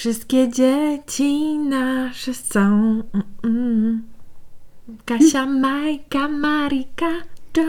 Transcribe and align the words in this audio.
Wszystkie 0.00 0.48
dzieci 0.48 1.58
nasze 1.58 2.34
są. 2.34 3.02
Mm, 3.12 3.24
mm. 3.44 4.02
Kasia, 5.04 5.46
Majka, 5.46 6.28
Marika, 6.28 7.10
do. 7.54 7.62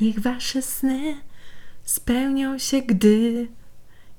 Niech 0.00 0.20
wasze 0.20 0.62
sny 0.62 1.16
spełnią 1.82 2.58
się, 2.58 2.82
gdy 2.82 3.48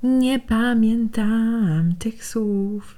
nie 0.03 0.39
pamiętam 0.39 1.93
tych 1.99 2.25
słów. 2.25 2.95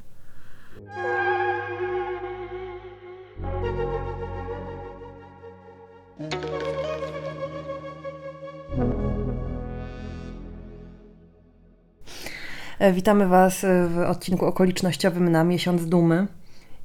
Witamy 12.91 13.27
Was 13.27 13.63
e, 13.63 13.87
w 13.87 13.97
odcinku 13.97 14.45
okolicznościowym 14.45 15.31
na 15.31 15.43
miesiąc 15.43 15.85
dumy. 15.85 16.27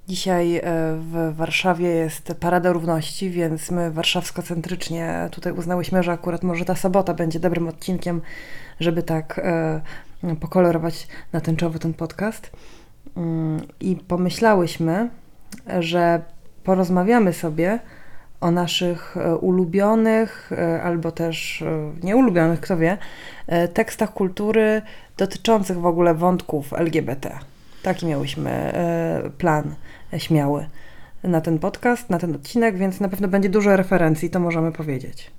Dzisiaj 0.09 0.57
e, 0.57 0.63
w 1.01 1.33
Warszawie 1.37 1.89
jest 1.89 2.35
Parada 2.41 2.73
Równości, 2.73 3.31
więc 3.31 3.71
my 3.71 3.91
warszawsko-centrycznie 3.91 5.29
tutaj 5.33 5.53
uznałyśmy, 5.53 6.03
że 6.03 6.13
akurat 6.13 6.43
może 6.43 6.65
ta 6.65 6.75
sobota 6.75 7.15
będzie 7.15 7.41
dobrym 7.41 7.69
odcinkiem, 7.69 8.21
żeby 8.81 9.03
tak 9.03 9.41
e, 9.45 9.81
pokolorować 10.41 11.09
na 11.33 11.41
tęczowo 11.41 11.79
ten 11.79 11.95
podcast. 11.95 12.51
Mm, 13.17 13.61
I 13.81 13.97
pomyślałyśmy, 13.97 15.11
że 15.81 16.23
porozmawiamy 16.65 17.33
sobie 17.33 17.79
o 18.41 18.51
naszych 18.51 19.17
e, 19.17 19.37
ulubionych 19.37 20.53
e, 20.53 20.83
albo 20.83 21.13
też 21.13 21.63
e, 21.63 21.93
nieulubionych, 22.03 22.61
kto 22.61 22.77
wie, 22.77 22.99
tekstach 23.75 24.13
kultury 24.13 24.83
dotyczących 25.17 25.79
w 25.79 25.87
ogóle 25.87 26.15
wątków 26.15 26.73
LGBT. 26.73 27.39
Taki 27.83 28.07
miałyśmy 28.07 28.73
plan 29.39 29.75
śmiały 30.19 30.67
na 31.25 31.41
ten 31.41 31.59
podcast, 31.59 32.11
na 32.11 32.19
ten 32.19 32.35
odcinek, 32.35 32.79
więc 32.79 33.01
na 33.01 33.09
pewno 33.09 33.29
będzie 33.29 33.49
dużo 33.49 33.77
referencji, 33.77 34.31
to 34.31 34.41
możemy 34.41 34.73
powiedzieć. 34.73 35.31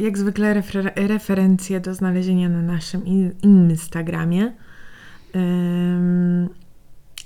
Jak 0.00 0.18
zwykle 0.18 0.54
refer- 0.54 1.06
referencje 1.08 1.80
do 1.80 1.94
znalezienia 1.94 2.48
na 2.48 2.62
naszym 2.62 3.06
in- 3.06 3.32
Instagramie 3.42 4.52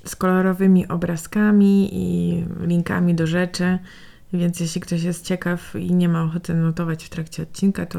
z 0.04 0.16
kolorowymi 0.16 0.88
obrazkami 0.88 1.88
i 1.92 2.44
linkami 2.66 3.14
do 3.14 3.26
rzeczy. 3.26 3.78
Więc 4.32 4.60
jeśli 4.60 4.80
ktoś 4.80 5.02
jest 5.02 5.24
ciekaw 5.24 5.74
i 5.76 5.94
nie 5.94 6.08
ma 6.08 6.22
ochoty 6.22 6.54
notować 6.54 7.04
w 7.04 7.08
trakcie 7.08 7.42
odcinka, 7.42 7.86
to, 7.86 7.98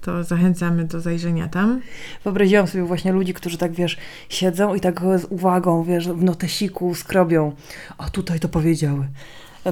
to 0.00 0.24
zachęcamy 0.24 0.84
do 0.84 1.00
zajrzenia 1.00 1.48
tam. 1.48 1.80
Wyobraziłam 2.24 2.66
sobie 2.66 2.84
właśnie 2.84 3.12
ludzi, 3.12 3.34
którzy 3.34 3.58
tak, 3.58 3.72
wiesz, 3.72 3.96
siedzą 4.28 4.74
i 4.74 4.80
tak 4.80 5.00
z 5.00 5.24
uwagą, 5.24 5.84
wiesz, 5.84 6.08
w 6.08 6.22
notesiku 6.22 6.94
skrobią. 6.94 7.52
O, 7.98 8.10
tutaj 8.10 8.40
to 8.40 8.48
powiedziały. 8.48 9.08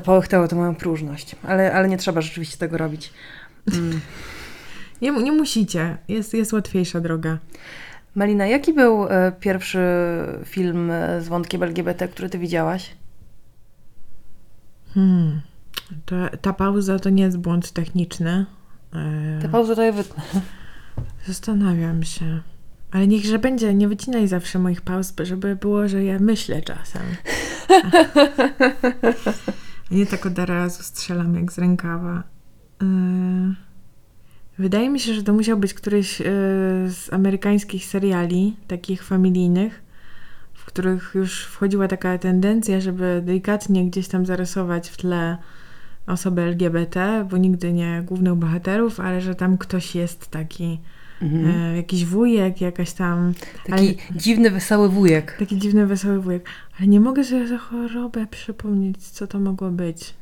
Połechtało 0.05 0.49
to 0.49 0.57
moją 0.57 0.75
próżność. 0.75 1.37
Ale, 1.43 1.73
ale 1.73 1.89
nie 1.89 1.97
trzeba 1.99 2.21
rzeczywiście 2.21 2.57
tego 2.57 2.79
robić. 2.79 3.13
Mm. 3.73 4.01
Nie, 5.03 5.11
nie 5.11 5.33
musicie, 5.33 5.99
jest, 6.09 6.35
jest 6.35 6.53
łatwiejsza 6.53 7.01
droga. 7.01 7.39
Malina, 8.15 8.47
jaki 8.47 8.73
był 8.73 9.07
e, 9.07 9.33
pierwszy 9.41 9.81
film 10.45 10.91
e, 10.91 11.21
z 11.21 11.29
wątkiem 11.29 11.63
LGBT, 11.63 12.09
który 12.09 12.29
ty 12.29 12.39
widziałaś? 12.39 12.97
Hmm. 14.95 15.41
Ta, 16.07 16.29
ta 16.29 16.53
pauza 16.53 16.99
to 16.99 17.11
nie 17.11 17.23
jest 17.23 17.39
błąd 17.39 17.73
techniczny. 17.73 18.47
E, 18.95 19.39
Te 19.43 19.49
pauzy 19.49 19.77
to 19.77 19.83
ja 19.83 19.93
wytnę. 19.93 20.23
Zastanawiam 21.27 22.03
się. 22.03 22.41
Ale 22.91 23.07
niechże 23.07 23.39
będzie, 23.39 23.75
nie 23.75 23.89
wycinaj 23.89 24.29
zawsze 24.29 24.59
moich 24.59 24.81
pauz, 24.81 25.15
żeby 25.23 25.57
było, 25.57 25.89
że 25.89 26.05
ja 26.05 26.19
myślę 26.19 26.63
czasem. 26.63 27.03
A 29.91 29.95
nie 29.95 30.07
tak 30.07 30.27
od 30.27 30.39
razu 30.39 30.83
strzelam 30.83 31.35
jak 31.35 31.53
z 31.53 31.59
rękawa. 31.59 32.23
Yy, 32.83 33.55
Wydaje 34.63 34.91
mi 34.91 35.01
się, 35.01 35.15
że 35.15 35.23
to 35.23 35.33
musiał 35.33 35.59
być 35.59 35.75
któryś 35.75 36.21
yy, 36.21 36.27
z 36.91 37.09
amerykańskich 37.13 37.85
seriali, 37.85 38.57
takich 38.69 39.05
familijnych, 39.05 39.83
w 40.55 40.65
których 40.65 41.11
już 41.15 41.45
wchodziła 41.45 41.89
taka 41.89 42.19
tendencja, 42.19 42.81
żeby 42.81 43.23
delikatnie 43.25 43.87
gdzieś 43.91 44.09
tam 44.09 44.27
zarysować 44.27 44.89
w 44.89 44.97
tle 44.97 45.37
osoby 46.07 46.43
LGBT, 46.43 47.27
bo 47.31 47.37
nigdy 47.37 47.73
nie 47.73 48.03
głównych 48.07 48.35
bohaterów, 48.35 49.01
ale 49.01 49.21
że 49.21 49.35
tam 49.35 49.59
ktoś 49.59 49.95
jest 49.95 50.31
taki 50.31 50.79
Mhm. 51.23 51.47
E, 51.47 51.77
jakiś 51.77 52.05
wujek, 52.05 52.61
jakaś 52.61 52.93
tam. 52.93 53.33
Taki 53.67 53.97
dziwny, 54.17 54.51
wesoły 54.51 54.89
wujek. 54.89 55.37
Taki 55.39 55.59
dziwny, 55.59 55.87
wesoły 55.87 56.21
wujek. 56.21 56.49
Ale 56.79 56.89
nie 56.89 57.01
mogę 57.01 57.25
sobie 57.25 57.49
za 57.49 57.59
chorobę 57.59 58.27
przypomnieć, 58.27 58.99
co 58.99 59.27
to 59.27 59.41
mogło 59.41 59.71
być. 59.71 60.15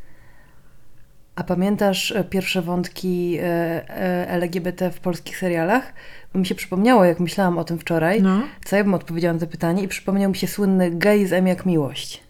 A 1.40 1.44
pamiętasz 1.44 2.12
e, 2.12 2.24
pierwsze 2.24 2.62
wątki 2.62 3.36
e, 3.38 3.42
e, 3.44 4.28
LGBT 4.28 4.90
w 4.90 5.00
polskich 5.00 5.38
serialach? 5.38 5.92
Bo 6.32 6.38
mi 6.40 6.46
się 6.46 6.54
przypomniało, 6.54 7.04
jak 7.04 7.20
myślałam 7.20 7.58
o 7.58 7.64
tym 7.64 7.78
wczoraj, 7.78 8.22
No. 8.22 8.42
co 8.64 8.76
ja 8.76 8.84
bym 8.84 8.94
odpowiedziała 8.94 9.34
na 9.34 9.40
to 9.40 9.46
pytanie 9.46 9.82
i 9.82 9.88
przypomniał 9.88 10.30
mi 10.30 10.36
się 10.36 10.46
słynny 10.46 10.90
gej 10.90 11.26
z 11.26 11.32
M 11.32 11.46
jak 11.46 11.66
miłość. 11.66 12.22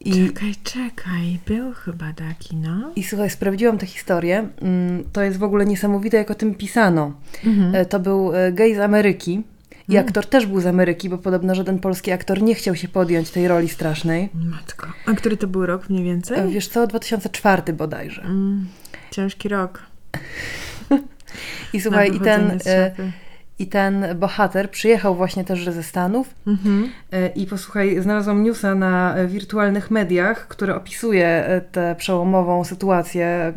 I, 0.00 0.26
Czekaj, 0.28 0.54
czekaj. 0.62 1.38
Był 1.46 1.72
chyba 1.72 2.12
taki, 2.12 2.56
no. 2.56 2.92
I 2.96 3.02
słuchaj, 3.02 3.30
sprawdziłam 3.30 3.78
tę 3.78 3.86
historię. 3.86 4.48
Mm, 4.62 5.04
To 5.12 5.22
jest 5.22 5.38
w 5.38 5.42
ogóle 5.42 5.66
niesamowite, 5.66 6.16
jak 6.16 6.30
o 6.30 6.34
tym 6.34 6.54
pisano. 6.54 7.12
Mhm. 7.44 7.86
To 7.86 8.00
był 8.00 8.32
gej 8.52 8.74
z 8.74 8.78
Ameryki. 8.78 9.42
I 9.88 9.96
aktor 9.96 10.26
też 10.26 10.46
był 10.46 10.60
z 10.60 10.66
Ameryki, 10.66 11.08
bo 11.08 11.18
podobno 11.18 11.54
żaden 11.54 11.78
polski 11.78 12.12
aktor 12.12 12.42
nie 12.42 12.54
chciał 12.54 12.76
się 12.76 12.88
podjąć 12.88 13.30
tej 13.30 13.48
roli 13.48 13.68
strasznej. 13.68 14.28
Matko. 14.34 14.86
A 15.06 15.14
który 15.14 15.36
to 15.36 15.46
był 15.46 15.66
rok 15.66 15.88
mniej 15.88 16.02
E, 16.02 16.04
więcej? 16.04 16.50
Wiesz 16.50 16.68
co, 16.68 16.86
2004 16.86 17.72
bodajże. 17.72 18.22
Mm, 18.22 18.66
ciężki 19.10 19.48
rok. 19.48 19.82
I 21.72 21.80
słuchaj, 21.80 22.16
i 22.16 22.20
ten, 22.20 22.58
e, 22.66 22.92
i 23.58 23.66
ten 23.66 24.06
bohater 24.16 24.70
przyjechał 24.70 25.14
właśnie 25.14 25.44
też 25.44 25.64
ze 25.64 25.82
Stanów 25.82 26.34
Mhm. 26.46 26.88
E, 27.12 27.28
I 27.28 27.46
posłuchaj, 27.46 28.02
znalazłam 28.02 28.42
newsa 28.42 28.74
na 28.74 29.14
e, 29.14 29.26
wirtualnych 29.26 29.90
mediach, 29.90 30.48
który 30.48 30.74
opisuje 30.74 31.26
e, 31.26 31.60
tę 31.60 31.94
przełomową 31.98 32.64
sytuację, 32.64 33.26
e, 33.26 33.52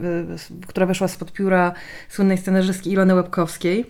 która 0.68 0.86
weszła 0.86 1.08
spod 1.08 1.34
pióra 1.34 1.74
słynnej 2.10 2.38
scenarzystki 2.38 2.92
Ilony 2.92 3.16
Łebkowskiej. 3.16 3.86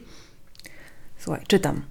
Słuchaj, 1.17 1.41
czytam. 1.47 1.81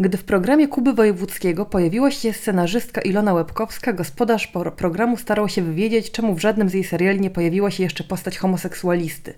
Gdy 0.00 0.18
w 0.18 0.24
programie 0.24 0.68
Kuby 0.68 0.92
Wojewódzkiego 0.92 1.66
pojawiła 1.66 2.10
się 2.10 2.32
scenarzystka 2.32 3.00
Ilona 3.00 3.34
Łebkowska, 3.34 3.92
gospodarz 3.92 4.52
programu 4.76 5.16
starał 5.16 5.48
się 5.48 5.62
wywiedzieć, 5.62 6.10
czemu 6.10 6.34
w 6.34 6.40
żadnym 6.40 6.68
z 6.68 6.74
jej 6.74 6.84
seriali 6.84 7.20
nie 7.20 7.30
pojawiła 7.30 7.70
się 7.70 7.82
jeszcze 7.82 8.04
postać 8.04 8.38
homoseksualisty. 8.38 9.34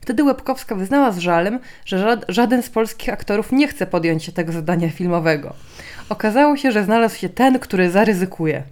Wtedy 0.00 0.24
Łebkowska 0.24 0.74
wyznała 0.74 1.12
z 1.12 1.18
żalem, 1.18 1.58
że 1.84 1.98
ża- 1.98 2.24
żaden 2.28 2.62
z 2.62 2.70
polskich 2.70 3.08
aktorów 3.08 3.52
nie 3.52 3.68
chce 3.68 3.86
podjąć 3.86 4.24
się 4.24 4.32
tego 4.32 4.52
zadania 4.52 4.90
filmowego. 4.90 5.54
Okazało 6.08 6.56
się, 6.56 6.72
że 6.72 6.84
znalazł 6.84 7.16
się 7.16 7.28
ten, 7.28 7.58
który 7.58 7.90
zaryzykuje. 7.90 8.62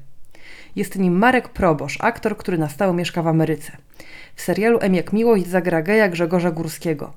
Jest 0.76 0.98
nim 0.98 1.18
Marek 1.18 1.48
Probosz, 1.48 1.98
aktor, 2.00 2.36
który 2.36 2.58
na 2.58 2.68
stałe 2.68 2.94
mieszka 2.94 3.22
w 3.22 3.26
Ameryce. 3.26 3.72
W 4.34 4.42
serialu 4.42 4.78
M 4.80 4.94
jak 4.94 5.12
miłość 5.12 5.46
zagra 5.46 5.82
geja 5.82 6.08
Grzegorza 6.08 6.50
Górskiego. 6.50 7.12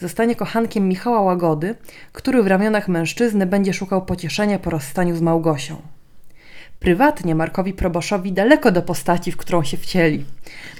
Zostanie 0.00 0.36
kochankiem 0.36 0.88
Michała 0.88 1.20
Łagody, 1.20 1.74
który 2.12 2.42
w 2.42 2.46
ramionach 2.46 2.88
mężczyzny 2.88 3.46
będzie 3.46 3.74
szukał 3.74 4.04
pocieszenia 4.04 4.58
po 4.58 4.70
rozstaniu 4.70 5.16
z 5.16 5.20
Małgosią. 5.20 5.82
Prywatnie 6.80 7.34
Markowi 7.34 7.72
Proboszowi 7.72 8.32
daleko 8.32 8.70
do 8.70 8.82
postaci, 8.82 9.32
w 9.32 9.36
którą 9.36 9.64
się 9.64 9.76
wcieli. 9.76 10.24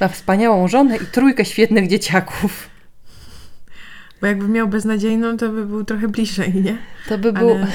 Ma 0.01 0.09
wspaniałą 0.09 0.69
żonę 0.69 0.97
i 0.97 1.07
trójkę 1.07 1.45
świetnych 1.45 1.89
dzieciaków. 1.89 2.71
Bo 4.21 4.27
jakby 4.27 4.49
miał 4.49 4.69
beznadziejną, 4.69 5.37
to 5.37 5.49
by 5.49 5.67
był 5.67 5.85
trochę 5.85 6.09
bliżej, 6.09 6.55
nie? 6.55 6.79
To 7.09 7.19
by 7.19 7.33
był... 7.33 7.51
Ale- 7.51 7.67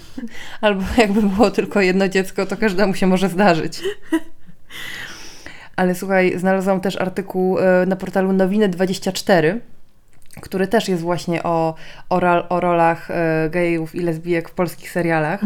Albo 0.60 0.82
jakby 0.98 1.22
było 1.22 1.50
tylko 1.50 1.80
jedno 1.80 2.08
dziecko, 2.08 2.46
to 2.46 2.56
każdemu 2.56 2.94
się 2.94 3.06
może 3.06 3.28
zdarzyć. 3.28 3.82
Ale 5.76 5.94
słuchaj, 5.94 6.38
znalazłam 6.38 6.80
też 6.80 6.96
artykuł 6.96 7.58
e, 7.58 7.86
na 7.86 7.96
portalu 7.96 8.32
Nowiny24, 8.32 9.58
który 10.40 10.66
też 10.66 10.88
jest 10.88 11.02
właśnie 11.02 11.42
o, 11.42 11.74
o, 12.08 12.48
o 12.48 12.60
rolach 12.60 13.10
e, 13.10 13.48
gejów 13.50 13.94
i 13.94 14.00
lesbijek 14.00 14.48
w 14.48 14.52
polskich 14.52 14.90
serialach. 14.90 15.40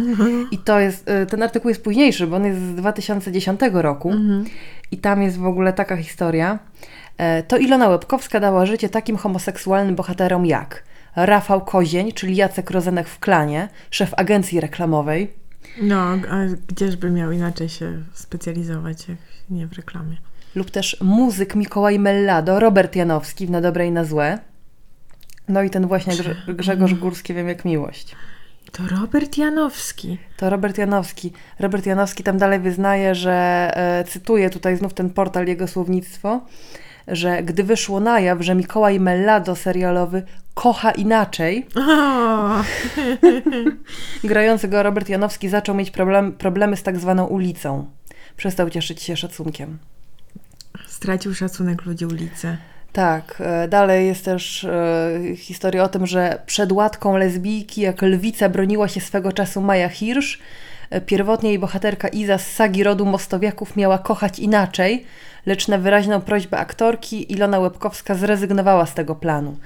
I 0.50 0.58
to 0.58 0.80
jest, 0.80 1.08
e, 1.08 1.26
ten 1.26 1.42
artykuł 1.42 1.68
jest 1.68 1.84
późniejszy, 1.84 2.26
bo 2.26 2.36
on 2.36 2.44
jest 2.44 2.60
z 2.60 2.74
2010 2.74 3.60
roku. 3.72 4.10
Mhm. 4.12 4.44
I 4.90 4.98
tam 4.98 5.22
jest 5.22 5.38
w 5.38 5.46
ogóle 5.46 5.72
taka 5.72 5.96
historia. 5.96 6.58
E, 7.18 7.42
To 7.42 7.56
Ilona 7.56 7.88
Łebkowska 7.88 8.40
dała 8.40 8.66
życie 8.66 8.88
takim 8.88 9.16
homoseksualnym 9.16 9.94
bohaterom 9.94 10.46
jak 10.46 10.82
Rafał 11.16 11.60
Kozień, 11.60 12.12
czyli 12.12 12.36
Jacek 12.36 12.70
Rozenek 12.70 13.08
w 13.08 13.18
klanie, 13.18 13.68
szef 13.90 14.14
agencji 14.16 14.60
reklamowej, 14.60 15.30
No, 15.82 15.96
a 16.30 16.36
gdzieżby 16.68 17.10
miał 17.10 17.32
inaczej 17.32 17.68
się 17.68 17.92
specjalizować, 18.12 19.08
jak 19.08 19.18
nie 19.50 19.66
w 19.66 19.72
reklamie. 19.72 20.16
lub 20.54 20.70
też 20.70 20.96
muzyk 21.00 21.54
Mikołaj 21.54 21.98
Mellado, 21.98 22.60
Robert 22.60 22.96
Janowski 22.96 23.46
w 23.46 23.50
Na 23.50 23.60
dobre 23.60 23.86
i 23.86 23.90
na 23.90 24.04
złe, 24.04 24.38
No 25.48 25.62
i 25.62 25.70
ten 25.70 25.86
właśnie 25.86 26.12
Grze- 26.12 26.54
Grzegorz 26.54 26.94
Górski, 26.94 27.34
wiem 27.34 27.48
jak 27.48 27.64
miłość. 27.64 28.16
To 28.72 28.82
Robert 29.00 29.38
Janowski. 29.38 30.18
To 30.36 30.50
Robert 30.50 30.78
Janowski. 30.78 31.32
Robert 31.58 31.86
Janowski 31.86 32.22
tam 32.22 32.38
dalej 32.38 32.60
wyznaje, 32.60 33.14
że, 33.14 33.70
e, 33.74 34.04
cytuję 34.04 34.50
tutaj 34.50 34.76
znów 34.76 34.94
ten 34.94 35.10
portal, 35.10 35.46
jego 35.46 35.68
słownictwo, 35.68 36.40
że 37.08 37.42
gdy 37.42 37.64
wyszło 37.64 38.00
na 38.00 38.20
jaw, 38.20 38.42
że 38.42 38.54
Mikołaj 38.54 39.00
Mellado 39.00 39.56
serialowy 39.56 40.22
kocha 40.54 40.90
inaczej, 40.90 41.66
grający 44.24 44.68
go 44.68 44.82
Robert 44.82 45.08
Janowski 45.08 45.48
zaczął 45.48 45.74
mieć 45.74 45.90
problem, 45.90 46.32
problemy 46.32 46.76
z 46.76 46.82
tak 46.82 46.98
zwaną 46.98 47.26
ulicą. 47.26 47.90
Przestał 48.36 48.70
cieszyć 48.70 49.02
się 49.02 49.16
szacunkiem. 49.16 49.78
stracił 50.86 51.34
szacunek 51.34 51.84
ludzi 51.84 52.06
ulicy. 52.06 52.56
Tak, 52.94 53.42
e, 53.46 53.68
dalej 53.68 54.06
jest 54.06 54.24
też 54.24 54.64
e, 54.64 55.36
historia 55.36 55.84
o 55.84 55.88
tym, 55.88 56.06
że 56.06 56.38
przed 56.46 56.72
łatką 56.72 57.16
lesbijki 57.16 57.80
jak 57.80 58.02
lwica 58.02 58.48
broniła 58.48 58.88
się 58.88 59.00
swego 59.00 59.32
czasu 59.32 59.60
Maja 59.60 59.88
Hirsch. 59.88 60.38
E, 60.90 61.00
Pierwotnie 61.00 61.48
jej 61.48 61.58
bohaterka 61.58 62.08
Iza 62.08 62.38
z 62.38 62.52
sagi 62.52 62.84
rodu 62.84 63.06
Mostowiaków 63.06 63.76
miała 63.76 63.98
kochać 63.98 64.38
inaczej, 64.38 65.04
lecz 65.46 65.68
na 65.68 65.78
wyraźną 65.78 66.20
prośbę 66.20 66.58
aktorki 66.58 67.32
Ilona 67.32 67.58
Łebkowska 67.58 68.14
zrezygnowała 68.14 68.86
z 68.86 68.94
tego 68.94 69.14
planu. 69.14 69.56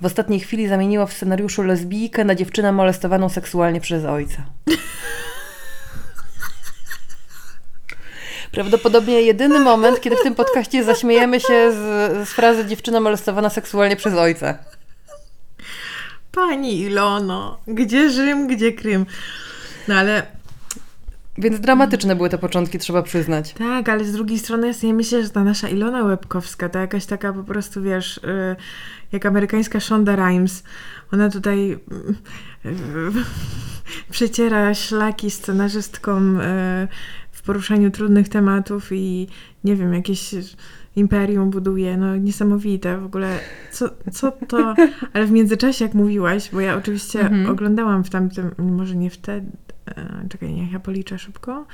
W 0.00 0.06
ostatniej 0.06 0.40
chwili 0.40 0.68
zamieniła 0.68 1.06
w 1.06 1.12
scenariuszu 1.12 1.62
lesbijkę 1.62 2.24
na 2.24 2.34
dziewczynę 2.34 2.72
molestowaną 2.72 3.28
seksualnie 3.28 3.80
przez 3.80 4.04
ojca. 4.04 4.42
Prawdopodobnie 8.54 9.22
jedyny 9.22 9.60
moment, 9.60 10.00
kiedy 10.00 10.16
w 10.16 10.22
tym 10.22 10.34
podcaście 10.34 10.84
zaśmiejemy 10.84 11.40
się 11.40 11.72
z, 11.72 12.28
z 12.28 12.32
frazy 12.32 12.66
dziewczyna 12.66 13.00
molestowana 13.00 13.50
seksualnie 13.50 13.96
przez 13.96 14.14
ojca. 14.14 14.58
Pani 16.32 16.80
Ilono, 16.80 17.60
gdzie 17.66 18.10
Rzym, 18.10 18.46
gdzie 18.46 18.72
Krym? 18.72 19.06
No 19.88 19.94
ale 19.94 20.26
Więc 21.38 21.60
dramatyczne 21.60 22.16
były 22.16 22.28
te 22.30 22.38
początki, 22.38 22.78
trzeba 22.78 23.02
przyznać. 23.02 23.52
tak, 23.52 23.88
ale 23.88 24.04
z 24.04 24.12
drugiej 24.12 24.38
strony 24.38 24.66
ja 24.66 24.74
sobie 24.74 24.94
myślę, 24.94 25.22
że 25.22 25.30
ta 25.30 25.44
nasza 25.44 25.68
Ilona 25.68 26.04
Łebkowska 26.04 26.68
to 26.68 26.78
jakaś 26.78 27.06
taka 27.06 27.32
po 27.32 27.44
prostu, 27.44 27.82
wiesz, 27.82 28.16
y, 28.16 28.56
jak 29.12 29.26
amerykańska 29.26 29.80
Shonda 29.80 30.16
Rhimes. 30.16 30.62
Ona 31.12 31.30
tutaj 31.30 31.78
y, 32.64 32.68
przeciera 34.10 34.74
szlaki 34.74 35.30
scenarzystkom 35.30 36.40
y, 36.40 36.88
poruszaniu 37.44 37.90
trudnych 37.90 38.28
tematów 38.28 38.88
i 38.92 39.28
nie 39.64 39.76
wiem, 39.76 39.94
jakieś 39.94 40.34
imperium 40.96 41.50
buduje, 41.50 41.96
no 41.96 42.16
niesamowite 42.16 42.98
w 42.98 43.04
ogóle, 43.04 43.38
co, 43.72 43.90
co 44.12 44.32
to, 44.32 44.74
ale 45.12 45.26
w 45.26 45.30
międzyczasie 45.30 45.84
jak 45.84 45.94
mówiłaś, 45.94 46.50
bo 46.52 46.60
ja 46.60 46.76
oczywiście 46.76 47.20
Mhm. 47.20 47.50
oglądałam 47.50 48.04
w 48.04 48.10
tamtym, 48.10 48.50
może 48.58 48.96
nie 48.96 49.10
wtedy, 49.10 49.46
e, 49.86 50.26
czekaj, 50.28 50.52
niech 50.52 50.72
ja 50.72 50.80
policzę 50.80 51.18
szybko, 51.18 51.66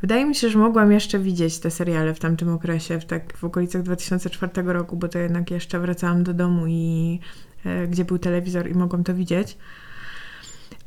wydaje 0.00 0.26
mi 0.26 0.34
się, 0.34 0.48
że 0.48 0.58
mogłam 0.58 0.92
jeszcze 0.92 1.18
widzieć 1.18 1.58
te 1.58 1.70
seriale 1.70 2.14
w 2.14 2.18
tamtym 2.18 2.48
okresie, 2.48 3.00
w, 3.00 3.04
tak, 3.04 3.36
w 3.36 3.44
okolicach 3.44 3.82
2004 3.82 4.52
roku, 4.72 4.96
bo 4.96 5.08
to 5.08 5.18
jednak 5.18 5.50
jeszcze 5.50 5.80
wracałam 5.80 6.22
do 6.22 6.34
domu 6.34 6.66
i 6.68 7.18
e, 7.64 7.86
gdzie 7.86 8.04
był 8.04 8.18
telewizor 8.18 8.70
i 8.70 8.74
mogłam 8.74 9.04
to 9.04 9.14
widzieć. 9.14 9.58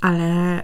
Ale 0.02 0.60
e, 0.60 0.64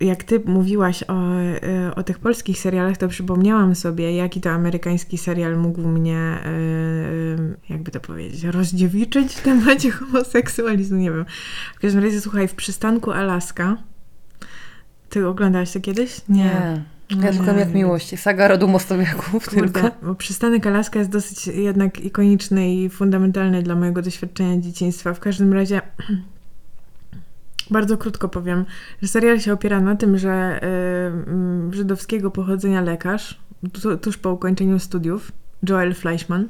jak 0.00 0.24
ty 0.24 0.42
mówiłaś 0.44 1.02
o, 1.02 1.32
e, 1.32 1.94
o 1.94 2.02
tych 2.02 2.18
polskich 2.18 2.58
serialach, 2.58 2.96
to 2.96 3.08
przypomniałam 3.08 3.74
sobie, 3.74 4.16
jaki 4.16 4.40
to 4.40 4.50
amerykański 4.50 5.18
serial 5.18 5.56
mógł 5.56 5.88
mnie, 5.88 6.16
e, 6.16 6.52
jakby 7.68 7.90
to 7.90 8.00
powiedzieć, 8.00 8.44
rozdziewiczyć 8.44 9.34
w 9.34 9.42
temacie 9.42 9.90
homoseksualizmu, 10.00 10.98
nie 10.98 11.10
wiem. 11.10 11.24
W 11.76 11.80
każdym 11.80 12.04
razie, 12.04 12.20
słuchaj, 12.20 12.48
w 12.48 12.54
przystanku 12.54 13.10
Alaska, 13.10 13.76
ty 15.08 15.26
oglądałaś 15.26 15.72
to 15.72 15.80
kiedyś? 15.80 16.20
Nie. 16.28 16.82
Ja 17.22 17.32
tylko 17.32 17.52
jak 17.52 17.74
miłość. 17.74 18.18
Saga 18.18 18.48
rodu 18.48 18.68
Mostowiaków 18.68 19.48
tylko. 19.48 19.80
Bo 20.02 20.14
przystanek 20.14 20.66
Alaska 20.66 20.98
jest 20.98 21.10
dosyć 21.10 21.46
jednak 21.46 22.00
ikoniczny 22.00 22.74
i 22.74 22.90
fundamentalny 22.90 23.62
dla 23.62 23.74
mojego 23.74 24.02
doświadczenia 24.02 24.60
dzieciństwa. 24.60 25.14
W 25.14 25.20
każdym 25.20 25.52
razie 25.52 25.80
bardzo 27.70 27.98
krótko 27.98 28.28
powiem, 28.28 28.64
że 29.02 29.08
serial 29.08 29.40
się 29.40 29.52
opiera 29.52 29.80
na 29.80 29.96
tym, 29.96 30.18
że 30.18 30.60
y, 30.62 30.66
mm, 31.30 31.74
żydowskiego 31.74 32.30
pochodzenia 32.30 32.80
lekarz, 32.80 33.40
tu, 33.72 33.98
tuż 33.98 34.16
po 34.16 34.32
ukończeniu 34.32 34.78
studiów, 34.78 35.32
Joel 35.68 35.94
Fleischman, 35.94 36.48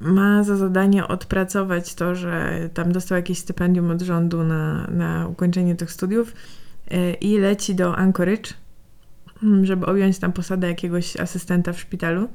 ma 0.00 0.44
za 0.44 0.56
zadanie 0.56 1.08
odpracować 1.08 1.94
to, 1.94 2.14
że 2.14 2.68
tam 2.74 2.92
dostał 2.92 3.16
jakieś 3.16 3.38
stypendium 3.38 3.90
od 3.90 4.02
rządu 4.02 4.44
na, 4.44 4.86
na 4.90 5.28
ukończenie 5.28 5.74
tych 5.74 5.92
studiów 5.92 6.32
y, 6.92 7.12
i 7.12 7.38
leci 7.38 7.74
do 7.74 7.96
Anchorage, 7.96 8.54
mm, 9.42 9.66
żeby 9.66 9.86
objąć 9.86 10.18
tam 10.18 10.32
posadę 10.32 10.68
jakiegoś 10.68 11.16
asystenta 11.16 11.72
w 11.72 11.80
szpitalu. 11.80 12.28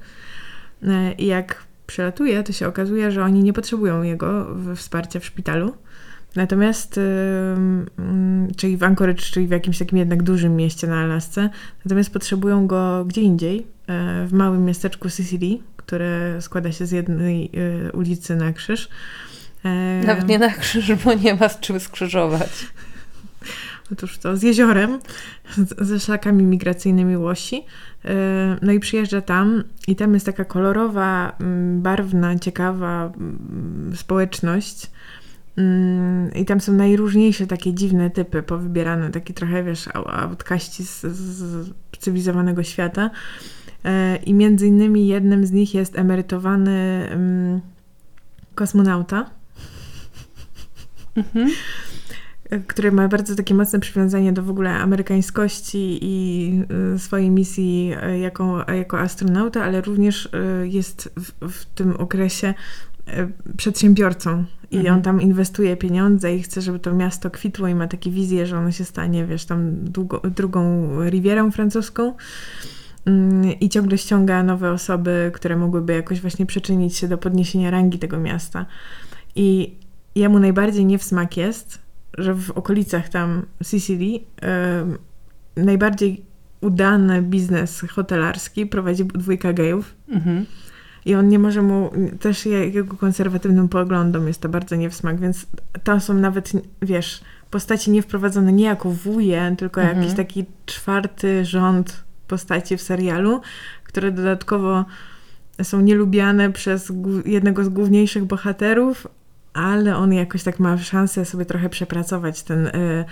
Y, 0.83 0.87
I 1.17 1.25
jak 1.25 1.63
przylatuje, 1.87 2.43
to 2.43 2.53
się 2.53 2.67
okazuje, 2.67 3.11
że 3.11 3.23
oni 3.23 3.43
nie 3.43 3.53
potrzebują 3.53 4.03
jego 4.03 4.55
wsparcia 4.75 5.19
w 5.19 5.25
szpitalu. 5.25 5.73
Natomiast, 6.35 6.97
ym, 6.97 7.85
ym, 7.99 8.47
czyli 8.57 8.77
w 8.77 8.83
Anchorage, 8.83 9.21
czyli 9.21 9.47
w 9.47 9.51
jakimś 9.51 9.77
takim 9.77 9.97
jednak 9.97 10.23
dużym 10.23 10.55
mieście 10.55 10.87
na 10.87 10.99
Alasce, 10.99 11.49
natomiast 11.85 12.13
potrzebują 12.13 12.67
go 12.67 13.05
gdzie 13.05 13.21
indziej, 13.21 13.67
e, 13.87 14.25
w 14.27 14.33
małym 14.33 14.65
miasteczku 14.65 15.09
Sicily, 15.09 15.57
które 15.77 16.41
składa 16.41 16.71
się 16.71 16.85
z 16.85 16.91
jednej 16.91 17.51
e, 17.87 17.91
ulicy 17.91 18.35
na 18.35 18.53
krzyż. 18.53 18.89
E, 19.65 20.01
Nawet 20.07 20.27
nie 20.27 20.39
na 20.39 20.49
krzyż, 20.49 20.95
bo 20.95 21.13
nie 21.13 21.35
ma 21.35 21.49
z 21.49 21.59
czym 21.59 21.79
skrzyżować. 21.79 22.67
Otóż 23.91 24.17
to 24.17 24.37
z 24.37 24.43
jeziorem, 24.43 24.99
z- 25.57 25.87
ze 25.87 25.99
szlakami 25.99 26.43
migracyjnymi 26.43 27.17
Łosi. 27.17 27.55
Yy, 28.03 28.11
No 28.61 28.71
i 28.71 28.79
przyjeżdża 28.79 29.21
tam 29.21 29.63
i 29.87 29.95
tam 29.95 30.13
jest 30.13 30.25
taka 30.25 30.45
kolorowa, 30.45 31.35
mm, 31.39 31.81
barwna, 31.81 32.39
ciekawa 32.39 33.05
mm, 33.17 33.93
społeczność. 33.95 34.91
Mm, 35.57 36.33
I 36.33 36.45
tam 36.45 36.61
są 36.61 36.73
najróżniejsze 36.73 37.47
takie 37.47 37.73
dziwne 37.73 38.09
typy 38.09 38.43
powybierane, 38.43 39.09
takie 39.11 39.33
trochę, 39.33 39.63
wiesz, 39.63 39.89
outkaści 39.93 40.85
z, 40.85 41.01
z 41.01 41.69
cywilizowanego 41.99 42.63
świata. 42.63 43.09
Yy, 43.83 43.91
I 44.15 44.33
między 44.33 44.67
innymi 44.67 45.07
jednym 45.07 45.45
z 45.45 45.51
nich 45.51 45.73
jest 45.73 45.97
emerytowany 45.97 47.07
mm, 47.09 47.61
kosmonauta, 48.55 49.29
Mhm. 51.15 51.49
który 52.67 52.91
ma 52.91 53.07
bardzo 53.07 53.35
takie 53.35 53.53
mocne 53.53 53.79
przywiązanie 53.79 54.33
do 54.33 54.43
w 54.43 54.49
ogóle 54.49 54.69
amerykańskości 54.69 55.99
i 56.01 56.51
y, 56.95 56.99
swojej 56.99 57.29
misji 57.29 57.93
y, 58.15 58.17
jako, 58.19 58.65
jako 58.73 58.99
astronauta, 58.99 59.63
ale 59.63 59.81
również 59.81 60.25
y, 60.25 60.67
jest 60.67 61.13
w, 61.17 61.51
w 61.51 61.65
tym 61.65 61.95
okresie 61.95 62.53
przedsiębiorcą 63.57 64.45
i 64.71 64.77
Mhm. 64.77 64.95
on 64.95 65.01
tam 65.01 65.21
inwestuje 65.21 65.77
pieniądze 65.77 66.35
i 66.35 66.41
chce, 66.43 66.61
żeby 66.61 66.79
to 66.79 66.93
miasto 66.93 67.29
kwitło 67.29 67.67
i 67.67 67.75
ma 67.75 67.87
takie 67.87 68.11
wizje, 68.11 68.45
że 68.45 68.57
ono 68.57 68.71
się 68.71 68.85
stanie, 68.85 69.25
wiesz, 69.25 69.45
tam 69.45 69.83
długo, 69.83 70.21
drugą 70.35 70.89
Rivierą 71.09 71.51
francuską. 71.51 72.13
Mm, 73.05 73.59
I 73.59 73.69
ciągle 73.69 73.97
ściąga 73.97 74.43
nowe 74.43 74.71
osoby, 74.71 75.31
które 75.33 75.57
mogłyby 75.57 75.93
jakoś 75.93 76.21
właśnie 76.21 76.45
przyczynić 76.45 76.97
się 76.97 77.07
do 77.07 77.17
podniesienia 77.17 77.71
rangi 77.71 77.99
tego 77.99 78.19
miasta. 78.19 78.65
I 79.35 79.75
jemu 80.15 80.39
najbardziej 80.39 80.85
nie 80.85 80.97
w 80.97 81.03
smak 81.03 81.37
jest, 81.37 81.79
że 82.17 82.33
w 82.33 82.51
okolicach 82.51 83.09
tam 83.09 83.45
Sicily 83.63 84.19
em, 84.41 84.97
najbardziej 85.57 86.25
udany 86.61 87.21
biznes 87.21 87.81
hotelarski 87.89 88.65
prowadzi 88.65 89.05
dwójka 89.05 89.53
gejów. 89.53 89.95
Mhm. 90.09 90.45
I 91.05 91.15
on 91.15 91.29
nie 91.29 91.39
może 91.39 91.61
mu, 91.61 91.91
też 92.19 92.45
jego 92.45 92.95
konserwatywnym 92.97 93.69
poglądom 93.69 94.27
jest 94.27 94.41
to 94.41 94.49
bardzo 94.49 94.75
nie 94.75 94.89
w 94.89 94.95
smak, 94.95 95.19
więc 95.19 95.45
tam 95.83 96.01
są 96.01 96.13
nawet, 96.13 96.51
wiesz, 96.81 97.23
postaci 97.51 97.91
nie 97.91 98.01
wprowadzone 98.01 98.53
nie 98.53 98.65
jako 98.65 98.89
wuje, 98.89 99.55
tylko 99.57 99.81
Mhm. 99.81 99.99
jakiś 99.99 100.17
taki 100.17 100.45
czwarty 100.65 101.45
rząd 101.45 102.03
postaci 102.27 102.77
w 102.77 102.81
serialu, 102.81 103.41
które 103.83 104.11
dodatkowo 104.11 104.85
są 105.63 105.81
nielubiane 105.81 106.51
przez 106.51 106.91
jednego 107.25 107.63
z 107.63 107.69
główniejszych 107.69 108.25
bohaterów, 108.25 109.07
ale 109.53 109.95
on 109.95 110.13
jakoś 110.13 110.43
tak 110.43 110.59
ma 110.59 110.77
szansę 110.77 111.25
sobie 111.25 111.45
trochę 111.45 111.69
przepracować 111.69 112.43
ten 112.43 112.67
y, 112.67 113.05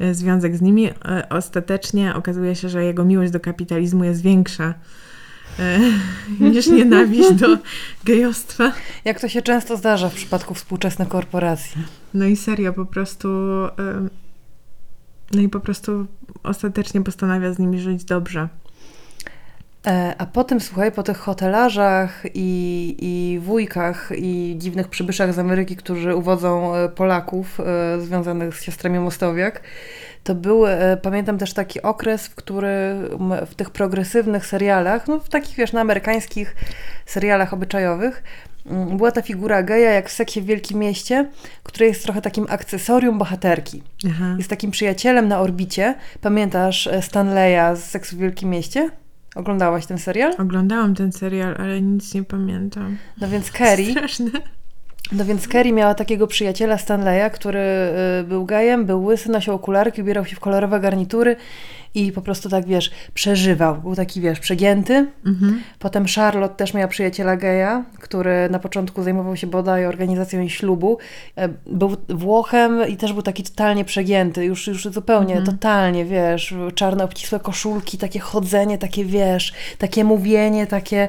y, 0.00 0.14
związek 0.14 0.56
z 0.56 0.62
nimi. 0.62 0.86
Y, 0.88 0.92
ostatecznie 1.30 2.14
okazuje 2.14 2.54
się, 2.54 2.68
że 2.68 2.84
jego 2.84 3.04
miłość 3.04 3.32
do 3.32 3.40
kapitalizmu 3.40 4.04
jest 4.04 4.22
większa 4.22 4.74
niż 6.40 6.66
nienawiść 6.66 7.32
do 7.32 7.46
gejostwa. 8.04 8.72
Jak 9.04 9.20
to 9.20 9.28
się 9.28 9.42
często 9.42 9.76
zdarza 9.76 10.08
w 10.08 10.14
przypadku 10.14 10.54
współczesnych 10.54 11.08
korporacji. 11.08 11.82
No 12.14 12.24
i 12.24 12.36
serio, 12.36 12.72
po 12.72 12.86
prostu. 12.86 13.28
No 15.32 15.40
i 15.40 15.48
po 15.48 15.60
prostu 15.60 16.06
ostatecznie 16.42 17.02
postanawia 17.02 17.52
z 17.52 17.58
nimi 17.58 17.80
żyć 17.80 18.04
dobrze. 18.04 18.48
E, 19.86 20.14
a 20.18 20.26
potem, 20.26 20.60
słuchaj, 20.60 20.92
po 20.92 21.02
tych 21.02 21.18
hotelarzach 21.18 22.22
i, 22.34 22.96
i 22.98 23.38
wujkach 23.38 24.12
i 24.16 24.54
dziwnych 24.58 24.88
przybyszach 24.88 25.34
z 25.34 25.38
Ameryki, 25.38 25.76
którzy 25.76 26.14
uwodzą 26.14 26.74
e, 26.74 26.88
Polaków 26.88 27.60
e, 27.60 28.00
związanych 28.00 28.54
z 28.54 28.62
siostrami 28.62 28.98
Mostowiak, 28.98 29.62
to 30.26 30.34
był, 30.34 30.64
pamiętam 31.02 31.38
też 31.38 31.52
taki 31.52 31.82
okres, 31.82 32.26
w 32.26 32.34
którym 32.34 33.32
w 33.46 33.54
tych 33.54 33.70
progresywnych 33.70 34.46
serialach, 34.46 35.08
no 35.08 35.20
w 35.20 35.28
takich 35.28 35.56
wiesz, 35.56 35.72
na 35.72 35.80
amerykańskich 35.80 36.56
serialach 37.06 37.54
obyczajowych, 37.54 38.22
była 38.96 39.12
ta 39.12 39.22
figura 39.22 39.62
geja 39.62 39.90
jak 39.90 40.08
w 40.08 40.12
seksie 40.12 40.40
w 40.40 40.44
Wielkim 40.44 40.78
Mieście, 40.78 41.30
który 41.62 41.86
jest 41.86 42.02
trochę 42.02 42.22
takim 42.22 42.46
akcesorium 42.48 43.18
bohaterki. 43.18 43.82
Aha. 44.06 44.34
Jest 44.38 44.50
takim 44.50 44.70
przyjacielem 44.70 45.28
na 45.28 45.40
orbicie. 45.40 45.94
Pamiętasz 46.20 46.88
Stanleya 47.00 47.76
z 47.76 47.84
seksu 47.84 48.16
w 48.16 48.18
Wielkim 48.18 48.50
Mieście? 48.50 48.90
Oglądałaś 49.34 49.86
ten 49.86 49.98
serial? 49.98 50.34
Oglądałam 50.38 50.94
ten 50.94 51.12
serial, 51.12 51.54
ale 51.58 51.82
nic 51.82 52.14
nie 52.14 52.24
pamiętam. 52.24 52.96
No 53.20 53.28
więc 53.28 53.50
Kerry. 53.50 53.90
Straszne. 53.92 54.30
No 55.12 55.24
więc 55.24 55.48
Kerry 55.48 55.72
miała 55.72 55.94
takiego 55.94 56.26
przyjaciela 56.26 56.78
Stanleya, 56.78 57.30
który 57.30 57.60
y, 58.20 58.24
był 58.24 58.44
gejem, 58.44 58.86
był 58.86 59.04
łysy, 59.04 59.30
nosił 59.30 59.54
okularki, 59.54 60.02
ubierał 60.02 60.24
się 60.24 60.36
w 60.36 60.40
kolorowe 60.40 60.80
garnitury 60.80 61.36
i 61.94 62.12
po 62.12 62.22
prostu 62.22 62.48
tak, 62.48 62.66
wiesz, 62.66 62.90
przeżywał. 63.14 63.76
Był 63.76 63.94
taki, 63.94 64.20
wiesz, 64.20 64.40
przegięty. 64.40 65.06
Mhm. 65.26 65.62
Potem 65.78 66.04
Charlotte 66.16 66.56
też 66.56 66.74
miała 66.74 66.88
przyjaciela 66.88 67.36
geja, 67.36 67.84
który 68.00 68.48
na 68.50 68.58
początku 68.58 69.02
zajmował 69.02 69.36
się 69.36 69.46
bodaj 69.46 69.86
organizacją 69.86 70.40
jej 70.40 70.50
ślubu. 70.50 70.98
E, 71.36 71.48
był 71.66 71.96
Włochem 72.08 72.88
i 72.88 72.96
też 72.96 73.12
był 73.12 73.22
taki 73.22 73.42
totalnie 73.42 73.84
przegięty, 73.84 74.44
już, 74.44 74.66
już 74.66 74.84
zupełnie, 74.84 75.36
mhm. 75.36 75.56
totalnie, 75.56 76.04
wiesz, 76.04 76.54
czarne 76.74 77.04
obcisłe 77.04 77.40
koszulki, 77.40 77.98
takie 77.98 78.20
chodzenie, 78.20 78.78
takie, 78.78 79.04
wiesz, 79.04 79.52
takie 79.78 80.04
mówienie, 80.04 80.66
takie... 80.66 81.08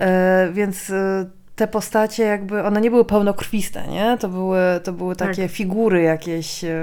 E, 0.00 0.48
więc... 0.52 0.90
E, 0.90 1.43
te 1.56 1.68
postacie 1.68 2.22
jakby, 2.22 2.62
one 2.62 2.80
nie 2.80 2.90
były 2.90 3.04
pełnokrwiste, 3.04 3.88
nie? 3.88 4.18
To 4.20 4.28
były, 4.28 4.58
to 4.84 4.92
były 4.92 5.16
takie 5.16 5.42
tak. 5.42 5.50
figury 5.50 6.02
jakieś 6.02 6.64
e, 6.64 6.76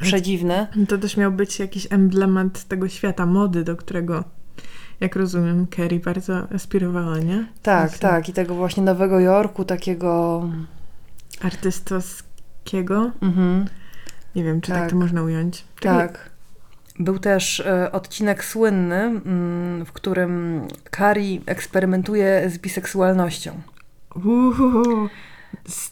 przedziwne. 0.00 0.66
To 0.88 0.98
też 0.98 1.16
miał 1.16 1.32
być 1.32 1.58
jakiś 1.58 1.86
emblemat 1.90 2.64
tego 2.64 2.88
świata 2.88 3.26
mody, 3.26 3.64
do 3.64 3.76
którego, 3.76 4.24
jak 5.00 5.16
rozumiem, 5.16 5.66
Kerry 5.66 6.00
bardzo 6.00 6.52
aspirowała, 6.54 7.18
nie? 7.18 7.46
Tak, 7.62 7.98
tak. 7.98 8.28
I 8.28 8.32
tego 8.32 8.54
właśnie 8.54 8.82
Nowego 8.82 9.20
Jorku, 9.20 9.64
takiego... 9.64 10.42
Artystowskiego. 11.42 13.10
Mhm. 13.22 13.64
Nie 14.34 14.44
wiem, 14.44 14.60
czy 14.60 14.72
tak, 14.72 14.80
tak 14.80 14.90
to 14.90 14.96
można 14.96 15.22
ująć. 15.22 15.64
Tak. 15.80 16.30
Był 16.98 17.18
też 17.18 17.60
e, 17.60 17.92
odcinek 17.92 18.44
słynny, 18.44 18.96
mm, 18.96 19.84
w 19.84 19.92
którym 19.92 20.60
Kari 20.90 21.42
eksperymentuje 21.46 22.50
z 22.50 22.58
biseksualnością. 22.58 23.52
Uhuhu. 24.14 25.08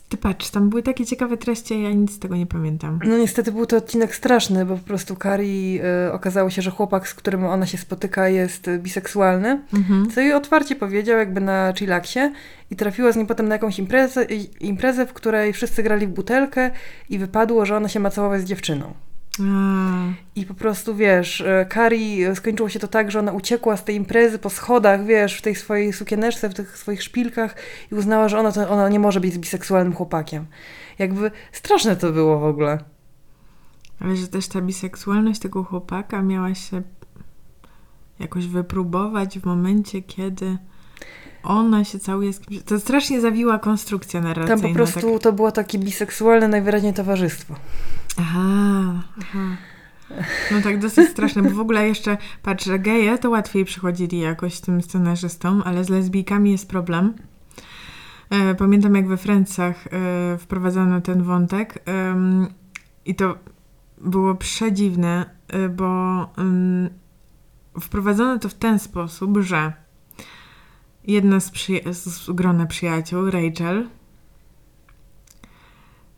Ty 0.09 0.17
patrz, 0.17 0.51
tam 0.51 0.71
były 0.71 0.83
takie 0.83 1.07
ciekawe 1.07 1.37
treści, 1.37 1.75
a 1.75 1.79
ja 1.79 1.93
nic 1.93 2.13
z 2.13 2.19
tego 2.19 2.37
nie 2.37 2.47
pamiętam. 2.47 3.01
No 3.05 3.19
niestety 3.19 3.53
był 3.53 3.67
to 3.67 3.77
odcinek 3.77 4.15
straszny, 4.15 4.67
bo 4.67 4.77
po 4.77 4.85
prostu 4.85 5.17
Kari 5.17 5.81
y, 6.09 6.13
okazało 6.13 6.51
się, 6.51 6.63
że 6.63 6.71
chłopak, 6.71 7.09
z 7.09 7.15
którym 7.15 7.45
ona 7.45 7.67
się 7.67 7.79
spotyka 7.79 8.29
jest 8.29 8.71
biseksualny, 8.79 9.63
mhm. 9.75 10.11
co 10.11 10.21
jej 10.21 10.33
otwarcie 10.33 10.77
powiedział 10.77 11.19
jakby 11.19 11.41
na 11.41 11.73
chillaksie 11.73 12.21
i 12.71 12.77
trafiła 12.77 13.13
z 13.13 13.17
nim 13.17 13.27
potem 13.27 13.49
na 13.49 13.55
jakąś 13.55 13.79
imprezę, 13.79 14.25
imprezę, 14.61 15.07
w 15.07 15.13
której 15.13 15.53
wszyscy 15.53 15.83
grali 15.83 16.07
w 16.07 16.11
butelkę 16.11 16.71
i 17.11 17.19
wypadło, 17.19 17.67
że 17.67 17.77
ona 17.77 17.89
się 17.89 18.01
ma 18.01 18.11
całować 18.11 18.41
z 18.41 18.45
dziewczyną. 18.45 18.95
I 20.37 20.47
po 20.47 20.55
prostu, 20.55 20.95
wiesz, 20.95 21.45
Kari 21.69 22.25
e, 22.25 22.37
skończyło 22.37 22.69
się 22.69 22.79
to 22.79 22.89
tak, 22.89 23.11
że 23.11 23.19
ona 23.19 23.33
uciekła 23.33 23.77
z 23.77 23.85
tej 23.85 23.97
imprezy 23.97 24.39
po 24.39 24.51
schodach, 24.51 25.07
wiesz, 25.07 25.39
w 25.39 25.43
tej 25.43 25.55
swojej 25.55 25.93
sukieneczce, 25.93 26.49
w 26.49 26.55
tych 26.55 26.79
swoich 26.79 27.03
szpilkach 27.03 27.57
i 27.93 27.95
uznała, 27.95 28.29
że 28.29 28.39
ona, 28.39 28.53
to, 28.53 28.71
ona 28.71 28.89
nie 28.89 28.99
może 28.99 29.21
być 29.21 29.35
z 29.35 29.39
biseksualnym 29.39 29.95
chłopakiem. 29.95 30.47
Jakby 30.99 31.31
straszne 31.53 31.97
to 31.97 32.13
było 32.13 32.39
w 32.39 32.45
ogóle. 32.45 32.79
Ale 34.01 34.17
że 34.17 34.29
też 34.29 34.49
ta 34.49 34.61
biseksualność 34.61 35.41
tego 35.41 35.65
chłopaka 35.65 36.23
miała 36.23 36.55
się 36.55 36.83
jakoś 38.19 38.47
wypróbować 38.47 39.39
w 39.39 39.45
momencie, 39.45 40.03
kiedy 40.03 40.59
ona 41.43 41.85
się 41.85 41.99
całuje 41.99 42.33
z 42.33 42.41
kimś. 42.41 42.63
To 42.63 42.81
strasznie 42.81 43.21
zawiła 43.21 43.59
konstrukcja 43.59 44.21
narracyjna. 44.21 44.63
Tam 44.63 44.71
po 44.71 44.75
prostu 44.75 45.13
tak. 45.13 45.23
to 45.23 45.33
było 45.33 45.53
takie 45.53 45.79
biseksualne 45.79 46.49
najwyraźniej 46.49 46.95
towarzystwo. 46.95 47.55
Aha, 48.17 49.03
aha. 49.21 49.57
No 50.51 50.61
tak, 50.63 50.79
dosyć 50.79 51.09
straszne, 51.11 51.43
bo 51.43 51.51
w 51.51 51.61
ogóle 51.61 51.89
jeszcze, 51.89 52.17
patrz, 52.43 52.65
że 52.65 52.79
geje 52.79 53.19
to 53.19 53.31
łatwiej 53.31 53.65
przychodzili 53.65 54.19
jakoś 54.19 54.61
tym 54.61 54.83
scenarzystom, 54.83 55.63
ale 55.65 55.85
z 55.85 55.89
lesbijkami 55.89 56.51
jest 56.51 56.69
problem. 56.69 57.15
E, 58.31 58.55
pamiętam, 58.55 58.95
jak 58.95 59.09
we 59.09 59.17
Francach 59.17 59.87
e, 59.87 60.39
wprowadzano 60.39 61.01
ten 61.01 61.23
wątek 61.23 61.85
i 63.05 63.15
to 63.15 63.39
było 63.99 64.35
przedziwne, 64.35 65.31
e, 65.49 65.69
bo 65.69 65.87
wprowadzono 67.81 68.39
to 68.39 68.49
w 68.49 68.55
ten 68.55 68.79
sposób, 68.79 69.39
że 69.39 69.73
jedna 71.07 71.41
z, 71.41 71.51
przyja- 71.51 71.93
z 71.93 72.31
grona 72.31 72.67
przyjaciół, 72.67 73.31
Rachel, 73.31 73.89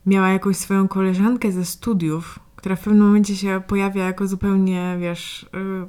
miała 0.07 0.29
jakąś 0.29 0.57
swoją 0.57 0.89
koleżankę 0.89 1.53
ze 1.53 1.65
studiów, 1.65 2.39
która 2.57 2.77
w 2.77 2.81
pewnym 2.81 3.07
momencie 3.07 3.37
się 3.37 3.63
pojawia 3.67 4.05
jako 4.05 4.27
zupełnie, 4.27 4.97
wiesz, 5.01 5.47
yy, 5.53 5.87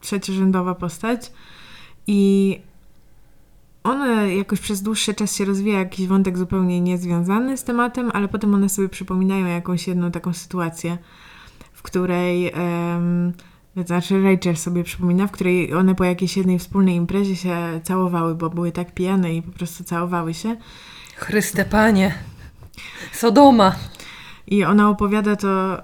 trzeciorzędowa 0.00 0.74
postać 0.74 1.32
i 2.06 2.60
ona 3.84 4.22
jakoś 4.22 4.60
przez 4.60 4.82
dłuższy 4.82 5.14
czas 5.14 5.36
się 5.36 5.44
rozwija 5.44 5.78
jakiś 5.78 6.06
wątek 6.06 6.38
zupełnie 6.38 6.80
niezwiązany 6.80 7.56
z 7.56 7.64
tematem, 7.64 8.10
ale 8.14 8.28
potem 8.28 8.54
one 8.54 8.68
sobie 8.68 8.88
przypominają 8.88 9.46
jakąś 9.46 9.88
jedną 9.88 10.10
taką 10.10 10.32
sytuację, 10.32 10.98
w 11.72 11.82
której... 11.82 12.42
Yy, 12.42 12.52
znaczy 13.76 14.22
Rachel 14.22 14.56
sobie 14.56 14.84
przypomina, 14.84 15.26
w 15.26 15.30
której 15.30 15.74
one 15.74 15.94
po 15.94 16.04
jakiejś 16.04 16.36
jednej 16.36 16.58
wspólnej 16.58 16.94
imprezie 16.94 17.36
się 17.36 17.80
całowały, 17.82 18.34
bo 18.34 18.50
były 18.50 18.72
tak 18.72 18.94
pijane 18.94 19.34
i 19.34 19.42
po 19.42 19.52
prostu 19.52 19.84
całowały 19.84 20.34
się. 20.34 20.56
Chryste 21.16 21.64
Panie! 21.64 22.14
Sodoma. 23.12 23.74
I 24.46 24.64
ona 24.64 24.90
opowiada 24.90 25.36
to, 25.36 25.82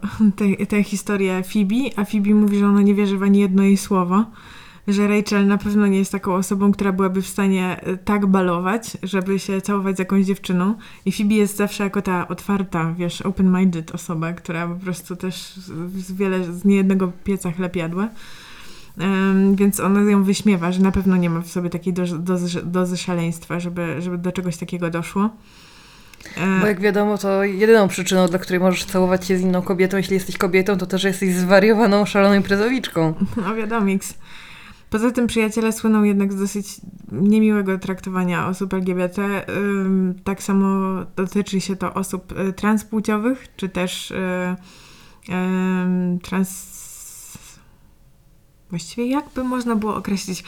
tę 0.68 0.82
historię 0.82 1.42
Phoebe, 1.42 1.90
a 1.96 2.04
Phoebe 2.04 2.34
mówi, 2.34 2.58
że 2.58 2.66
ona 2.66 2.82
nie 2.82 2.94
wierzy 2.94 3.18
w 3.18 3.22
ani 3.22 3.38
jedno 3.38 3.62
jej 3.62 3.76
słowo, 3.76 4.24
że 4.88 5.08
Rachel 5.08 5.46
na 5.46 5.58
pewno 5.58 5.86
nie 5.86 5.98
jest 5.98 6.12
taką 6.12 6.34
osobą, 6.34 6.72
która 6.72 6.92
byłaby 6.92 7.22
w 7.22 7.26
stanie 7.26 7.80
e, 7.82 7.96
tak 7.96 8.26
balować, 8.26 8.96
żeby 9.02 9.38
się 9.38 9.60
całować 9.60 9.96
z 9.96 9.98
jakąś 9.98 10.26
dziewczyną. 10.26 10.74
I 11.04 11.12
Phoebe 11.12 11.34
jest 11.34 11.56
zawsze 11.56 11.84
jako 11.84 12.02
ta 12.02 12.28
otwarta, 12.28 12.94
wiesz, 12.98 13.22
open-minded 13.22 13.94
osoba, 13.94 14.32
która 14.32 14.68
po 14.68 14.74
prostu 14.74 15.16
też 15.16 15.54
z 15.96 16.12
wiele, 16.12 16.44
z 16.44 16.64
niejednego 16.64 17.12
pieca 17.24 17.52
chleb 17.52 17.76
jadła. 17.76 18.08
Um, 19.00 19.56
więc 19.56 19.80
ona 19.80 20.10
ją 20.10 20.24
wyśmiewa, 20.24 20.72
że 20.72 20.82
na 20.82 20.92
pewno 20.92 21.16
nie 21.16 21.30
ma 21.30 21.40
w 21.40 21.48
sobie 21.48 21.70
takiej 21.70 21.92
dozy, 21.92 22.18
dozy, 22.18 22.62
dozy 22.62 22.96
szaleństwa, 22.96 23.60
żeby, 23.60 24.02
żeby 24.02 24.18
do 24.18 24.32
czegoś 24.32 24.56
takiego 24.56 24.90
doszło. 24.90 25.30
Bo 26.60 26.66
jak 26.66 26.80
wiadomo, 26.80 27.18
to 27.18 27.44
jedyną 27.44 27.88
przyczyną, 27.88 28.28
dla 28.28 28.38
której 28.38 28.60
możesz 28.60 28.84
całować 28.84 29.26
się 29.26 29.38
z 29.38 29.40
inną 29.40 29.62
kobietą, 29.62 29.96
jeśli 29.96 30.14
jesteś 30.14 30.38
kobietą, 30.38 30.78
to 30.78 30.86
też 30.86 31.04
jesteś 31.04 31.34
zwariowaną, 31.34 32.06
szaloną 32.06 32.34
imprezowiczką. 32.34 33.14
No 33.36 33.54
wiadomiks. 33.54 34.14
Poza 34.90 35.10
tym 35.10 35.26
przyjaciele 35.26 35.72
słyną 35.72 36.02
jednak 36.02 36.32
z 36.32 36.36
dosyć 36.36 36.80
niemiłego 37.12 37.78
traktowania 37.78 38.48
osób 38.48 38.74
LGBT. 38.74 39.46
Tak 40.24 40.42
samo 40.42 40.66
dotyczy 41.16 41.60
się 41.60 41.76
to 41.76 41.94
osób 41.94 42.32
y, 42.32 42.52
transpłciowych, 42.52 43.48
czy 43.56 43.68
też 43.68 44.10
y, 44.10 44.56
trans... 46.22 46.80
Właściwie 48.70 49.06
jakby 49.06 49.44
można 49.44 49.76
było 49.76 49.96
określić? 49.96 50.44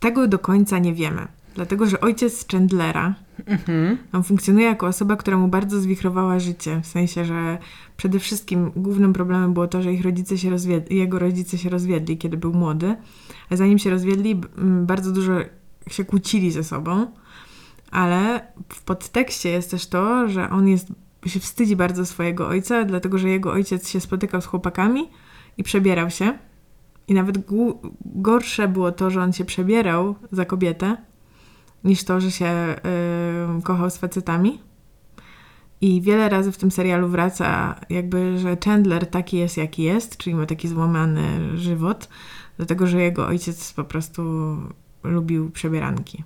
Tego 0.00 0.28
do 0.28 0.38
końca 0.38 0.78
nie 0.78 0.94
wiemy. 0.94 1.28
Dlatego, 1.58 1.86
że 1.86 2.00
ojciec 2.00 2.46
Chandlera 2.52 3.14
mhm. 3.46 3.98
on 4.12 4.22
funkcjonuje 4.22 4.66
jako 4.66 4.86
osoba, 4.86 5.16
która 5.16 5.36
mu 5.36 5.48
bardzo 5.48 5.80
zwichrowała 5.80 6.38
życie. 6.38 6.80
W 6.82 6.86
sensie, 6.86 7.24
że 7.24 7.58
przede 7.96 8.18
wszystkim 8.18 8.72
głównym 8.76 9.12
problemem 9.12 9.52
było 9.52 9.68
to, 9.68 9.82
że 9.82 9.92
ich 9.92 10.04
rodzice 10.04 10.38
się 10.38 10.50
jego 10.90 11.18
rodzice 11.18 11.58
się 11.58 11.68
rozwiedli, 11.68 12.18
kiedy 12.18 12.36
był 12.36 12.52
młody. 12.52 12.96
A 13.50 13.56
zanim 13.56 13.78
się 13.78 13.90
rozwiedli, 13.90 14.40
bardzo 14.82 15.12
dużo 15.12 15.32
się 15.90 16.04
kłócili 16.04 16.50
ze 16.50 16.64
sobą. 16.64 17.06
Ale 17.90 18.52
w 18.68 18.82
podtekście 18.82 19.48
jest 19.48 19.70
też 19.70 19.86
to, 19.86 20.28
że 20.28 20.50
on 20.50 20.68
jest, 20.68 20.88
się 21.26 21.40
wstydzi 21.40 21.76
bardzo 21.76 22.06
swojego 22.06 22.48
ojca, 22.48 22.84
dlatego 22.84 23.18
że 23.18 23.28
jego 23.28 23.52
ojciec 23.52 23.88
się 23.88 24.00
spotykał 24.00 24.40
z 24.40 24.46
chłopakami 24.46 25.10
i 25.56 25.62
przebierał 25.62 26.10
się. 26.10 26.38
I 27.08 27.14
nawet 27.14 27.38
gorsze 28.04 28.68
było 28.68 28.92
to, 28.92 29.10
że 29.10 29.22
on 29.22 29.32
się 29.32 29.44
przebierał 29.44 30.14
za 30.32 30.44
kobietę, 30.44 30.96
niż 31.84 32.04
to, 32.04 32.20
że 32.20 32.30
się 32.30 32.74
y, 33.58 33.62
kochał 33.62 33.90
z 33.90 33.96
facetami. 33.98 34.60
I 35.80 36.00
wiele 36.00 36.28
razy 36.28 36.52
w 36.52 36.56
tym 36.58 36.70
serialu 36.70 37.08
wraca 37.08 37.74
jakby, 37.90 38.38
że 38.38 38.56
Chandler 38.64 39.06
taki 39.06 39.36
jest, 39.36 39.56
jaki 39.56 39.82
jest, 39.82 40.16
czyli 40.16 40.36
ma 40.36 40.46
taki 40.46 40.68
złamany 40.68 41.22
żywot, 41.58 42.08
dlatego, 42.56 42.86
że 42.86 43.02
jego 43.02 43.26
ojciec 43.26 43.72
po 43.72 43.84
prostu 43.84 44.22
lubił 45.04 45.50
przebieranki. 45.50 46.24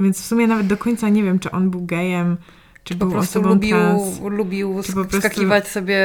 Więc 0.00 0.20
w 0.22 0.26
sumie 0.26 0.46
nawet 0.46 0.66
do 0.66 0.76
końca 0.76 1.08
nie 1.08 1.22
wiem, 1.22 1.38
czy 1.38 1.50
on 1.50 1.70
był 1.70 1.86
gejem, 1.86 2.36
czy 2.84 2.94
Po 2.94 3.04
był 3.04 3.10
prostu 3.14 3.38
osobą 3.38 3.54
lubił, 3.54 3.76
trans. 3.76 4.20
lubił 4.30 4.82
Czy 4.82 4.92
po 4.92 5.04
prostu- 5.04 5.18
skakiwać 5.20 5.68
sobie 5.68 5.98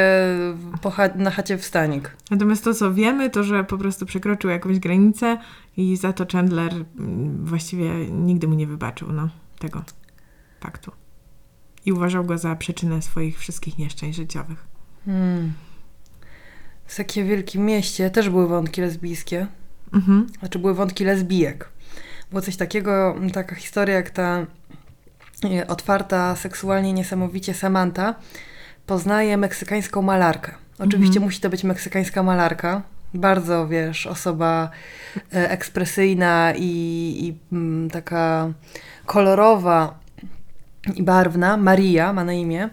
cha- 0.96 1.16
na 1.16 1.32
chacie 1.32 1.58
w 1.58 1.66
stanik. 1.66 2.12
Natomiast 2.32 2.64
to, 2.64 2.74
co 2.74 2.94
wiemy, 2.94 3.30
to, 3.30 3.44
że 3.44 3.64
po 3.64 3.78
prostu 3.78 4.06
przekroczył 4.06 4.50
jakąś 4.50 4.80
granicę 4.80 5.38
i 5.78 5.98
za 5.98 6.14
to 6.14 6.26
Chandler 6.32 6.74
mm, 6.74 7.46
właściwie 7.46 7.90
nigdy 8.12 8.48
mu 8.48 8.54
nie 8.54 8.68
wybaczył 8.68 9.12
no, 9.12 9.30
tego 9.60 9.84
faktu. 10.60 10.92
I 11.86 11.92
uważał 11.92 12.26
go 12.26 12.38
za 12.38 12.56
przyczynę 12.56 13.02
swoich 13.02 13.40
wszystkich 13.40 13.78
nieszczęść 13.78 14.18
życiowych. 14.18 14.68
Hmm. 15.06 15.54
W 16.86 16.96
takie 16.96 17.24
wielkim 17.24 17.66
mieście 17.66 18.10
też 18.10 18.30
były 18.30 18.48
wątki 18.48 18.82
lesbijskie. 18.82 19.48
Mhm. 19.94 20.28
Znaczy 20.40 20.60
były 20.60 20.74
wątki 20.74 21.06
lesbijek. 21.06 21.70
Było 22.30 22.42
coś 22.42 22.56
takiego, 22.56 23.16
taka 23.34 23.56
historia 23.56 23.96
jak 23.96 24.10
ta 24.10 24.46
e, 25.44 25.68
otwarta, 25.68 26.36
seksualnie 26.36 26.94
niesamowicie 26.94 27.54
Samantha 27.54 28.16
poznaje 28.86 29.38
meksykańską 29.38 30.02
malarkę. 30.02 30.56
Oczywiście 30.80 31.18
Mhm. 31.18 31.24
musi 31.24 31.42
to 31.42 31.50
być 31.50 31.64
meksykańska 31.64 32.24
malarka. 32.24 32.82
Bardzo, 33.16 33.68
wiesz, 33.68 34.08
osoba 34.08 34.70
e, 35.34 35.50
ekspresyjna 35.52 36.54
i, 36.58 36.70
i 37.20 37.56
mm, 37.56 37.90
taka 37.90 38.54
kolorowa 39.06 40.00
i 40.96 41.04
barwna. 41.04 41.58
Maria 41.58 42.14
ma 42.14 42.24
na 42.24 42.34
imię. 42.34 42.70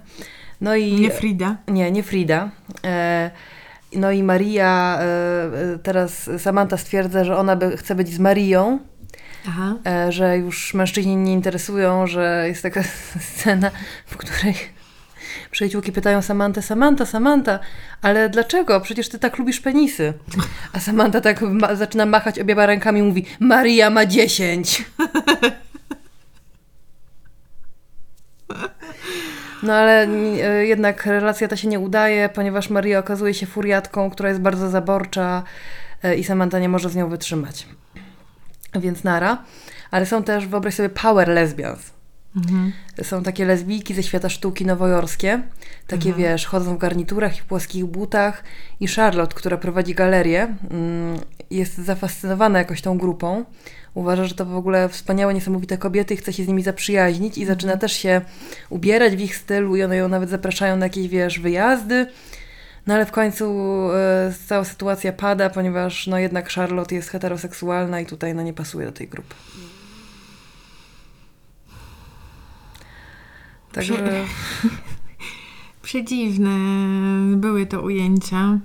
No 0.61 0.77
i 0.77 0.93
Nie 1.01 1.11
Frida. 1.11 1.57
nie, 1.69 1.91
nie 1.91 2.03
Frida. 2.03 2.51
E, 2.85 3.31
no 3.97 4.11
i 4.11 4.23
Maria, 4.23 4.99
e, 5.01 5.79
teraz 5.79 6.31
Samantha 6.39 6.77
stwierdza, 6.77 7.25
że 7.25 7.37
ona 7.37 7.57
by, 7.57 7.77
chce 7.77 7.95
być 7.95 8.09
z 8.09 8.19
Marią, 8.19 8.79
Aha. 9.49 9.75
że 10.09 10.39
już 10.39 10.75
mężczyźni 10.75 11.17
nie 11.17 11.33
interesują, 11.33 12.07
że 12.07 12.45
jest 12.49 12.63
taka 12.63 12.83
scena, 13.35 13.71
w 14.07 14.17
której 14.17 14.55
przyjaciółki 15.53 15.93
pytają 15.93 16.23
Samantę, 16.23 16.63
Samantha, 16.63 17.07
Samantha, 17.07 17.59
ale 18.03 18.29
dlaczego? 18.29 18.81
Przecież 18.81 19.09
ty 19.09 19.19
tak 19.19 19.39
lubisz 19.39 19.61
penisy. 19.61 20.13
A 20.73 20.81
Samantha 20.81 21.21
tak 21.21 21.41
ma, 21.41 21.75
zaczyna 21.75 22.07
machać 22.07 22.39
obiema 22.39 22.67
rękami 22.67 23.01
i 23.01 23.03
mówi, 23.03 23.27
Maria 23.41 23.91
ma 23.91 24.07
10. 24.07 24.85
No 29.63 29.75
ale 29.75 30.07
e, 30.07 30.67
jednak 30.67 31.07
relacja 31.07 31.49
ta 31.49 31.57
się 31.57 31.69
nie 31.69 31.81
udaje, 31.81 32.29
ponieważ 32.29 32.71
Maria 32.71 32.99
okazuje 32.99 33.35
się 33.35 33.47
furiatką, 33.47 34.11
która 34.11 34.29
jest 34.29 34.41
bardzo 34.41 34.71
zaborcza 34.71 35.43
e, 36.03 36.17
i 36.17 36.25
Samantha 36.25 36.59
nie 36.59 36.69
może 36.69 36.89
z 36.89 36.97
nią 36.97 37.09
wytrzymać. 37.09 37.67
Więc 38.75 39.05
nara. 39.05 39.45
Ale 39.91 40.07
są 40.07 40.23
też, 40.23 40.47
wyobraź 40.47 40.75
sobie, 40.75 40.89
power 40.89 41.29
lesbians. 41.29 42.02
Mhm. 42.37 42.73
Są 43.03 43.23
takie 43.23 43.45
lesbijki 43.45 43.95
ze 43.95 44.03
świata 44.03 44.29
sztuki 44.29 44.67
nowojorskie. 44.67 45.43
Takie, 45.87 46.09
Mhm. 46.09 46.17
wiesz, 46.17 46.47
chodzą 46.47 46.75
w 46.77 46.79
garniturach 46.79 47.39
i 47.39 47.41
w 47.41 47.45
płaskich 47.45 47.85
butach. 47.85 48.45
I 48.81 48.89
Charlotte, 48.89 49.35
która 49.35 49.57
prowadzi 49.57 49.95
galerię, 49.95 50.43
mm, 50.71 51.19
jest 51.51 51.79
zafascynowana 51.79 52.59
jakoś 52.59 52.83
tą 52.83 52.99
grupą. 52.99 53.45
Uważa, 53.95 54.25
że 54.25 54.35
to 54.35 54.47
w 54.47 54.57
ogóle 54.57 54.89
wspaniałe, 54.89 55.35
niesamowite 55.35 55.79
kobiety 55.79 56.17
chce 56.17 56.33
się 56.33 56.45
z 56.45 56.49
nimi 56.49 56.63
zaprzyjaźnić 56.63 57.39
i 57.39 57.47
zaczyna 57.47 57.77
też 57.77 57.93
się 57.93 58.21
ubierać 58.71 59.17
w 59.17 59.21
ich 59.21 59.37
stylu 59.37 59.77
i 59.77 59.83
one 59.83 59.97
ją 59.97 60.09
nawet 60.09 60.31
zapraszają 60.31 60.77
na 60.77 60.87
jakieś, 60.87 61.09
wiesz, 61.09 61.41
wyjazdy. 61.41 62.07
No 62.87 62.95
ale 62.95 63.07
w 63.07 63.11
końcu 63.11 63.45
e, 63.95 64.33
cała 64.47 64.65
sytuacja 64.65 65.13
pada, 65.13 65.51
ponieważ 65.51 66.07
no 66.07 66.19
jednak 66.19 66.51
Charlotte 66.51 66.95
jest 66.95 67.09
heteroseksualna 67.09 68.01
i 68.01 68.07
tutaj 68.07 68.35
no 68.35 68.43
nie 68.43 68.53
pasuje 68.53 68.87
do 68.87 68.93
tej 68.93 69.09
grupy. 69.09 69.35
Także... 73.73 73.95
Przedziwne 75.83 76.51
były 77.37 77.67
to 77.67 77.83
ujęcia. 77.83 78.59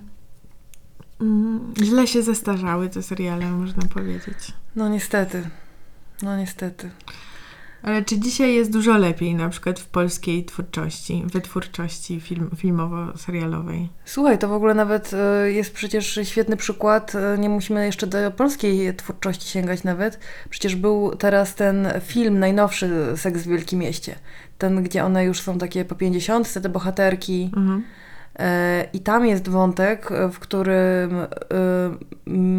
Mm, 1.22 1.74
Źle 1.84 2.08
się 2.08 2.24
zestarzały 2.24 2.90
te 2.90 3.04
seriale, 3.04 3.52
można 3.52 3.84
powiedzieć. 3.84 4.38
No 4.76 4.90
niestety. 4.90 5.50
No 6.22 6.38
niestety. 6.38 6.90
Ale 7.88 8.04
czy 8.04 8.20
dzisiaj 8.20 8.54
jest 8.56 8.72
dużo 8.72 8.98
lepiej, 8.98 9.36
na 9.36 9.50
przykład 9.50 9.80
w 9.80 9.88
polskiej 9.88 10.46
twórczości, 10.46 11.24
wytwórczości 11.34 12.20
film, 12.20 12.50
filmowo-serialowej? 12.58 13.88
Słuchaj, 14.06 14.38
to 14.38 14.48
w 14.48 14.52
ogóle 14.52 14.74
nawet 14.74 15.12
e, 15.14 15.52
jest 15.52 15.74
przecież 15.74 16.20
świetny 16.24 16.58
przykład. 16.58 17.16
e, 17.16 17.38
Nie 17.38 17.50
musimy 17.50 17.86
jeszcze 17.86 18.08
do 18.08 18.32
polskiej 18.32 18.96
twórczości 18.96 19.50
sięgać 19.50 19.84
nawet. 19.84 20.20
Przecież 20.50 20.76
był 20.76 21.16
teraz 21.16 21.56
ten 21.56 21.88
film 22.02 22.40
najnowszy 22.40 22.90
Seks 23.16 23.42
w 23.44 23.48
Wielkim 23.48 23.80
Mieście. 23.80 24.16
Ten, 24.58 24.84
gdzie 24.84 25.04
one 25.06 25.26
już 25.26 25.42
są 25.42 25.58
takie 25.58 25.86
po 25.86 25.96
50, 25.96 26.54
te 26.54 26.70
bohaterki. 26.70 27.52
Mhm. 27.58 27.84
E, 28.40 28.86
I 28.94 29.00
tam 29.00 29.26
jest 29.26 29.50
wątek, 29.50 30.10
w 30.34 30.40
którym 30.40 31.12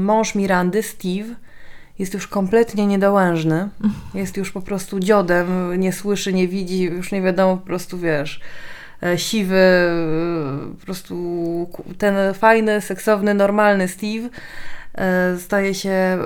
mąż 0.05 0.35
Mirandy, 0.35 0.83
Steve, 0.83 1.35
jest 1.99 2.15
już 2.15 2.27
kompletnie 2.29 2.87
niedołężny. 2.87 3.69
Jest 4.15 4.37
już 4.37 4.53
po 4.53 4.61
prostu 4.61 5.01
dziodem, 5.01 5.81
nie 5.81 5.93
słyszy, 5.93 6.33
nie 6.33 6.49
widzi, 6.49 6.83
już 6.83 7.13
nie 7.13 7.23
wiadomo, 7.23 7.57
po 7.57 7.67
prostu 7.67 7.99
wiesz, 7.99 8.41
e, 9.03 9.19
siwy, 9.19 9.57
e, 9.57 10.75
po 10.79 10.85
prostu 10.85 11.15
ten 11.99 12.35
fajny, 12.35 12.81
seksowny, 12.81 13.35
normalny 13.35 13.89
Steve 13.89 14.29
e, 14.95 15.37
staje 15.39 15.75
się 15.75 16.19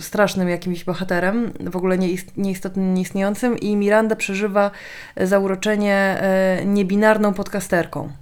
strasznym 0.00 0.48
jakimś 0.48 0.84
bohaterem, 0.84 1.52
w 1.60 1.76
ogóle 1.76 1.98
nieist- 1.98 2.32
nieistotnym, 2.36 2.94
nieistniejącym 2.94 3.58
i 3.58 3.76
Miranda 3.76 4.16
przeżywa 4.16 4.70
zauroczenie 5.16 6.22
niebinarną 6.66 7.34
podcasterką. 7.34 8.12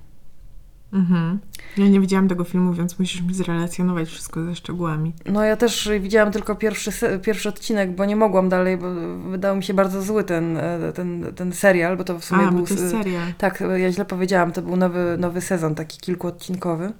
Mhm. 0.92 1.38
Ja 1.76 1.88
nie 1.88 2.00
widziałam 2.00 2.28
tego 2.28 2.44
filmu, 2.44 2.72
więc 2.72 2.98
musisz 2.98 3.22
mi 3.22 3.34
zrelacjonować 3.34 4.08
wszystko 4.08 4.44
ze 4.44 4.54
szczegółami. 4.54 5.12
No 5.26 5.44
ja 5.44 5.56
też 5.56 5.90
widziałam 6.00 6.32
tylko 6.32 6.54
pierwszy, 6.54 6.90
pierwszy 7.22 7.48
odcinek, 7.48 7.94
bo 7.94 8.04
nie 8.04 8.16
mogłam 8.16 8.48
dalej, 8.48 8.76
bo 8.76 8.86
wydał 9.30 9.56
mi 9.56 9.62
się 9.64 9.74
bardzo 9.74 10.02
zły 10.02 10.24
ten, 10.24 10.56
e, 10.56 10.92
ten, 10.94 11.26
ten 11.36 11.52
serial, 11.52 11.96
bo 11.96 12.04
to 12.04 12.18
w 12.18 12.24
sumie 12.24 12.42
A, 12.46 12.50
był... 12.50 12.60
bo 12.60 12.66
to 12.66 12.74
jest 12.74 12.84
s- 12.84 12.90
serial. 12.90 13.32
Tak, 13.38 13.62
ja 13.76 13.92
źle 13.92 14.04
powiedziałam, 14.04 14.52
to 14.52 14.62
był 14.62 14.76
nowy, 14.76 15.16
nowy 15.18 15.40
sezon, 15.40 15.74
taki 15.74 15.98
kilkuodcinkowy. 15.98 16.92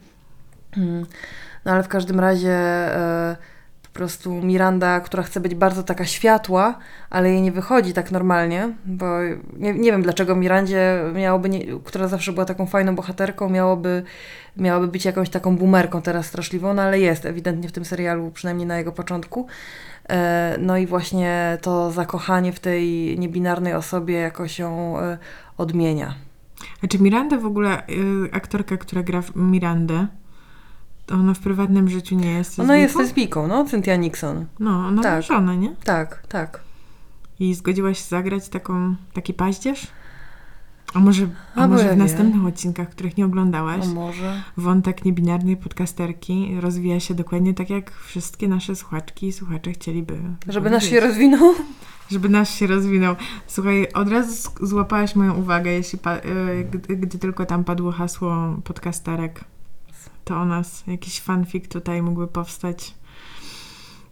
Mm. 0.77 1.07
No 1.65 1.73
ale 1.73 1.83
w 1.83 1.89
każdym 1.89 2.21
razie 2.21 2.51
e, 2.53 3.37
po 3.97 3.99
prostu 3.99 4.43
Miranda, 4.43 5.01
która 5.01 5.23
chce 5.23 5.41
być 5.41 5.55
bardzo 5.55 5.83
taka 5.83 6.05
światła, 6.05 6.79
ale 7.11 7.31
jej 7.31 7.43
nie 7.43 7.53
wychodzi 7.53 7.93
tak 7.93 8.11
normalnie, 8.11 8.69
bo 8.87 9.07
nie, 9.57 9.75
nie 9.75 9.93
wiem 9.93 10.03
dlaczego 10.03 10.37
Mirandzie 10.37 11.03
miałoby, 11.15 11.49
nie, 11.49 11.67
która 11.85 12.09
zawsze 12.09 12.33
była 12.33 12.45
taką 12.45 12.67
fajną 12.67 12.95
bohaterką, 12.95 13.49
miałoby, 13.49 14.03
miałaby 14.57 14.89
być 14.89 15.05
jakąś 15.05 15.31
taką 15.31 15.57
boomerką 15.57 16.03
teraz 16.03 16.27
straszliwą, 16.27 16.75
no 16.75 16.83
ale 16.83 17.01
jest 17.01 17.27
ewidentnie 17.27 17.69
w 17.69 17.73
tym 17.73 17.85
serialu, 17.85 18.31
przynajmniej 18.31 18.67
na 18.67 18.79
jego 18.79 18.93
początku. 18.93 19.47
E, 20.09 20.57
No 20.61 20.77
i 20.77 20.87
właśnie 20.87 21.59
to 21.63 21.91
zakochanie 21.91 22.53
w 22.53 22.61
tej 22.61 23.19
niebinarnej 23.19 23.75
osobie 23.75 24.15
jakoś 24.15 24.59
ją 24.59 24.99
e, 24.99 25.19
odmienia. 25.57 26.15
A 26.85 26.87
czy 26.87 26.99
Miranda 26.99 27.37
w 27.39 27.47
ogóle, 27.47 27.87
y, 27.89 28.33
aktorka, 28.33 28.77
która 28.77 29.03
gra 29.03 29.23
w 29.23 29.37
Mirandę, 29.37 30.07
ona 31.13 31.35
w 31.35 31.39
prywatnym 31.39 31.89
życiu 31.89 32.15
nie 32.15 32.33
jest 32.33 32.59
Ona 32.61 32.77
jest 32.77 32.97
lesbijką? 32.97 33.49
no, 33.49 33.65
Cynthia 33.65 33.97
Nixon. 33.97 34.47
No, 34.61 34.71
ona 34.71 35.03
Tak. 35.03 35.13
ma 35.15 35.23
żonę, 35.23 35.57
nie? 35.57 35.75
Tak, 35.85 36.27
tak. 36.29 36.61
I 37.41 37.55
zgodziła 37.55 37.95
się 37.95 38.05
zagrać 38.05 38.49
taką, 38.49 38.95
taki 39.13 39.35
paździerz? 39.35 39.87
A 40.95 40.99
może, 41.01 41.29
a 41.55 41.61
A 41.63 41.69
może 41.69 41.85
w 41.85 41.89
wiem. 41.89 41.99
następnych 41.99 42.45
odcinkach, 42.47 42.91
których 42.91 43.17
nie 43.17 43.25
oglądałaś, 43.27 43.85
A 43.85 43.95
może? 43.95 44.43
wątek 44.57 45.05
niebinarnej 45.05 45.57
podcasterki 45.57 46.57
rozwija 46.61 47.01
się 47.01 47.15
dokładnie 47.15 47.55
tak, 47.55 47.71
jak 47.71 47.91
wszystkie 47.93 48.49
nasze 48.49 48.77
słuchaczki 48.77 49.27
i 49.27 49.33
słuchacze 49.33 49.73
chcieliby. 49.73 50.19
Żeby 50.49 50.71
nasz 50.71 50.85
się 50.91 51.01
rozwinął? 51.01 51.55
Żeby 52.11 52.29
nasz 52.29 52.51
się 52.51 52.67
rozwinął. 52.67 53.17
Słuchaj, 53.47 53.89
od 53.95 54.09
razu 54.09 54.51
złapałaś 54.63 55.17
moją 55.17 55.35
uwagę, 55.35 55.71
jeśli 55.71 55.99
y, 55.99 56.65
gdy, 56.71 56.97
gdy 56.97 57.19
tylko 57.19 57.47
tam 57.47 57.65
padło 57.65 57.93
hasło 57.93 58.57
podcasterek, 58.65 59.41
to 60.25 60.37
o 60.37 60.45
nas 60.45 60.85
jakiś 60.87 61.21
fanfic 61.21 61.69
tutaj 61.69 62.03
mógłby 62.03 62.27
powstać. 62.29 62.95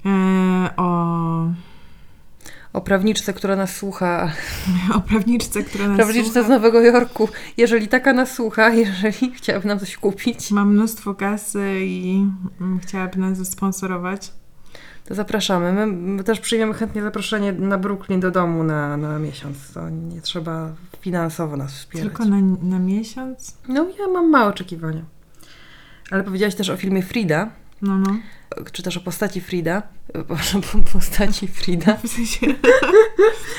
E, 0.07 0.71
o, 0.77 1.47
O 2.73 2.81
prawniczce, 2.81 3.33
która 3.33 3.57
nas 3.57 3.77
słucha. 3.77 4.33
o 4.97 5.01
prawniczce, 5.01 5.63
która 5.63 5.89
nas 5.89 5.97
Prawniczce 5.97 6.33
słucha. 6.33 6.47
z 6.47 6.49
Nowego 6.49 6.81
Jorku. 6.81 7.29
Jeżeli 7.57 7.89
taka 7.89 8.13
nas 8.13 8.33
słucha, 8.33 8.71
jeżeli 8.83 9.31
chciałaby 9.33 9.69
nam 9.69 9.79
coś 9.79 9.97
kupić, 9.97 10.51
Ma 10.51 10.65
mnóstwo 10.65 11.15
kasy 11.15 11.77
i 11.81 12.27
mm, 12.61 12.79
chciałaby 12.79 13.19
nas 13.19 13.39
zasponsorować. 13.39 14.33
to 15.05 15.15
zapraszamy. 15.15 15.73
My, 15.73 15.87
my 15.87 16.25
też 16.25 16.41
przyjmiemy 16.41 16.75
chętnie 16.75 17.03
zaproszenie 17.03 17.53
na 17.53 17.79
Brooklyn 17.79 18.21
do 18.21 18.31
domu 18.31 18.63
na, 18.65 18.97
na 18.97 19.19
miesiąc. 19.19 19.73
To 19.73 19.91
nie 19.91 20.21
trzeba 20.21 20.73
finansowo 21.01 21.57
nas 21.57 21.73
wspierać. 21.75 22.09
Tylko 22.09 22.25
na, 22.25 22.37
na 22.63 22.79
miesiąc? 22.79 23.57
No 23.69 23.87
ja 23.99 24.09
mam 24.09 24.31
małe 24.31 24.51
oczekiwania. 24.51 25.03
Ale 26.15 26.25
powiedziałaś 26.25 26.55
też 26.55 26.71
o 26.71 26.77
filmie 26.77 27.03
Frida. 27.03 27.51
No, 27.83 27.99
no. 27.99 28.17
Czy 28.73 28.83
też 28.83 28.97
o 28.97 29.01
postaci 29.01 29.41
Frida. 29.41 29.83
Proszę, 30.29 30.61
postaci 30.93 31.49
Frida. 31.49 31.97
W 31.97 32.09
sensie... 32.09 32.47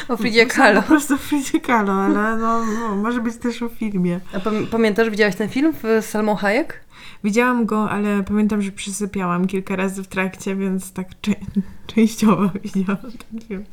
O 0.07 0.17
Fridzie 0.17 0.45
Kahlo. 0.45 0.81
Po 0.81 0.87
prostu 0.87 1.17
Fridzie 1.17 1.59
Kahlo, 1.59 1.93
ale 1.93 2.37
no, 2.37 2.65
no, 2.65 2.95
może 2.95 3.21
być 3.21 3.37
też 3.37 3.61
o 3.61 3.69
filmie. 3.69 4.19
A 4.33 4.39
pam- 4.39 4.67
pamiętasz, 4.67 5.09
widziałaś 5.09 5.35
ten 5.35 5.49
film 5.49 5.73
z 6.01 6.05
Salmą 6.05 6.35
Hayek? 6.35 6.81
Widziałam 7.23 7.65
go, 7.65 7.89
ale 7.89 8.23
pamiętam, 8.23 8.61
że 8.61 8.71
przysypiałam 8.71 9.47
kilka 9.47 9.75
razy 9.75 10.03
w 10.03 10.07
trakcie, 10.07 10.55
więc 10.55 10.91
tak 10.91 11.07
częściowo 11.95 12.49
widziałam 12.63 12.97
ten 13.31 13.41
film. 13.47 13.65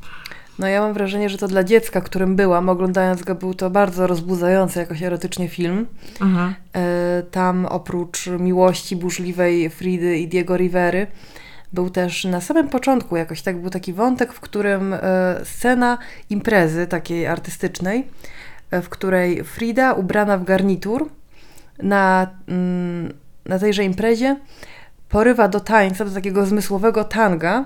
No 0.59 0.67
ja 0.67 0.81
mam 0.81 0.93
wrażenie, 0.93 1.29
że 1.29 1.39
to 1.39 1.49
dla 1.49 1.65
dziecka, 1.65 2.01
którym 2.01 2.37
byłam, 2.37 2.69
oglądając 2.69 3.23
go, 3.23 3.35
był 3.35 3.55
to 3.55 3.71
bardzo 3.71 4.07
rozbudzający 4.07 4.79
jakoś 4.79 5.03
erotycznie 5.03 5.49
film. 5.49 5.87
E, 6.77 7.23
Tam 7.31 7.67
oprócz 7.67 8.27
miłości 8.27 8.97
burzliwej 8.97 9.71
Fridy 9.71 10.19
i 10.19 10.29
Diego 10.29 10.57
Rivery 10.57 11.07
był 11.73 11.91
też 11.91 12.25
na 12.25 12.41
samym 12.41 12.69
początku 12.69 13.17
jakoś 13.17 13.43
tak 13.43 13.61
był 13.61 13.71
taki 13.71 13.93
wątek, 13.93 14.33
w 14.33 14.41
którym 14.41 14.95
e, 14.95 15.01
scena 15.45 15.99
imprezy 16.31 16.87
takiej 16.87 17.27
artystycznej, 17.27 18.09
e, 18.71 18.83
w 18.83 18.89
której 18.89 19.45
Frida 19.45 19.93
ubrana 19.93 20.39
w 20.39 20.45
garnitur 20.45 21.09
na, 21.83 22.27
mm, 22.49 23.13
na 23.47 23.59
tejże 23.59 23.85
imprezie 23.85 24.37
porywa 25.09 25.49
do 25.49 25.61
tańca, 25.61 26.05
do 26.05 26.11
takiego 26.11 26.47
zmysłowego 26.47 27.05
tanga 27.05 27.65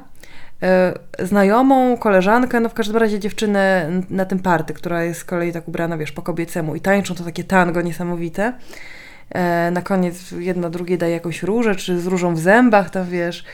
znajomą, 1.18 1.96
koleżankę, 1.96 2.60
no 2.60 2.68
w 2.68 2.74
każdym 2.74 2.96
razie 2.96 3.18
dziewczynę 3.20 3.90
na 4.10 4.24
tym 4.24 4.38
party, 4.38 4.74
która 4.74 5.04
jest 5.04 5.20
z 5.20 5.24
kolei 5.24 5.52
tak 5.52 5.68
ubrana, 5.68 5.96
wiesz, 5.98 6.12
po 6.12 6.22
kobiecemu 6.22 6.76
i 6.76 6.80
tańczą 6.80 7.14
to 7.14 7.24
takie 7.24 7.44
tango 7.44 7.82
niesamowite. 7.82 8.52
E, 9.30 9.70
na 9.70 9.82
koniec 9.82 10.30
jedno 10.32 10.70
drugie 10.70 10.98
daje 10.98 11.12
jakąś 11.12 11.42
różę, 11.42 11.74
czy 11.74 12.00
z 12.00 12.06
różą 12.06 12.34
w 12.34 12.38
zębach, 12.38 12.90
tam 12.90 13.06
wiesz. 13.06 13.44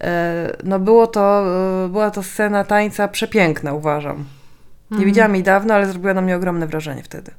E, 0.00 0.56
no 0.64 0.78
było 0.78 1.06
to, 1.06 1.44
e, 1.84 1.88
była 1.88 2.10
to 2.10 2.22
scena 2.22 2.64
tańca 2.64 3.08
przepiękna, 3.08 3.72
uważam. 3.72 4.16
Nie 4.16 4.94
Mhm. 4.96 5.06
widziałam 5.06 5.34
jej 5.34 5.42
dawno, 5.42 5.74
ale 5.74 5.86
zrobiła 5.86 6.14
na 6.14 6.20
mnie 6.20 6.36
ogromne 6.36 6.66
wrażenie 6.66 7.02
wtedy. 7.02 7.32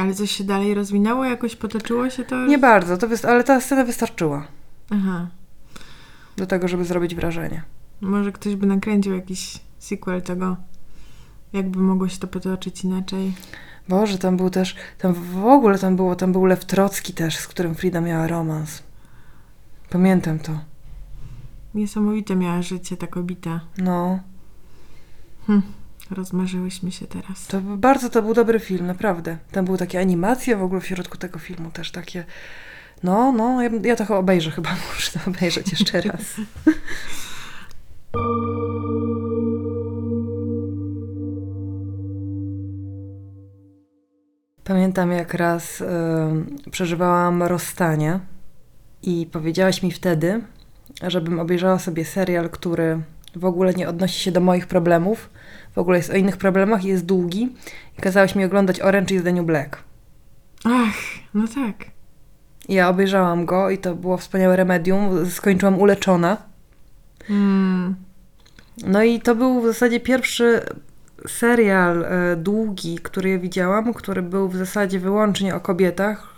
Ale 0.00 0.14
coś 0.14 0.30
się 0.30 0.44
dalej 0.44 0.74
rozwinęło? 0.74 1.24
Jakoś 1.24 1.56
potoczyło 1.56 2.10
się 2.10 2.24
to? 2.24 2.46
Nie 2.46 2.58
bardzo, 2.58 2.96
to 2.96 3.06
ale 3.28 3.44
ta 3.44 3.60
scena 3.60 3.84
wystarczyła 3.84 4.46
Aha. 4.90 5.26
do 6.36 6.46
tego, 6.46 6.68
żeby 6.68 6.84
zrobić 6.84 7.14
wrażenie. 7.14 7.62
Może 8.00 8.32
ktoś 8.32 8.56
by 8.56 8.66
nakręcił 8.66 9.14
jakiś 9.14 9.58
sequel 9.78 10.22
tego. 10.22 10.56
Jakby 11.52 11.78
mogło 11.78 12.08
się 12.08 12.18
to 12.18 12.26
potoczyć 12.26 12.84
inaczej. 12.84 13.32
Boże, 13.88 14.18
tam 14.18 14.36
był 14.36 14.50
też, 14.50 14.76
tam 14.98 15.14
w 15.14 15.46
ogóle 15.46 15.78
tam 15.78 15.96
było, 15.96 16.16
tam 16.16 16.32
był 16.32 16.46
Lew 16.46 16.64
Trocki 16.64 17.12
też, 17.12 17.36
z 17.36 17.46
którym 17.46 17.74
Frida 17.74 18.00
miała 18.00 18.26
romans. 18.26 18.82
Pamiętam 19.90 20.38
to. 20.38 20.60
Niesamowite 21.74 22.36
miała 22.36 22.62
życie 22.62 22.96
ta 22.96 23.06
kobieta. 23.06 23.60
No, 23.78 24.20
Rozmarzyłyśmy 26.10 26.92
się 26.92 27.06
teraz. 27.06 27.46
to 27.46 27.60
bardzo 27.60 28.10
to 28.10 28.22
był 28.22 28.34
dobry 28.34 28.60
film, 28.60 28.86
naprawdę. 28.86 29.38
Tam 29.52 29.64
były 29.64 29.78
takie 29.78 30.00
animacje 30.00 30.56
w 30.56 30.62
ogóle 30.62 30.80
w 30.80 30.86
środku 30.86 31.18
tego 31.18 31.38
filmu 31.38 31.70
też 31.70 31.90
takie. 31.90 32.24
No, 33.02 33.32
no, 33.32 33.62
ja, 33.62 33.70
ja 33.82 33.96
to 33.96 34.18
obejrzę 34.18 34.50
chyba, 34.50 34.70
muszę 34.94 35.18
to 35.18 35.30
obejrzeć 35.30 35.70
jeszcze 35.70 36.00
raz. 36.10 36.34
Pamiętam 44.64 45.12
jak 45.12 45.34
raz 45.34 45.80
y, 45.80 45.84
przeżywałam 46.70 47.42
rozstanie 47.42 48.20
i 49.02 49.26
powiedziałaś 49.32 49.82
mi 49.82 49.90
wtedy, 49.90 50.42
żebym 51.06 51.40
obejrzała 51.40 51.78
sobie 51.78 52.04
serial, 52.04 52.50
który 52.50 53.00
w 53.36 53.44
ogóle 53.44 53.74
nie 53.74 53.88
odnosi 53.88 54.20
się 54.20 54.32
do 54.32 54.40
moich 54.40 54.66
problemów, 54.66 55.30
w 55.74 55.78
ogóle 55.78 55.96
jest 55.96 56.10
o 56.10 56.16
innych 56.16 56.36
problemach 56.36 56.84
i 56.84 56.88
jest 56.88 57.06
długi. 57.06 57.54
I 57.98 58.02
kazałaś 58.02 58.34
mi 58.34 58.44
oglądać 58.44 58.80
Orange 58.80 59.14
is 59.14 59.22
the 59.22 59.32
New 59.32 59.46
Black. 59.46 59.82
Ach, 60.64 60.96
no 61.34 61.44
tak. 61.54 61.74
I 62.68 62.74
ja 62.74 62.88
obejrzałam 62.88 63.46
go 63.46 63.70
i 63.70 63.78
to 63.78 63.94
było 63.94 64.16
wspaniałe 64.16 64.56
remedium. 64.56 65.30
Skończyłam 65.30 65.78
uleczona. 65.78 66.36
Mm. 67.30 68.03
No 68.86 69.02
i 69.02 69.20
to 69.20 69.34
był 69.34 69.60
w 69.60 69.66
zasadzie 69.66 70.00
pierwszy 70.00 70.60
serial 71.28 72.04
e, 72.04 72.36
długi, 72.36 72.98
który 73.02 73.30
ja 73.30 73.38
widziałam, 73.38 73.94
który 73.94 74.22
był 74.22 74.48
w 74.48 74.56
zasadzie 74.56 74.98
wyłącznie 74.98 75.54
o 75.54 75.60
kobietach. 75.60 76.34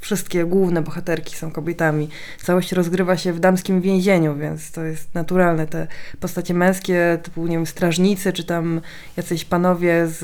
Wszystkie 0.00 0.44
główne 0.44 0.82
bohaterki 0.82 1.36
są 1.36 1.50
kobietami. 1.50 2.08
Całość 2.42 2.72
rozgrywa 2.72 3.16
się 3.16 3.32
w 3.32 3.40
damskim 3.40 3.80
więzieniu, 3.80 4.36
więc 4.36 4.72
to 4.72 4.84
jest 4.84 5.14
naturalne. 5.14 5.66
Te 5.66 5.86
postacie 6.20 6.54
męskie, 6.54 7.18
typu, 7.22 7.46
nie 7.46 7.56
wiem, 7.56 7.66
strażnicy, 7.66 8.32
czy 8.32 8.44
tam 8.44 8.80
jacyś 9.16 9.44
panowie 9.44 10.06
z, 10.06 10.18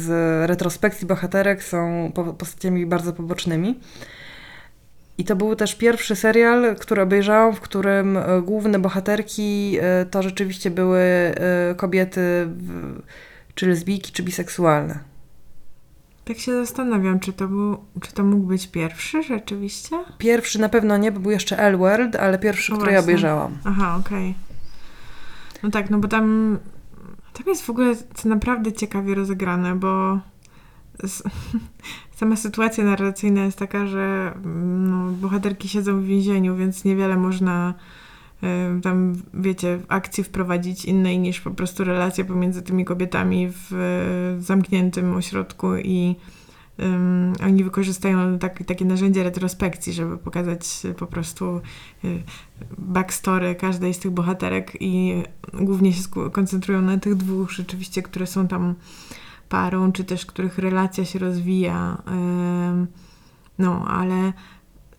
z 0.00 0.08
retrospekcji 0.48 1.06
bohaterek 1.06 1.62
są 1.62 2.10
po- 2.14 2.34
postaciami 2.34 2.86
bardzo 2.86 3.12
pobocznymi. 3.12 3.80
I 5.18 5.24
to 5.24 5.36
był 5.36 5.56
też 5.56 5.74
pierwszy 5.74 6.16
serial, 6.16 6.76
który 6.76 7.02
obejrzałam, 7.02 7.54
w 7.54 7.60
którym 7.60 8.16
e, 8.16 8.42
główne 8.42 8.78
bohaterki 8.78 9.78
e, 9.80 10.06
to 10.06 10.22
rzeczywiście 10.22 10.70
były 10.70 11.00
e, 11.00 11.74
kobiety, 11.76 12.48
czy 13.54 13.66
lesbijki, 13.66 14.12
czy 14.12 14.22
biseksualne. 14.22 14.98
Tak 16.24 16.38
się 16.38 16.52
zastanawiam, 16.52 17.20
czy 17.20 17.32
to, 17.32 17.48
był, 17.48 17.84
czy 18.02 18.12
to 18.12 18.24
mógł 18.24 18.46
być 18.46 18.66
pierwszy 18.66 19.22
rzeczywiście? 19.22 19.96
Pierwszy 20.18 20.60
na 20.60 20.68
pewno 20.68 20.96
nie, 20.96 21.12
bo 21.12 21.20
był 21.20 21.30
jeszcze 21.30 21.58
L-Word, 21.58 22.16
ale 22.16 22.38
pierwszy, 22.38 22.72
No 22.72 22.78
który 22.78 22.92
ja 22.92 23.00
obejrzałam. 23.00 23.58
Aha, 23.64 23.96
okej. 24.00 24.34
No 25.62 25.70
tak, 25.70 25.90
no 25.90 25.98
bo 25.98 26.08
tam, 26.08 26.58
tam 27.32 27.44
jest 27.46 27.62
w 27.62 27.70
ogóle 27.70 27.94
co 28.14 28.28
naprawdę 28.28 28.72
ciekawie 28.72 29.14
rozegrane, 29.14 29.74
bo 29.74 30.20
sama 32.16 32.36
sytuacja 32.36 32.84
narracyjna 32.84 33.44
jest 33.44 33.58
taka, 33.58 33.86
że 33.86 34.32
mm, 34.36 34.90
no, 34.90 35.12
bohaterki 35.12 35.68
siedzą 35.68 36.00
w 36.00 36.04
więzieniu, 36.04 36.56
więc 36.56 36.84
niewiele 36.84 37.16
można 37.16 37.74
y, 38.42 38.80
tam, 38.80 39.14
wiecie, 39.34 39.78
w 39.78 39.84
akcji 39.88 40.24
wprowadzić 40.24 40.84
innej 40.84 41.18
niż 41.18 41.40
po 41.40 41.50
prostu 41.50 41.84
relacje 41.84 42.24
pomiędzy 42.24 42.62
tymi 42.62 42.84
kobietami 42.84 43.48
w 43.50 43.72
y, 44.38 44.42
zamkniętym 44.42 45.14
ośrodku 45.14 45.76
i 45.76 46.16
ym, 46.80 47.32
oni 47.44 47.64
wykorzystają 47.64 48.38
tak, 48.38 48.64
takie 48.66 48.84
narzędzie 48.84 49.22
retrospekcji, 49.22 49.92
żeby 49.92 50.18
pokazać 50.18 50.66
y, 50.84 50.94
po 50.94 51.06
prostu 51.06 51.60
y, 52.04 52.22
backstory 52.78 53.54
każdej 53.54 53.94
z 53.94 53.98
tych 53.98 54.10
bohaterek 54.10 54.76
i 54.80 55.22
głównie 55.54 55.92
się 55.92 56.02
sku- 56.02 56.30
koncentrują 56.30 56.82
na 56.82 56.98
tych 56.98 57.14
dwóch 57.14 57.50
rzeczywiście, 57.50 58.02
które 58.02 58.26
są 58.26 58.48
tam 58.48 58.74
parą, 59.48 59.92
czy 59.92 60.04
też 60.04 60.26
których 60.26 60.58
relacja 60.58 61.04
się 61.04 61.18
rozwija. 61.18 62.02
No, 63.58 63.86
ale 63.88 64.32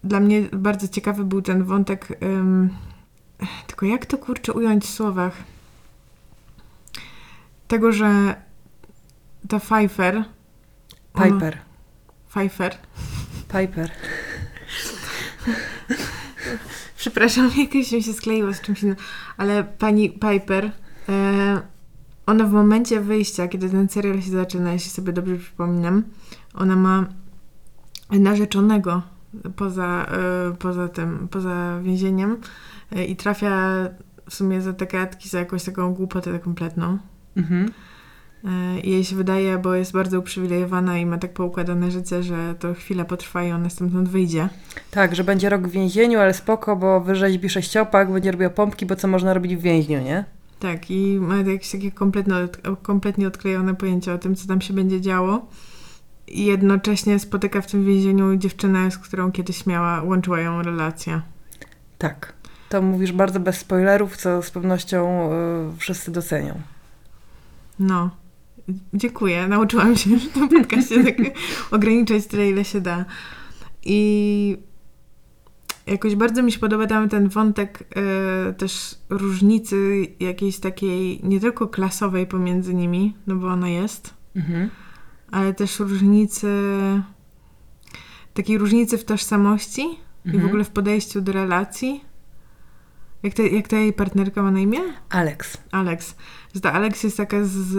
dla 0.03 0.19
mnie 0.19 0.41
bardzo 0.41 0.87
ciekawy 0.87 1.23
był 1.23 1.41
ten 1.41 1.63
wątek. 1.63 2.19
Tylko 3.67 3.85
jak 3.85 4.05
to 4.05 4.17
kurczę 4.17 4.53
ująć 4.53 4.85
w 4.85 4.89
słowach? 4.89 5.33
Tego, 7.67 7.91
że 7.91 8.35
ta 9.49 9.59
Pfeiffer. 9.59 10.23
Piper. 11.13 11.57
Pfeiffer. 12.29 12.77
Piper. 13.47 13.91
Przepraszam, 16.97 17.51
jakoś 17.57 17.91
mi 17.91 18.03
się 18.03 18.13
skleiło 18.13 18.53
z 18.53 18.61
czymś 18.61 18.83
innym. 18.83 18.95
Ale 19.37 19.63
pani 19.63 20.09
Piper, 20.09 20.71
e, 21.09 21.61
ona 22.27 22.45
w 22.45 22.51
momencie 22.51 23.01
wyjścia, 23.01 23.47
kiedy 23.47 23.69
ten 23.69 23.89
serial 23.89 24.21
się 24.21 24.31
zaczyna, 24.31 24.73
jeśli 24.73 24.91
sobie 24.91 25.13
dobrze 25.13 25.37
przypominam, 25.37 26.03
ona 26.53 26.75
ma 26.75 27.05
narzeczonego 28.11 29.01
poza, 29.55 30.05
e, 30.11 30.55
poza 30.55 30.87
tym, 30.87 31.27
poza 31.31 31.79
więzieniem 31.83 32.37
e, 32.91 33.05
i 33.05 33.15
trafia 33.15 33.71
w 34.29 34.35
sumie 34.35 34.61
za 34.61 34.73
te 34.73 34.85
gadki, 34.85 35.29
za 35.29 35.39
jakąś 35.39 35.63
taką 35.63 35.93
głupotę 35.93 36.39
kompletną. 36.39 36.97
Mhm. 37.37 37.71
I 38.83 38.91
jej 38.91 39.03
się 39.03 39.15
wydaje, 39.15 39.57
bo 39.57 39.75
jest 39.75 39.93
bardzo 39.93 40.19
uprzywilejowana 40.19 40.97
i 40.97 41.05
ma 41.05 41.17
tak 41.17 41.33
poukładane 41.33 41.91
życie, 41.91 42.23
że 42.23 42.55
to 42.59 42.73
chwila 42.73 43.05
potrwa 43.05 43.43
i 43.43 43.51
ona 43.51 43.69
stamtąd 43.69 44.09
wyjdzie. 44.09 44.49
Tak, 44.91 45.15
że 45.15 45.23
będzie 45.23 45.49
rok 45.49 45.67
w 45.67 45.71
więzieniu, 45.71 46.19
ale 46.19 46.33
spoko, 46.33 46.75
bo 46.75 47.01
wyrzeźbi 47.01 47.49
sześciopak, 47.49 48.11
będzie 48.11 48.31
robiła 48.31 48.49
pompki, 48.49 48.85
bo 48.85 48.95
co 48.95 49.07
można 49.07 49.33
robić 49.33 49.55
w 49.55 49.61
więźniu, 49.61 50.01
nie? 50.01 50.36
Tak, 50.59 50.91
i 50.91 51.19
ma 51.19 51.37
jakieś 51.37 51.71
takie 51.71 51.91
kompletnie, 51.91 52.35
kompletnie 52.81 53.27
odklejone 53.27 53.75
pojęcie 53.75 54.13
o 54.13 54.17
tym, 54.17 54.35
co 54.35 54.47
tam 54.47 54.61
się 54.61 54.73
będzie 54.73 55.01
działo. 55.01 55.45
I 56.27 56.45
jednocześnie 56.45 57.19
spotyka 57.19 57.61
w 57.61 57.67
tym 57.67 57.85
więzieniu 57.85 58.35
dziewczynę, 58.35 58.91
z 58.91 58.97
którą 58.97 59.31
kiedyś 59.31 59.65
miała, 59.65 60.03
łączyła 60.03 60.39
ją 60.39 60.61
relacja. 60.61 61.21
Tak. 61.97 62.33
To 62.69 62.81
mówisz 62.81 63.11
bardzo 63.11 63.39
bez 63.39 63.57
spoilerów, 63.57 64.17
co 64.17 64.41
z 64.41 64.51
pewnością 64.51 65.29
y, 65.73 65.77
wszyscy 65.77 66.11
docenią. 66.11 66.61
No, 67.79 68.09
dziękuję. 68.93 69.47
Nauczyłam 69.47 69.95
się 69.95 70.09
w 70.09 70.33
tym 70.33 70.49
podcaście 70.49 71.03
tak 71.03 71.15
ograniczać 71.71 72.27
tyle, 72.27 72.49
ile 72.49 72.65
się 72.65 72.81
da. 72.81 73.05
I 73.83 74.57
jakoś 75.87 76.15
bardzo 76.15 76.43
mi 76.43 76.51
się 76.51 76.59
podoba 76.59 76.87
tam 76.87 77.09
ten 77.09 77.29
wątek 77.29 77.83
e, 78.49 78.53
też 78.53 78.95
różnicy 79.09 80.07
jakiejś 80.19 80.59
takiej 80.59 81.19
nie 81.23 81.39
tylko 81.39 81.67
klasowej 81.67 82.27
pomiędzy 82.27 82.73
nimi, 82.73 83.15
no 83.27 83.35
bo 83.35 83.47
ona 83.47 83.69
jest, 83.69 84.13
Mhm. 84.35 84.69
ale 85.31 85.53
też 85.53 85.79
różnicy, 85.79 86.47
takiej 88.33 88.57
różnicy 88.57 88.97
w 88.97 89.05
tożsamości 89.05 89.81
i 90.25 90.29
w 90.31 90.33
Mhm. 90.35 90.45
ogóle 90.45 90.63
w 90.63 90.69
podejściu 90.69 91.21
do 91.21 91.31
relacji. 91.31 92.03
Jak, 93.23 93.33
te, 93.33 93.47
jak 93.47 93.67
ta 93.67 93.77
jej 93.77 93.93
partnerka 93.93 94.43
ma 94.43 94.51
na 94.51 94.59
imię? 94.59 94.79
Alex. 95.09 95.57
Alex. 95.71 96.15
Że 96.55 96.61
ta 96.61 96.73
Alex 96.73 97.03
jest 97.03 97.17
taka 97.17 97.37
z, 97.43 97.77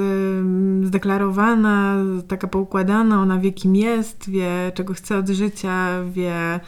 zdeklarowana, 0.86 1.96
taka 2.28 2.48
poukładana, 2.48 3.22
ona 3.22 3.38
wie 3.38 3.52
kim 3.52 3.76
jest, 3.76 4.30
wie 4.30 4.72
czego 4.74 4.94
chce 4.94 5.18
od 5.18 5.28
życia, 5.28 6.04
wie 6.04 6.60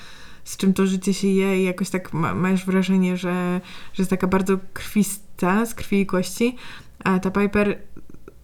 z 0.45 0.57
czym 0.57 0.75
to 0.75 0.87
życie 0.87 1.15
się 1.15 1.29
je 1.29 1.61
i 1.63 1.65
jakoś 1.65 1.91
tak 1.91 2.13
ma, 2.13 2.35
masz 2.35 2.67
wrażenie, 2.67 3.17
że, 3.17 3.61
że 3.93 4.03
jest 4.03 4.11
taka 4.11 4.27
bardzo 4.27 4.59
krwista, 4.73 5.67
z 5.67 5.75
krwi 5.75 6.01
i 6.01 6.07
kości, 6.07 6.57
a 7.05 7.19
ta 7.19 7.31
Piper 7.31 7.79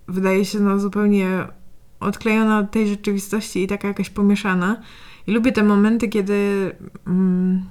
wydaje 0.09 0.44
się 0.44 0.61
no 0.61 0.78
zupełnie 0.78 1.46
odklejona 2.00 2.59
od 2.59 2.70
tej 2.70 2.88
rzeczywistości 2.88 3.62
i 3.62 3.66
taka 3.66 3.88
jakaś 3.88 4.11
pomieszana. 4.11 4.82
I 5.26 5.32
lubię 5.32 5.52
te 5.52 5.62
momenty, 5.62 6.09
kiedy... 6.09 6.72
Mm, 7.06 7.64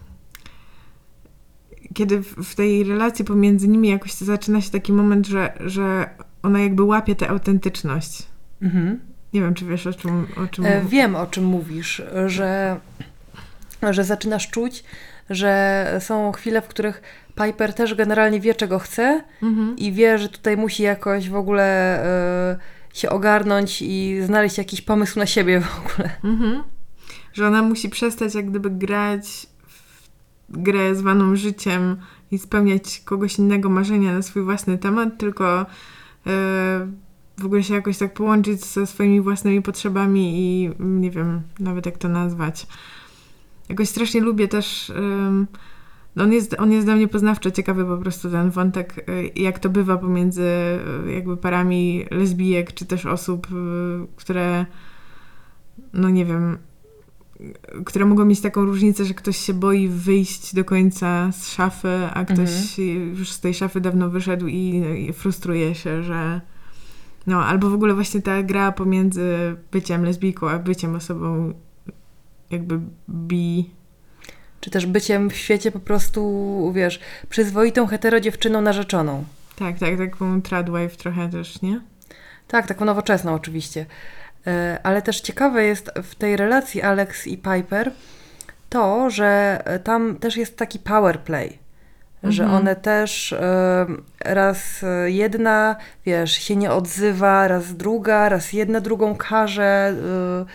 kiedy 1.93 2.21
w, 2.21 2.55
tej 2.55 2.83
relacji 2.83 3.25
pomiędzy 3.25 3.67
nimi 3.67 3.89
jakoś 3.89 4.13
zaczyna 4.13 4.61
się 4.61 4.71
taki 4.71 4.93
moment, 4.93 5.27
że, 5.27 5.53
że 5.65 6.09
ona 6.43 6.59
jakby 6.59 6.83
łapie 6.83 7.15
tę 7.15 7.29
autentyczność. 7.29 8.23
Mhm. 8.61 8.99
Nie 9.33 9.41
wiem, 9.41 9.53
czy 9.53 9.65
wiesz 9.65 9.87
o 9.87 9.93
czym, 9.93 10.27
o 10.37 10.47
czym 10.47 10.65
E, 10.65 10.85
Wiem, 10.85 11.15
o 11.15 11.27
czym 11.27 11.43
mówisz, 11.43 12.01
że, 12.25 12.79
że 13.91 14.03
zaczynasz 14.03 14.49
czuć, 14.49 14.83
że 15.29 15.85
są 15.99 16.31
chwile, 16.31 16.61
w 16.61 16.67
których 16.67 17.01
Piper 17.35 17.73
też 17.73 17.95
generalnie 17.95 18.39
wie, 18.39 18.55
czego 18.55 18.79
chce 18.79 19.23
Mhm. 19.41 19.75
i 19.77 19.91
wie, 19.91 20.17
że 20.17 20.29
tutaj 20.29 20.57
musi 20.57 20.83
jakoś 20.83 21.29
w 21.29 21.35
ogóle 21.35 21.63
e, 22.03 22.57
się 22.93 23.09
ogarnąć 23.09 23.81
i 23.81 24.17
znaleźć 24.25 24.57
jakiś 24.57 24.81
pomysł 24.81 25.19
na 25.19 25.25
siebie 25.25 25.61
w 25.61 25.79
ogóle. 25.79 26.09
Mhm. 26.23 26.63
Że 27.33 27.47
ona 27.47 27.61
musi 27.61 27.89
przestać 27.89 28.35
jak 28.35 28.49
gdyby 28.49 28.69
grać 28.69 29.47
w 30.49 30.57
grę 30.57 30.95
zwaną 30.95 31.35
życiem 31.35 31.97
i 32.31 32.37
spełniać 32.37 33.01
kogoś 33.05 33.39
innego 33.39 33.69
marzenia 33.69 34.13
na 34.13 34.21
swój 34.21 34.43
własny 34.43 34.77
temat, 34.77 35.09
tylko 35.17 35.61
e, 35.61 35.65
w 37.37 37.45
ogóle 37.45 37.63
się 37.63 37.73
jakoś 37.73 37.97
tak 37.97 38.13
połączyć 38.13 38.65
ze 38.65 38.87
swoimi 38.87 39.21
własnymi 39.21 39.61
potrzebami 39.61 40.33
i 40.39 40.71
nie 40.79 41.11
wiem 41.11 41.41
nawet 41.59 41.85
jak 41.85 41.97
to 41.97 42.09
nazwać. 42.09 42.67
Jakoś 43.69 43.89
strasznie 43.89 44.21
lubię 44.21 44.47
też. 44.47 44.91
no 46.15 46.23
on, 46.23 46.33
jest, 46.33 46.55
on 46.59 46.71
jest 46.71 46.87
dla 46.87 46.95
mnie 46.95 47.07
poznawczo 47.07 47.51
ciekawy 47.51 47.85
po 47.85 47.97
prostu 47.97 48.29
ten 48.29 48.49
wątek, 48.49 49.05
e, 49.09 49.41
jak 49.41 49.59
to 49.59 49.69
bywa 49.69 49.97
pomiędzy 49.97 50.43
e, 50.43 51.11
jakby 51.11 51.37
parami 51.37 52.05
lesbijek, 52.11 52.73
czy 52.73 52.85
też 52.85 53.05
osób, 53.05 53.47
e, 53.51 53.55
które 54.15 54.65
no 55.93 56.09
nie 56.09 56.25
wiem, 56.25 56.57
które 57.85 58.05
mogą 58.05 58.25
mieć 58.25 58.41
taką 58.41 58.65
różnicę, 58.65 59.05
że 59.05 59.13
ktoś 59.13 59.37
się 59.37 59.53
boi 59.53 59.87
wyjść 59.87 60.55
do 60.55 60.65
końca 60.65 61.31
z 61.31 61.49
szafy, 61.49 62.09
a 62.13 62.25
ktoś 62.25 62.77
już 63.17 63.31
z 63.31 63.39
tej 63.39 63.53
szafy 63.53 63.81
dawno 63.81 64.09
wyszedł 64.09 64.47
i, 64.47 64.83
i 64.97 65.13
frustruje 65.13 65.75
się, 65.75 66.03
że 66.03 66.41
no, 67.27 67.45
albo 67.45 67.69
w 67.69 67.73
ogóle 67.73 67.93
właśnie 67.93 68.21
ta 68.21 68.43
gra 68.43 68.71
pomiędzy 68.71 69.55
byciem 69.71 70.05
lesbijką, 70.05 70.49
a 70.49 70.59
byciem 70.59 70.95
osobą 70.95 71.53
jakby 72.51 72.79
bi. 73.09 73.69
Czy 74.61 74.69
też 74.71 74.85
byciem 74.85 75.29
w 75.29 75.35
świecie 75.35 75.71
po 75.71 75.79
prostu, 75.79 76.71
wiesz, 76.75 76.99
przyzwoitą 77.29 77.87
hetero-dziewczyną 77.87 78.61
narzeczoną. 78.61 79.23
Tak, 79.59 79.79
tak, 79.79 79.97
taką 79.97 80.41
tradwife 80.41 80.95
trochę 80.97 81.29
też, 81.29 81.61
nie? 81.61 81.81
Tak, 82.47 82.67
taką 82.67 82.85
nowoczesną 82.85 83.33
oczywiście. 83.33 83.85
E, 84.47 84.79
Ale 84.83 85.01
też 85.01 85.21
ciekawe 85.21 85.63
jest 85.63 85.91
w 86.03 86.15
tej 86.15 86.37
relacji 86.37 86.81
Alex 86.81 87.27
i 87.27 87.37
Piper 87.37 87.91
to, 88.69 89.09
że 89.09 89.61
tam 89.83 90.15
też 90.15 90.37
jest 90.37 90.57
taki 90.57 90.79
power 90.79 91.19
play. 91.19 91.59
Że 92.23 92.43
Mhm. 92.43 92.61
one 92.61 92.75
też 92.75 93.35
raz 94.19 94.85
jedna, 95.05 95.75
wiesz, 96.05 96.31
się 96.31 96.55
nie 96.55 96.71
odzywa, 96.71 97.47
raz 97.47 97.75
druga, 97.75 98.29
raz 98.29 98.53
jedna 98.53 98.81
drugą 98.81 99.15
karze, 99.15 99.93
e, 99.93 100.45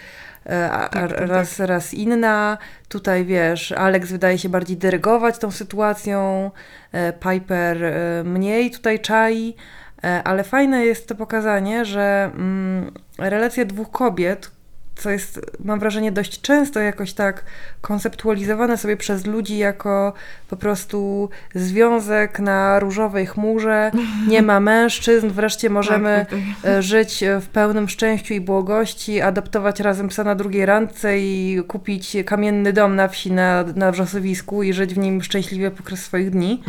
a, 0.46 0.88
Tak, 0.88 1.11
tak, 1.11 1.29
raz, 1.29 1.61
raz 1.61 1.94
inna. 1.94 2.59
Tutaj, 2.88 3.24
wiesz, 3.24 3.72
Alex 3.72 4.12
wydaje 4.12 4.38
się 4.38 4.48
bardziej 4.48 4.76
dyrygować 4.76 5.38
tą 5.38 5.50
sytuacją, 5.50 6.50
e, 6.92 7.12
Piper 7.12 7.85
e, 7.85 8.24
mniej 8.24 8.70
tutaj 8.70 9.00
czai. 9.00 9.57
E, 10.05 10.22
Ale 10.24 10.44
fajne 10.44 10.85
jest 10.85 11.09
to 11.09 11.14
pokazanie, 11.14 11.85
że 11.85 12.31
mm, 12.35 12.92
relacja 13.18 13.64
dwóch 13.64 13.90
kobiet, 13.90 14.50
co 14.96 15.11
jest, 15.11 15.40
mam 15.64 15.81
wrażenie, 15.81 16.12
dość 16.12 16.40
często 16.40 16.81
jakoś 16.81 17.12
tak 17.12 17.44
konceptualizowane 17.81 18.76
sobie 18.76 18.96
przez 18.96 19.26
ludzi 19.26 19.59
jako 19.59 20.12
po 20.48 20.57
prostu 20.57 21.29
związek 21.55 22.38
na 22.40 22.79
różowej 22.79 23.26
chmurze, 23.26 23.90
nie 24.29 24.42
ma 24.42 24.61
mężczyzn, 24.70 25.29
wreszcie 25.29 25.70
możemy 25.70 26.26
Tak, 26.31 26.38
tak, 26.62 26.70
e, 26.70 26.83
żyć 26.83 27.24
w 27.40 27.48
pełnym 27.48 27.88
szczęściu 27.88 28.35
i 28.35 28.40
błogości, 28.40 29.20
adoptować 29.20 29.81
razem 29.81 30.09
psa 30.09 30.24
na 30.24 30.35
drugiej 30.35 30.66
randce 30.66 31.18
i 31.18 31.62
kupić 31.68 32.16
kamienny 32.26 32.72
dom 32.72 32.96
na 32.96 33.09
wsi 33.09 33.33
na, 33.33 33.64
na 33.76 33.92
wrzosowisku 33.92 34.62
i 34.62 34.72
żyć 34.72 34.94
w 34.94 34.98
nim 34.98 35.22
szczęśliwie 35.22 35.70
poprzez 35.70 36.05
swoich 36.05 36.31
dni. 36.31 36.62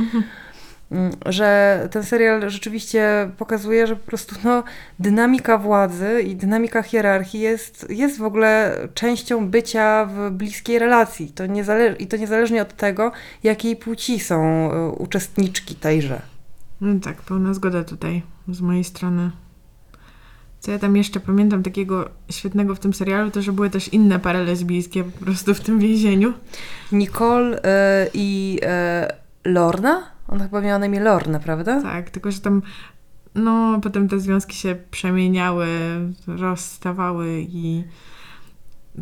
Mm, 0.91 1.11
Że 1.25 1.87
ten 1.91 2.03
serial 2.03 2.49
rzeczywiście 2.49 3.29
pokazuje, 3.37 3.87
że 3.87 3.95
po 3.95 4.07
prostu 4.07 4.35
no, 4.43 4.63
dynamika 4.99 5.57
władzy 5.57 6.21
i 6.21 6.35
dynamika 6.35 6.83
hierarchii 6.83 7.39
jest, 7.39 7.85
jest 7.89 8.17
w 8.17 8.23
ogóle 8.23 8.77
częścią 8.93 9.47
bycia 9.49 10.05
w 10.05 10.31
bliskiej 10.31 10.79
relacji. 10.79 11.27
To 11.35 11.43
niezale- 11.45 11.95
I 11.99 12.07
to 12.07 12.17
niezależnie 12.17 12.61
od 12.61 12.73
tego, 12.75 13.11
jakiej 13.43 13.75
płci 13.75 14.19
są 14.19 14.43
e, 14.71 14.89
uczestniczki 14.89 15.75
tejże. 15.75 16.21
No 16.81 16.99
tak, 16.99 17.21
pełna 17.21 17.53
zgoda 17.53 17.83
tutaj 17.83 18.21
z 18.47 18.61
mojej 18.61 18.83
strony. 18.83 19.31
Co 20.59 20.71
ja 20.71 20.79
tam 20.79 20.97
jeszcze 20.97 21.19
pamiętam 21.19 21.63
takiego 21.63 22.09
świetnego 22.29 22.75
w 22.75 22.79
tym 22.79 22.93
serialu, 22.93 23.31
to 23.31 23.41
że 23.41 23.51
były 23.53 23.69
też 23.69 23.87
inne 23.93 24.19
pary 24.19 24.39
lesbijskie 24.43 25.03
po 25.03 25.25
prostu 25.25 25.53
w 25.53 25.59
tym 25.59 25.79
więzieniu. 25.79 26.33
Nicole 26.91 27.61
e, 27.63 28.07
i 28.13 28.59
e, 28.63 29.20
Lorna? 29.45 30.03
Ona 30.27 30.43
chyba 30.43 30.61
miała 30.61 30.79
na 30.79 30.85
imię 30.85 30.99
Lorna, 30.99 31.39
prawda? 31.39 31.81
Tak, 31.81 32.09
tylko 32.09 32.31
że 32.31 32.39
tam 32.39 32.61
no 33.35 33.79
potem 33.83 34.07
te 34.07 34.19
związki 34.19 34.55
się 34.55 34.75
przemieniały, 34.91 35.67
rozstawały 36.27 37.45
i 37.49 37.83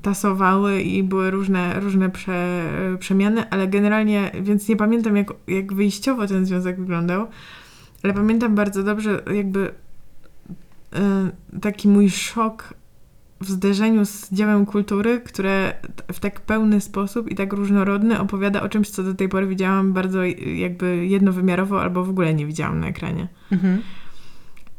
tasowały 0.02 0.82
i 0.82 1.04
były 1.04 1.32
różne, 1.32 1.80
różne 1.80 2.10
prze, 2.10 2.64
przemiany, 3.00 3.50
ale 3.50 3.68
generalnie, 3.68 4.32
więc 4.42 4.70
nie 4.70 4.76
pamiętam 4.76 5.18
jak, 5.18 5.28
jak 5.48 5.74
wyjściowo 5.74 6.28
ten 6.28 6.46
związek 6.46 6.80
wyglądał, 6.80 7.28
ale 8.04 8.14
pamiętam 8.14 8.56
bardzo 8.56 8.84
dobrze 8.84 9.22
jakby 9.34 9.72
y, 11.56 11.60
taki 11.62 11.88
mój 11.88 12.10
szok 12.10 12.74
w 13.42 13.50
zderzeniu 13.50 14.06
z 14.06 14.32
dziełem 14.32 14.66
kultury, 14.66 15.22
które 15.26 15.74
w 16.14 16.20
tak 16.20 16.42
pełny 16.42 16.82
sposób 16.82 17.32
i 17.32 17.36
tak 17.36 17.54
różnorodny 17.54 18.20
opowiada 18.20 18.62
o 18.62 18.70
czymś, 18.70 18.90
co 18.90 19.04
do 19.04 19.14
tej 19.14 19.30
pory 19.30 19.48
widziałam 19.48 19.94
bardzo 19.94 20.24
jakby 20.56 21.08
jednowymiarowo 21.08 21.82
albo 21.82 22.04
w 22.04 22.10
ogóle 22.10 22.34
nie 22.34 22.46
widziałam 22.46 22.80
na 22.80 22.88
ekranie. 22.88 23.28
Mhm. 23.52 23.82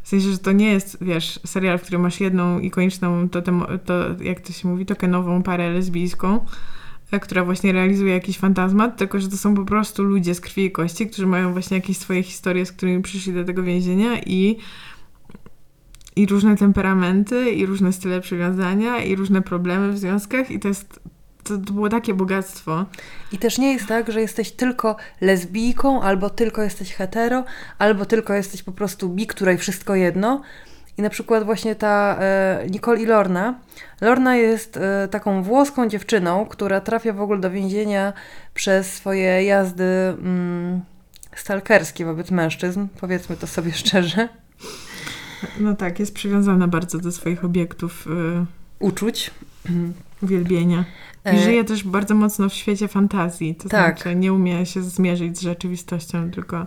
W 0.03 0.09
sensie, 0.09 0.31
że 0.31 0.39
to 0.39 0.53
nie 0.53 0.73
jest, 0.73 0.99
wiesz, 1.01 1.41
serial, 1.47 1.79
w 1.79 1.83
którym 1.83 2.03
masz 2.03 2.21
jedną 2.21 2.59
ikoniczną, 2.59 3.29
to, 3.29 3.43
to 3.85 3.95
jak 4.23 4.41
to 4.41 4.53
się 4.53 4.69
mówi, 4.69 4.87
tokenową 4.87 5.43
parę 5.43 5.71
lesbijską, 5.71 6.45
e, 7.11 7.21
która 7.21 7.45
właśnie 7.45 7.73
realizuje 7.73 8.15
jakiś 8.15 8.39
fantazmat, 8.39 8.97
tylko 8.97 9.21
że 9.21 9.29
to 9.29 9.37
są 9.37 9.55
po 9.55 9.65
prostu 9.65 10.03
ludzie 10.03 10.35
z 10.35 10.41
krwi 10.41 10.65
i 10.65 10.71
kości, 10.71 11.07
którzy 11.07 11.27
mają 11.27 11.53
właśnie 11.53 11.77
jakieś 11.77 11.97
swoje 11.97 12.23
historie, 12.23 12.67
z 12.67 12.73
którymi 12.73 13.03
przyszli 13.03 13.33
do 13.35 13.45
tego 13.45 13.63
więzienia 13.63 14.21
i 14.27 14.57
i 16.17 16.27
różne 16.27 16.57
temperamenty, 16.57 17.51
i 17.51 17.67
różne 17.67 17.93
style 17.93 18.21
przywiązania, 18.21 18.99
i 18.99 19.17
różne 19.17 19.43
problemy 19.43 19.93
w 19.93 19.99
związkach 19.99 20.51
i 20.51 20.61
to 20.61 20.69
jest, 20.69 21.01
to, 21.45 21.59
to 21.59 21.73
było 21.73 21.89
takie 21.89 22.15
bogactwo. 22.15 22.87
I 23.33 23.39
też 23.39 23.59
nie 23.59 23.73
jest 23.73 23.87
tak, 23.87 24.13
że 24.13 24.21
jesteś 24.21 24.53
tylko 24.53 24.97
lesbijką, 25.21 26.03
albo 26.03 26.31
tylko 26.31 26.63
jesteś 26.63 26.95
hetero, 26.95 27.45
albo 27.79 28.07
tylko 28.07 28.35
jesteś 28.35 28.63
po 28.63 28.73
prostu 28.73 29.09
bi, 29.09 29.27
której 29.27 29.59
wszystko 29.59 29.95
jedno. 29.95 30.43
I 30.99 31.03
na 31.03 31.11
przykład 31.11 31.45
właśnie 31.45 31.75
ta 31.75 32.17
e, 32.21 32.67
Nicole 32.71 33.01
i 33.01 33.07
Lorna. 33.07 33.59
Lorna 34.01 34.37
jest 34.37 34.77
e, 34.77 35.09
taką 35.11 35.43
włoską 35.43 35.89
dziewczyną, 35.89 36.47
która 36.47 36.81
trafia 36.81 37.13
w 37.13 37.21
ogóle 37.21 37.41
do 37.41 37.51
więzienia 37.51 38.13
przez 38.55 38.93
swoje 38.93 39.45
jazdy 39.45 39.85
mm, 39.85 40.81
stalkerskie 41.37 42.05
wobec 42.05 42.31
mężczyzn, 42.31 42.87
powiedzmy 43.01 43.37
to 43.37 43.47
sobie 43.47 43.73
szczerze. 43.73 44.29
No 45.61 45.77
tak, 45.77 46.01
jest 46.01 46.15
przywiązana 46.15 46.69
bardzo 46.69 46.99
do 46.99 47.13
swoich 47.13 47.45
obiektów 47.45 48.07
y, 48.07 48.11
uczuć. 48.79 49.31
Uwielbienia. 50.23 50.85
I 51.25 51.29
E, 51.29 51.39
żyje 51.39 51.65
też 51.65 51.85
bardzo 51.85 52.15
mocno 52.15 52.49
w 52.49 52.55
świecie 52.55 52.89
fantazji. 52.89 53.55
To 53.55 53.69
Tak. 53.69 53.97
znaczy 53.97 54.17
nie 54.17 54.33
umie 54.33 54.67
się 54.67 54.83
zmierzyć 54.83 55.39
z 55.39 55.41
rzeczywistością, 55.41 56.31
tylko 56.31 56.67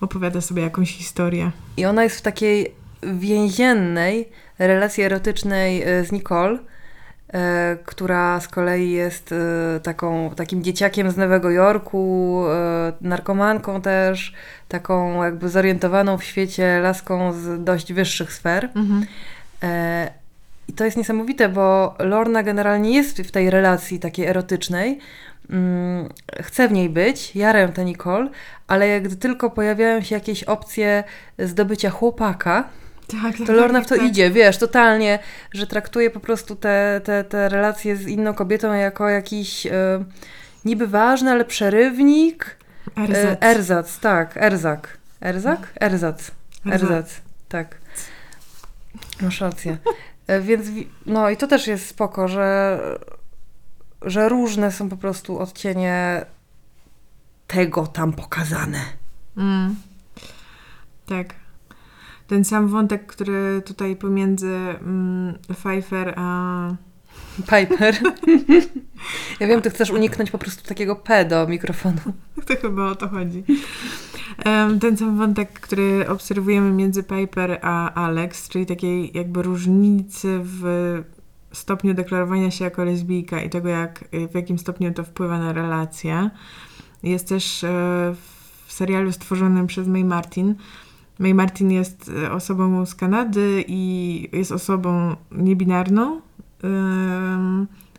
opowiada 0.00 0.40
sobie 0.40 0.62
jakąś 0.62 0.92
historię. 0.92 1.50
I 1.76 1.84
ona 1.84 2.04
jest 2.04 2.16
w 2.18 2.22
takiej 2.22 2.72
więziennej 3.02 4.28
relacji 4.58 5.02
erotycznej 5.04 5.82
e, 5.82 6.04
z 6.04 6.12
Nicole, 6.12 6.58
która 7.84 8.40
z 8.40 8.48
kolei 8.48 8.90
jest 8.90 9.32
e, 9.32 9.80
taką, 9.80 10.30
takim 10.36 10.62
dzieciakiem 10.62 11.10
z 11.10 11.16
Nowego 11.16 11.50
Jorku, 11.50 12.44
e, 12.48 12.92
narkomanką 13.00 13.80
też, 13.80 14.32
taką 14.68 15.24
jakby 15.24 15.48
zorientowaną 15.48 16.18
w 16.18 16.24
świecie 16.24 16.80
laską 16.82 17.32
z 17.32 17.64
dość 17.64 17.92
wyższych 17.92 18.32
sfer. 18.32 18.68
E, 19.62 20.10
I 20.68 20.72
to 20.72 20.84
jest 20.84 20.96
niesamowite, 20.96 21.48
bo 21.48 21.94
Lorna 21.98 22.42
generalnie 22.42 22.94
jest 22.94 23.18
w 23.18 23.30
tej 23.30 23.50
relacji 23.50 23.98
takiej 23.98 24.26
erotycznej. 24.26 24.98
Mm, 25.50 26.08
Chce 26.40 26.68
w 26.68 26.72
niej 26.72 26.88
być, 26.88 27.36
jarę 27.36 27.68
tę 27.68 27.84
Nicole, 27.84 28.30
ale 28.66 29.00
gdy 29.00 29.16
tylko 29.16 29.50
pojawiają 29.50 30.00
się 30.00 30.14
jakieś 30.14 30.44
opcje 30.44 31.04
zdobycia 31.38 31.90
chłopaka, 31.90 32.68
Tak, 33.22 33.36
to 33.46 33.52
Lorna 33.52 33.80
w 33.80 33.86
to 33.86 33.96
tak. 33.96 34.04
idzie, 34.04 34.30
wiesz, 34.30 34.58
totalnie, 34.58 35.18
że 35.52 35.66
traktuje 35.66 36.10
po 36.10 36.20
prostu 36.20 36.56
te, 36.56 37.00
te, 37.04 37.24
te 37.24 37.48
relacje 37.48 37.96
z 37.96 38.06
inną 38.06 38.34
kobietą 38.34 38.72
jako 38.72 39.08
jakiś 39.08 39.66
e, 39.66 40.04
niby 40.64 40.86
ważny, 40.86 41.30
ale 41.30 41.44
przerywnik. 41.44 42.56
RZ. 43.06 43.14
E, 43.14 43.42
erzac, 43.42 43.98
tak, 43.98 44.36
erzak. 44.36 44.98
Erzak? 45.20 45.72
Erzac. 45.80 46.30
Erzac. 46.66 46.82
Erzac, 46.82 47.20
tak. 47.48 47.78
Masz 49.20 49.40
rację. 49.40 49.78
E, 50.26 50.40
Więc, 50.40 50.70
wi- 50.70 50.88
no 51.06 51.30
i 51.30 51.36
to 51.36 51.46
też 51.46 51.66
jest 51.66 51.86
spoko, 51.88 52.28
że, 52.28 52.78
że 54.02 54.28
różne 54.28 54.72
są 54.72 54.88
po 54.88 54.96
prostu 54.96 55.38
odcienie 55.38 56.24
tego 57.46 57.86
tam 57.86 58.12
pokazane. 58.12 58.80
Mm. 59.36 59.76
Tak. 61.06 61.34
Ten 62.26 62.44
sam 62.44 62.68
wątek, 62.68 63.06
który 63.06 63.62
tutaj 63.66 63.96
pomiędzy 63.96 64.56
mm, 64.56 65.38
Pfeiffer 65.48 66.14
a 66.16 66.70
Piper. 67.36 67.94
ja 69.40 69.46
wiem, 69.46 69.62
ty 69.62 69.70
chcesz 69.70 69.90
uniknąć 69.90 70.30
po 70.30 70.38
prostu 70.38 70.68
takiego 70.68 70.96
P 70.96 71.24
do 71.24 71.46
mikrofonu. 71.46 72.00
To 72.46 72.56
chyba 72.56 72.90
o 72.90 72.94
to 72.94 73.08
chodzi. 73.08 73.44
Ten 74.80 74.96
sam 74.96 75.16
wątek, 75.18 75.60
który 75.60 76.08
obserwujemy 76.08 76.70
między 76.70 77.02
Piper 77.02 77.58
a 77.62 77.94
Alex, 77.94 78.48
czyli 78.48 78.66
takiej 78.66 79.10
jakby 79.14 79.42
różnicy 79.42 80.40
w 80.42 80.62
stopniu 81.52 81.94
deklarowania 81.94 82.50
się 82.50 82.64
jako 82.64 82.84
lesbijka 82.84 83.42
i 83.42 83.50
tego, 83.50 83.68
jak, 83.68 84.04
w 84.30 84.34
jakim 84.34 84.58
stopniu 84.58 84.94
to 84.94 85.04
wpływa 85.04 85.38
na 85.38 85.52
relacje. 85.52 86.30
Jest 87.02 87.28
też 87.28 87.64
e, 87.64 87.68
w 88.66 88.72
serialu 88.72 89.12
stworzonym 89.12 89.66
przez 89.66 89.88
May 89.88 90.04
Martin. 90.04 90.54
May 91.18 91.34
Martin 91.34 91.70
jest 91.70 92.10
e, 92.24 92.32
osobą 92.32 92.86
z 92.86 92.94
Kanady 92.94 93.64
i 93.68 94.28
jest 94.32 94.52
osobą 94.52 95.16
niebinarną. 95.32 96.20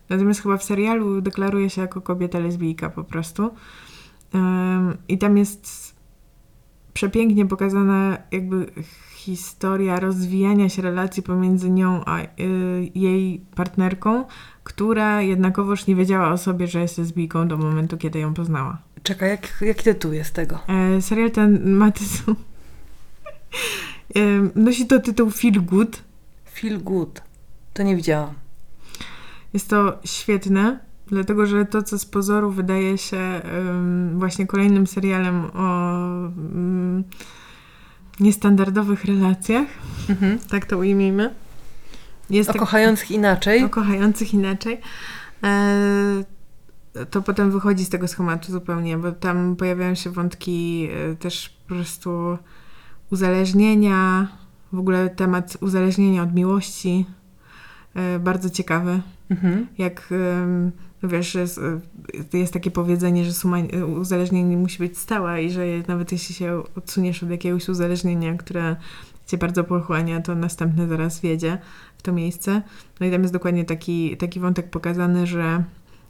Natomiast 0.10 0.42
chyba 0.42 0.58
w 0.58 0.64
serialu 0.64 1.22
deklaruje 1.22 1.70
się 1.70 1.82
jako 1.82 2.02
kobieta 2.02 2.40
lesbijka 2.40 2.90
po 2.90 3.04
prostu. 3.04 3.52
I 5.08 5.18
tam 5.18 5.38
jest 5.38 5.96
przepięknie 6.94 7.46
pokazana 7.46 8.18
jakby 8.32 8.66
historia 9.16 10.00
rozwijania 10.00 10.70
się 10.70 10.82
relacji 10.82 11.24
pomiędzy 11.24 11.70
nią 11.70 12.06
a 12.06 12.22
y, 12.22 12.28
jej 12.96 13.42
partnerką, 13.56 14.26
która 14.64 15.22
jednakowoż 15.22 15.88
nie 15.88 15.96
wiedziała 15.96 16.32
o 16.32 16.38
sobie, 16.38 16.68
że 16.68 16.82
jest 16.82 16.98
lesbijką 16.98 17.48
do 17.48 17.58
momentu, 17.58 17.98
kiedy 17.98 18.20
ją 18.20 18.34
poznała. 18.34 18.78
Czekaj, 19.04 19.30
jak, 19.30 19.62
jaki 19.62 19.84
tytuł 19.84 20.14
jest 20.14 20.34
tego? 20.34 20.60
E, 20.68 21.02
serial 21.02 21.32
ten 21.32 21.74
ma 21.74 21.92
tytuł... 21.92 22.36
Nosi 24.56 24.88
to 24.88 25.00
tytuł 25.00 25.30
Feel 25.32 25.62
Good. 25.62 26.04
Feel 26.54 26.80
Good. 26.80 27.22
To 27.74 27.84
nie 27.84 27.96
widziałam. 27.96 28.34
Jest 29.54 29.70
to 29.70 30.00
świetne, 30.06 30.80
dlatego 31.08 31.46
że 31.46 31.66
to, 31.66 31.84
co 31.84 32.00
z 32.00 32.06
pozoru 32.06 32.52
wydaje 32.52 32.98
się 32.98 33.18
em, 33.18 34.20
właśnie 34.20 34.48
kolejnym 34.48 34.88
serialem 34.88 35.46
o 35.54 35.96
mm, 36.36 37.04
niestandardowych 38.20 39.06
relacjach, 39.06 39.68
Mhm. 40.10 40.40
tak 40.40 40.66
to 40.66 40.78
ujmijmy. 40.78 41.34
Jest 42.30 42.50
O 42.50 42.54
tak- 42.54 42.60
kochających 42.60 43.12
inaczej. 43.12 43.64
o 43.64 43.70
kochających 43.70 44.34
inaczej. 44.34 44.82
E, 45.44 46.24
to 47.12 47.22
potem 47.22 47.52
wychodzi 47.52 47.86
z 47.86 47.90
tego 47.90 48.08
schematu 48.08 48.52
zupełnie, 48.52 48.98
bo 48.98 49.12
tam 49.12 49.56
pojawiają 49.56 49.96
się 49.96 50.10
wątki 50.10 50.90
e, 51.12 51.16
też 51.16 51.50
po 51.50 51.76
prostu 51.76 52.38
uzależnienia, 53.12 54.28
w 54.74 54.80
ogóle 54.80 55.10
temat 55.10 55.58
uzależnienia 55.62 56.24
od 56.24 56.36
miłości. 56.36 57.06
E, 57.96 58.20
bardzo 58.20 58.50
ciekawy. 58.50 59.02
Mhm. 59.30 59.68
Jak 59.78 60.10
no 61.04 61.10
wiesz, 61.10 61.36
jest, 61.36 61.60
e, 62.34 62.38
jest 62.38 62.54
takie 62.54 62.72
powiedzenie, 62.72 63.26
że 63.26 63.34
suma 63.34 63.60
e, 63.60 63.86
uzależnień 63.86 64.58
musi 64.58 64.80
być 64.80 64.98
stała 64.98 65.40
i 65.40 65.52
że 65.52 65.62
nawet 65.88 66.12
jeśli 66.12 66.36
się 66.36 66.64
odsuniesz 66.76 67.24
od 67.24 67.30
jakiegoś 67.30 67.70
uzależnienia, 67.70 68.38
które 68.38 68.76
cię 69.26 69.38
bardzo 69.38 69.64
pochłania, 69.64 70.22
to 70.22 70.36
następne 70.36 70.88
zaraz 70.88 71.20
wiedzie 71.20 71.58
w 71.98 72.02
to 72.02 72.12
miejsce. 72.12 72.62
No 73.00 73.08
i 73.08 73.12
tam 73.12 73.22
jest 73.22 73.34
dokładnie 73.34 73.66
taki, 73.66 74.18
taki 74.18 74.40
wątek 74.40 74.70
pokazany, 74.70 75.28
że 75.28 75.64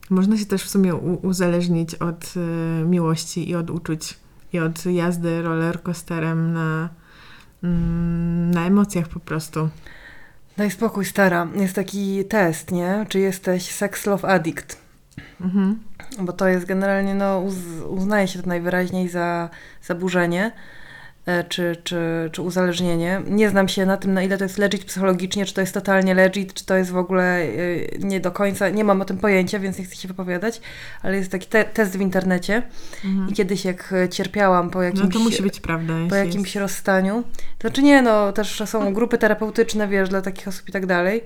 można 0.10 0.38
się 0.38 0.46
też 0.46 0.64
w 0.64 0.70
sumie 0.70 0.96
uzależnić 0.96 1.96
od 1.96 2.34
miłości 2.86 3.50
i 3.50 3.56
od 3.56 3.70
uczuć 3.70 4.18
i 4.58 4.60
od 4.60 4.86
jazdy 4.86 5.42
rollercoasterem 5.42 6.54
na, 6.54 6.90
mm, 7.64 8.52
na 8.52 8.66
emocjach 8.66 9.08
po 9.08 9.20
prostu. 9.20 9.70
Daj 10.58 10.72
spokój, 10.72 11.06
stara. 11.06 11.48
Jest 11.56 11.76
taki 11.76 12.26
test, 12.26 12.72
nie? 12.72 13.06
Czy 13.10 13.20
jesteś 13.20 13.72
sex 13.72 14.06
love 14.06 14.28
addict? 14.28 14.78
Mhm. 15.42 15.80
Bo 16.20 16.34
to 16.34 16.48
jest 16.48 16.66
generalnie, 16.66 17.16
no, 17.16 17.40
uz, 17.40 17.56
uznaje 17.88 18.28
się 18.28 18.42
to 18.42 18.48
najwyraźniej 18.48 19.10
za 19.10 19.50
zaburzenie 19.82 20.52
czy, 21.50 21.76
czy, 21.84 22.30
czy 22.32 22.42
uzależnienie. 22.42 23.22
Nie 23.28 23.50
znam 23.50 23.68
się 23.68 23.86
na 23.86 23.98
tym, 23.98 24.14
na 24.14 24.24
ile 24.24 24.38
to 24.38 24.44
jest 24.44 24.58
legit 24.58 24.86
psychologicznie, 24.86 25.46
czy 25.46 25.54
to 25.54 25.62
jest 25.62 25.74
totalnie 25.74 26.14
legit, 26.14 26.54
czy 26.54 26.66
to 26.66 26.76
jest 26.76 26.92
w 26.92 26.98
ogóle 26.98 27.42
e, 27.42 27.48
nie 28.00 28.20
do 28.20 28.32
końca. 28.32 28.70
Nie 28.70 28.84
mam 28.84 29.02
o 29.02 29.06
tym 29.06 29.18
pojęcia, 29.18 29.60
więc 29.60 29.80
nie 29.80 29.86
chcę 29.86 29.96
się 29.96 30.08
wypowiadać, 30.08 30.62
ale 31.02 31.18
jest 31.18 31.32
taki 31.32 31.48
te, 31.48 31.64
test 31.66 31.98
w 31.98 32.02
internecie 32.02 32.64
Mhm. 33.06 33.30
i 33.30 33.34
kiedyś 33.34 33.66
jak 33.66 33.94
e, 33.94 34.10
cierpiałam 34.10 34.70
po 34.70 34.82
jakimś... 34.82 35.04
No 35.04 35.10
to 35.10 35.20
musi 35.20 35.44
być 35.44 35.60
prawda. 35.60 35.94
po 36.10 36.16
jakimś 36.16 36.56
jest. 36.56 36.62
rozstaniu. 36.62 37.24
To 37.58 37.68
znaczy 37.68 37.84
nie, 37.84 38.02
no 38.02 38.32
też 38.34 38.64
są 38.66 38.94
grupy 38.94 39.18
terapeutyczne, 39.18 39.88
wiesz, 39.88 40.10
dla 40.10 40.22
takich 40.22 40.48
osób 40.48 40.70
i 40.70 40.72
tak 40.72 40.86
dalej. 40.86 41.24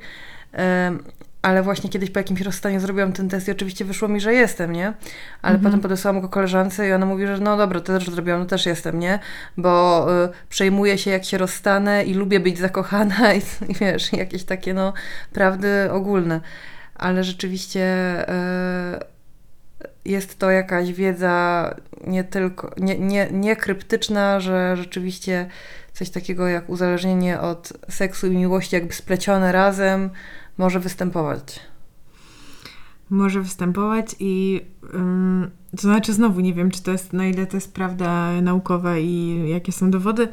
Ale 1.41 1.63
właśnie 1.63 1.89
kiedyś 1.89 2.09
po 2.09 2.19
jakimś 2.19 2.41
rozstaniu 2.41 2.79
zrobiłam 2.79 3.13
ten 3.13 3.29
test 3.29 3.47
i 3.47 3.51
oczywiście 3.51 3.85
wyszło 3.85 4.07
mi, 4.07 4.19
że 4.19 4.33
jestem, 4.33 4.71
nie? 4.71 4.93
Ale 5.41 5.55
Mhm. 5.55 5.63
potem 5.63 5.79
podesłałam 5.79 6.21
go 6.21 6.29
koleżance 6.29 6.87
i 6.87 6.93
ona 6.93 7.05
mówi, 7.05 7.27
że 7.27 7.37
no 7.37 7.57
dobra, 7.57 7.79
to 7.79 7.85
też 7.85 8.09
zrobiłam, 8.09 8.39
no 8.39 8.45
też 8.45 8.65
jestem, 8.65 8.99
nie? 8.99 9.19
Bo 9.57 10.07
y, 10.25 10.29
przejmuję 10.49 10.97
się 10.97 11.11
jak 11.11 11.25
się 11.25 11.37
rozstanę 11.37 12.03
i 12.03 12.13
lubię 12.13 12.39
być 12.39 12.57
zakochana 12.59 13.33
i, 13.33 13.41
i 13.67 13.73
wiesz, 13.73 14.13
jakieś 14.13 14.43
takie 14.43 14.73
no 14.73 14.93
prawdy 15.33 15.91
ogólne. 15.91 16.41
Ale 16.95 17.23
rzeczywiście 17.23 17.81
y, 18.29 19.11
jest 20.05 20.39
to 20.39 20.51
jakaś 20.51 20.93
wiedza 20.93 21.75
nie 22.07 22.23
tylko, 22.23 22.71
nie, 22.77 22.99
nie, 22.99 23.27
nie 23.31 23.55
kryptyczna, 23.55 24.39
że 24.39 24.77
rzeczywiście 24.77 25.47
coś 25.93 26.09
takiego 26.09 26.47
jak 26.47 26.69
uzależnienie 26.69 27.39
od 27.39 27.73
seksu 27.89 28.27
i 28.27 28.37
miłości 28.37 28.75
jakby 28.75 28.93
splecione 28.93 29.51
razem 29.51 30.09
może 30.57 30.79
występować. 30.79 31.59
może 33.11 33.41
występować 33.41 34.15
i 34.19 34.61
to 35.71 35.81
znaczy 35.81 36.13
znowu 36.13 36.39
nie 36.39 36.53
wiem, 36.53 36.71
czy 36.71 36.83
to 36.83 36.91
jest, 36.91 37.13
na 37.13 37.27
ile 37.27 37.47
to 37.47 37.57
jest 37.57 37.73
prawda 37.73 38.41
naukowa 38.41 38.97
i 38.97 39.43
jakie 39.49 39.71
są 39.71 39.91
dowody. 39.91 40.27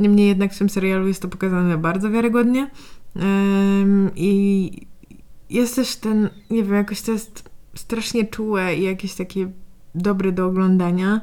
Niemniej 0.00 0.28
jednak 0.28 0.52
w 0.52 0.58
tym 0.58 0.68
serialu 0.68 1.08
jest 1.08 1.22
to 1.22 1.28
pokazane 1.28 1.78
bardzo 1.78 2.10
wiarygodnie. 2.10 2.70
I 4.16 4.72
jest 5.50 5.76
też 5.76 5.96
ten, 5.96 6.28
nie 6.50 6.64
wiem, 6.64 6.74
jakoś 6.74 7.02
to 7.02 7.12
jest 7.12 7.50
strasznie 7.74 8.24
czułe 8.24 8.76
i 8.76 8.82
jakieś 8.82 9.14
takie 9.14 9.50
dobre 9.94 10.32
do 10.32 10.46
oglądania. 10.46 11.20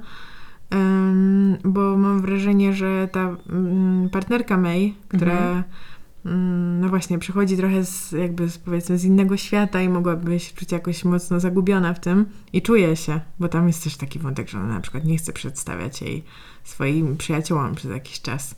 Bo 1.64 1.98
mam 1.98 2.22
wrażenie, 2.22 2.74
że 2.74 3.10
ta 3.12 3.38
partnerka 4.12 4.58
May, 4.58 4.94
która 5.08 5.38
Mhm. 5.38 5.64
Mm, 6.28 6.80
no 6.80 6.90
właśnie 6.90 7.20
przychodzi 7.20 7.58
trochę 7.58 7.86
z, 7.86 8.12
jakby 8.12 8.50
z, 8.50 8.58
powiedzmy 8.58 8.98
z 8.98 9.04
innego 9.04 9.38
świata 9.38 9.82
i 9.82 9.90
mogłaby 9.90 10.40
się 10.40 10.54
czuć 10.56 10.72
jakoś 10.72 11.06
mocno 11.06 11.40
zagubiona 11.40 11.94
w 11.94 12.00
tym 12.00 12.26
i 12.54 12.62
czuje 12.62 12.96
się, 12.96 13.20
bo 13.40 13.48
tam 13.48 13.68
jest 13.68 13.84
też 13.84 13.98
taki 13.98 14.20
wątek, 14.20 14.50
że 14.50 14.60
ona 14.60 14.74
na 14.74 14.82
przykład 14.82 15.06
nie 15.06 15.18
chce 15.18 15.34
przedstawiać 15.34 16.02
jej 16.02 16.24
swoim 16.64 17.18
przyjaciołom 17.18 17.76
przez 17.76 17.92
jakiś 17.92 18.22
czas 18.22 18.56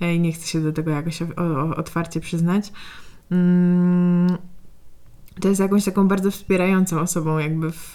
e, 0.00 0.14
i 0.14 0.20
nie 0.20 0.32
chce 0.32 0.46
się 0.46 0.60
do 0.60 0.72
tego 0.72 0.90
jakoś 0.90 1.22
o, 1.22 1.26
o, 1.36 1.76
otwarcie 1.76 2.20
przyznać. 2.20 2.72
mm, 3.30 4.38
to 5.40 5.48
jest 5.48 5.60
jakąś 5.60 5.84
taką 5.84 6.08
bardzo 6.08 6.30
wspierającą 6.30 7.00
osobą 7.00 7.38
jakby 7.38 7.70
w, 7.72 7.94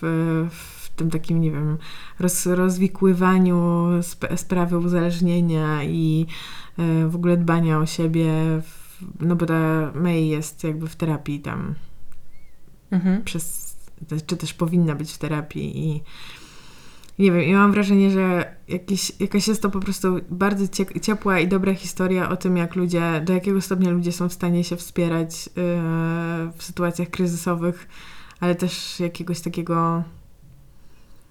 w 0.52 0.90
tym 0.96 1.10
takim, 1.10 1.42
nie 1.42 1.52
wiem, 1.52 1.78
roz, 2.20 2.46
rozwikływaniu 2.46 3.88
sp 4.12 4.22
sprawy 4.38 4.78
uzależnienia 4.78 5.84
i 5.84 6.26
y, 6.80 7.10
w 7.10 7.16
ogóle 7.16 7.38
dbania 7.38 7.80
o 7.80 7.86
siebie, 7.86 8.32
w, 8.62 8.85
no 9.20 9.36
bo 9.36 9.46
ta 9.46 9.92
May 9.96 10.28
jest 10.28 10.64
jakby 10.64 10.88
w 10.88 10.96
terapii 10.96 11.40
tam 11.40 11.76
Mhm. 12.92 13.24
przez, 13.24 13.76
czy 14.28 14.38
też 14.38 14.54
powinna 14.54 14.96
być 14.96 15.12
w 15.14 15.18
terapii 15.18 15.80
i 15.86 16.04
nie 17.20 17.32
wiem, 17.32 17.44
i 17.44 17.54
mam 17.54 17.72
wrażenie, 17.72 18.12
że 18.12 18.56
jakiś, 18.68 19.12
jakaś 19.20 19.48
jest 19.48 19.62
to 19.62 19.70
po 19.70 19.80
prostu 19.80 20.08
bardzo 20.30 20.68
cie- 20.68 21.00
ciepła 21.02 21.40
i 21.40 21.48
dobra 21.48 21.74
historia 21.74 22.30
o 22.30 22.38
tym, 22.38 22.58
jak 22.58 22.76
ludzie, 22.76 23.22
do 23.26 23.34
jakiego 23.34 23.62
stopnia 23.62 23.90
ludzie 23.90 24.12
są 24.12 24.30
w 24.30 24.34
stanie 24.34 24.64
się 24.64 24.76
wspierać 24.76 25.46
yy, 25.46 25.52
w 26.58 26.64
sytuacjach 26.64 27.10
kryzysowych, 27.10 27.88
ale 28.40 28.56
też 28.56 29.00
jakiegoś 29.00 29.42
takiego 29.42 30.04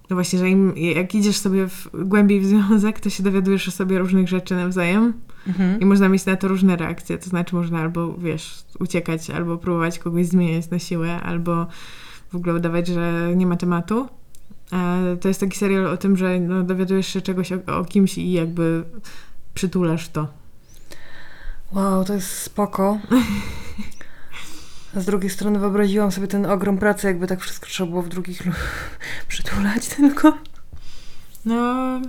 no 0.09 0.15
właśnie, 0.15 0.39
że 0.39 0.49
im, 0.49 0.77
jak 0.77 1.15
idziesz 1.15 1.37
sobie 1.37 1.67
w, 1.67 1.89
głębiej 1.93 2.39
w 2.39 2.45
związek, 2.45 2.99
to 2.99 3.09
się 3.09 3.23
dowiadujesz 3.23 3.67
o 3.67 3.71
sobie 3.71 3.99
różnych 3.99 4.27
rzeczy 4.27 4.55
nawzajem 4.55 5.13
Mhm. 5.47 5.79
i 5.79 5.85
można 5.85 6.09
mieć 6.09 6.25
na 6.25 6.35
to 6.35 6.47
różne 6.47 6.75
reakcje. 6.75 7.17
To 7.17 7.29
znaczy 7.29 7.55
można 7.55 7.79
albo, 7.79 8.13
wiesz, 8.17 8.63
uciekać, 8.79 9.29
albo 9.29 9.57
próbować 9.57 9.99
kogoś 9.99 10.25
zmieniać 10.25 10.69
na 10.69 10.79
siłę, 10.79 11.21
albo 11.21 11.67
w 12.31 12.35
ogóle 12.35 12.53
udawać, 12.53 12.87
że 12.87 13.33
nie 13.35 13.45
ma 13.45 13.55
tematu. 13.55 14.07
A 14.71 14.97
to 15.21 15.27
jest 15.27 15.39
taki 15.39 15.57
serial 15.57 15.87
o 15.87 15.97
tym, 15.97 16.17
że 16.17 16.39
no, 16.39 16.63
dowiadujesz 16.63 17.07
się 17.07 17.21
czegoś 17.21 17.51
o, 17.51 17.77
o 17.77 17.85
kimś 17.85 18.17
i 18.17 18.31
jakby 18.31 18.83
przytulasz 19.53 20.09
to. 20.09 20.27
Wow, 21.73 22.05
to 22.05 22.13
jest 22.13 22.31
spoko. 22.31 22.99
A 24.95 24.99
z 24.99 25.05
drugiej 25.05 25.29
strony 25.29 25.59
wyobraziłam 25.59 26.11
sobie 26.11 26.27
ten 26.27 26.45
ogrom 26.45 26.77
pracy, 26.77 27.07
jakby 27.07 27.27
tak 27.27 27.41
wszystko 27.41 27.65
trzeba 27.65 27.89
było 27.89 28.01
w 28.01 28.09
drugich 28.09 28.41
przytulać 29.27 29.87
tylko. 29.87 30.37
No, 31.45 32.01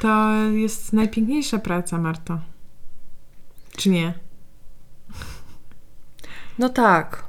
to 0.00 0.32
jest 0.52 0.92
najpiękniejsza 0.92 1.58
praca, 1.58 1.98
Marto. 1.98 2.40
Czy 3.76 3.90
nie? 3.90 4.14
No 6.58 6.68
tak. 6.68 7.24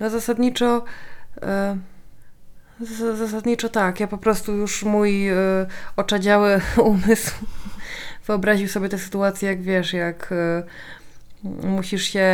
No 0.00 0.10
zasadniczo... 0.10 0.84
Z- 2.80 3.18
zasadniczo 3.18 3.68
tak. 3.68 4.00
Ja 4.00 4.06
po 4.06 4.18
prostu 4.18 4.52
już 4.52 4.82
mój 4.82 5.28
e, 5.28 5.36
oczadziały 5.96 6.60
umysł 6.76 7.34
wyobraził 8.26 8.68
sobie 8.68 8.88
tę 8.88 8.98
sytuację, 8.98 9.48
jak 9.48 9.62
wiesz, 9.62 9.92
jak 9.92 10.32
e, 10.32 10.62
musisz 11.62 12.04
się 12.04 12.26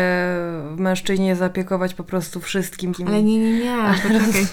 w 0.74 0.76
mężczyźnie 0.78 1.36
zaopiekować 1.36 1.94
po 1.94 2.04
prostu 2.04 2.40
wszystkim. 2.40 2.92
Ale 3.06 3.22
nie, 3.22 3.38
nie, 3.38 3.58
nie, 3.58 3.94
poczekaj. 4.02 4.46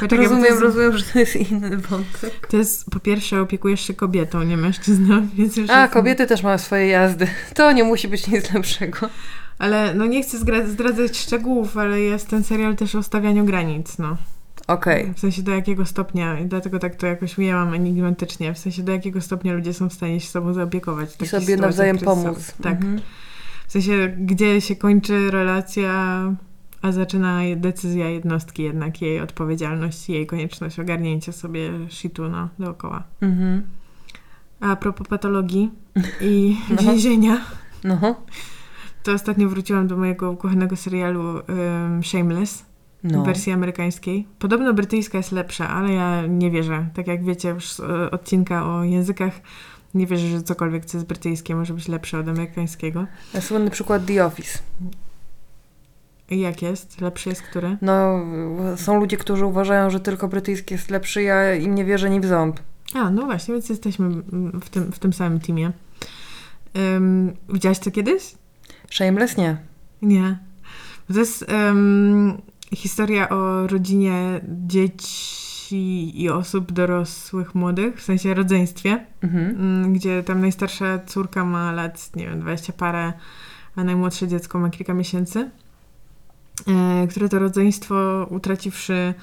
Poczekaj, 0.00 0.24
rozumiem, 0.26 0.44
jest, 0.44 0.60
rozumiem, 0.60 0.98
że 0.98 1.04
to 1.04 1.18
jest 1.18 1.36
inny 1.36 1.76
wątek. 1.76 2.46
To 2.50 2.56
jest, 2.56 2.90
po 2.90 3.00
pierwsze, 3.00 3.40
opiekujesz 3.40 3.80
się 3.80 3.94
kobietą, 3.94 4.42
nie 4.42 4.56
mężczyzną, 4.56 5.26
więc 5.38 5.56
już 5.56 5.70
A, 5.70 5.88
kobiety 5.88 6.26
też 6.26 6.42
mają 6.42 6.58
swoje 6.58 6.86
jazdy. 6.86 7.26
To 7.54 7.72
nie 7.72 7.84
musi 7.84 8.08
być 8.08 8.28
nic 8.28 8.52
lepszego. 8.52 9.08
Ale 9.58 9.94
no 9.94 10.06
nie 10.06 10.22
chcę 10.22 10.38
zdradzać 10.66 11.18
szczegółów, 11.18 11.76
ale 11.76 12.00
jest 12.00 12.28
ten 12.28 12.44
serial 12.44 12.76
też 12.76 12.94
o 12.94 13.02
stawianiu 13.02 13.44
granic, 13.44 13.98
no. 13.98 14.16
Okej. 14.66 15.12
W 15.16 15.20
sensie 15.20 15.42
do 15.42 15.52
jakiego 15.52 15.86
stopnia, 15.86 16.40
i 16.40 16.46
dlatego 16.46 16.78
tak 16.78 16.96
to 16.96 17.06
jakoś 17.06 17.38
ujęłam 17.38 17.74
enigmatycznie, 17.74 18.54
w 18.54 18.58
sensie 18.58 18.82
do 18.82 18.92
jakiego 18.92 19.20
stopnia 19.20 19.52
ludzie 19.52 19.74
są 19.74 19.88
w 19.88 19.92
stanie 19.92 20.20
się 20.20 20.28
sobą 20.28 20.54
zaopiekować. 20.54 21.16
I 21.22 21.26
sobie 21.26 21.56
nawzajem 21.56 21.98
pomóc. 21.98 22.54
Tak. 22.62 22.72
Mhm. 22.72 23.00
W 23.70 23.72
sensie, 23.72 24.14
gdzie 24.18 24.60
się 24.60 24.76
kończy 24.76 25.30
relacja, 25.30 25.92
a 26.82 26.92
zaczyna 26.92 27.40
decyzja 27.56 28.08
jednostki 28.08 28.62
jednak, 28.62 29.02
jej 29.02 29.20
odpowiedzialność, 29.20 30.08
jej 30.08 30.26
konieczność 30.26 30.78
ogarnięcia 30.80 31.32
sobie 31.32 31.70
shitu 31.88 32.28
no, 32.28 32.48
dookoła. 32.58 33.02
Mhm. 33.20 33.62
A 34.60 34.76
propos 34.76 35.08
patologii 35.08 35.70
i 36.20 36.56
No. 36.70 36.76
więzienia, 36.82 37.40
No. 37.84 38.14
to 39.02 39.12
ostatnio 39.12 39.48
wróciłam 39.48 39.86
do 39.86 39.96
mojego 39.96 40.30
ukochanego 40.30 40.76
serialu 40.76 41.22
um, 41.22 42.04
Shameless. 42.04 42.64
No. 43.04 43.22
w 43.22 43.26
wersji 43.26 43.52
amerykańskiej. 43.52 44.26
Podobno 44.38 44.74
brytyjska 44.74 45.18
jest 45.18 45.32
lepsza, 45.32 45.68
ale 45.68 45.92
ja 45.92 46.26
nie 46.26 46.50
wierzę. 46.50 46.86
Tak 46.94 47.06
jak 47.06 47.24
wiecie 47.24 47.48
już 47.48 47.72
z 47.72 47.80
e, 47.80 48.10
odcinka 48.10 48.66
o 48.66 48.84
językach, 48.84 49.40
nie 49.94 50.06
wierzę, 50.06 50.26
że 50.26 50.42
cokolwiek, 50.42 50.84
co 50.84 50.96
jest 50.98 51.08
brytyjskie, 51.08 51.54
może 51.54 51.74
być 51.74 51.88
lepsze 51.88 52.18
od 52.18 52.28
amerykańskiego. 52.28 53.06
Słynny 53.40 53.70
przykład 53.70 54.06
The 54.06 54.26
Office. 54.26 54.58
Jak 56.30 56.62
jest? 56.62 57.00
Lepszy 57.00 57.28
jest 57.28 57.42
który? 57.42 57.76
No, 57.82 58.24
są 58.76 59.00
ludzie, 59.00 59.16
którzy 59.16 59.46
uważają, 59.46 59.90
że 59.90 60.00
tylko 60.00 60.28
brytyjski 60.28 60.74
jest 60.74 60.90
lepszy, 60.90 61.22
ja 61.22 61.54
im 61.54 61.74
nie 61.74 61.84
wierzę 61.84 62.10
ni 62.10 62.20
w 62.20 62.26
ząb. 62.26 62.60
A, 62.94 63.10
no 63.10 63.24
właśnie, 63.24 63.54
więc 63.54 63.68
jesteśmy 63.68 64.08
w 64.60 64.68
tym, 64.70 64.92
w 64.92 64.98
tym 64.98 65.12
samym 65.12 65.40
teamie. 65.40 65.72
Um, 66.74 67.32
widziałaś 67.48 67.78
to 67.78 67.90
kiedyś? 67.90 68.34
Shameless 68.90 69.36
nie. 69.36 69.56
Nie. 70.02 70.38
To 71.12 71.18
jest 71.18 71.44
em, 71.48 72.42
historia 72.74 73.28
o 73.28 73.66
rodzinie 73.66 74.40
dzieci 74.66 75.39
i 75.72 76.30
osób 76.30 76.72
dorosłych, 76.72 77.54
młodych, 77.54 77.96
w 77.96 78.02
sensie 78.02 78.34
rodzeństwie. 78.34 79.06
Mhm. 79.22 79.44
Mm, 79.50 79.92
gdzie 79.92 80.22
tam 80.22 80.40
najstarsza 80.40 80.98
córka 80.98 81.44
ma 81.44 81.72
lat, 81.72 82.16
nie 82.16 82.26
wiem, 82.26 82.40
20 82.40 82.72
parę, 82.72 83.12
a 83.76 83.84
najmłodsze 83.84 84.28
dziecko 84.28 84.58
ma 84.58 84.70
kilka 84.70 84.94
miesięcy, 84.94 85.50
e, 86.68 87.06
które 87.06 87.28
to 87.28 87.38
rodzeństwo, 87.38 88.26
utraciwszy 88.30 89.14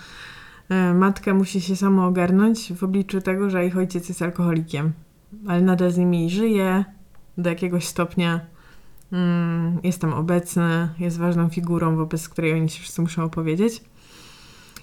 e, 0.69 0.93
matkę, 0.93 1.33
musi 1.33 1.61
się 1.61 1.75
samo 1.75 2.05
ogarnąć 2.05 2.73
w 2.73 2.83
obliczu 2.83 3.21
tego, 3.21 3.49
że 3.49 3.65
ich 3.65 3.77
ojciec 3.77 4.09
jest 4.09 4.21
alkoholikiem, 4.21 4.93
ale 5.47 5.61
nadal 5.61 5.91
z 5.91 5.97
nimi 5.97 6.29
żyje 6.29 6.85
do 7.37 7.49
jakiegoś 7.49 7.85
stopnia. 7.85 8.39
Mm, 9.11 9.79
jest 9.83 10.01
tam 10.01 10.13
obecny, 10.13 10.89
jest 10.99 11.17
ważną 11.17 11.49
figurą, 11.49 11.95
wobec 11.95 12.29
której 12.29 12.53
oni 12.53 12.69
się 12.69 12.81
wszyscy 12.81 13.01
muszą 13.01 13.23
opowiedzieć. 13.23 13.81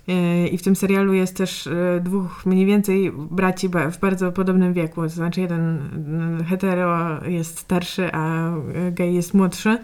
E, 0.09 0.49
I 0.49 0.59
w 0.59 0.63
tym 0.63 0.77
serialu 0.77 1.15
jest 1.15 1.37
też 1.37 1.67
e, 1.67 2.01
dwóch 2.01 2.47
mniej 2.47 2.67
więcej 2.67 3.13
braci 3.13 3.69
w 3.69 3.99
bardzo 4.01 4.33
podobnym 4.33 4.73
wieku. 4.73 5.03
To 5.03 5.09
znaczy 5.09 5.41
jeden 5.41 5.79
mm, 5.95 6.45
hetero 6.45 7.25
jest 7.25 7.59
starszy, 7.59 8.13
a 8.13 8.49
e, 8.49 8.93
gej 8.93 9.15
jest 9.15 9.35
młodszy. 9.35 9.79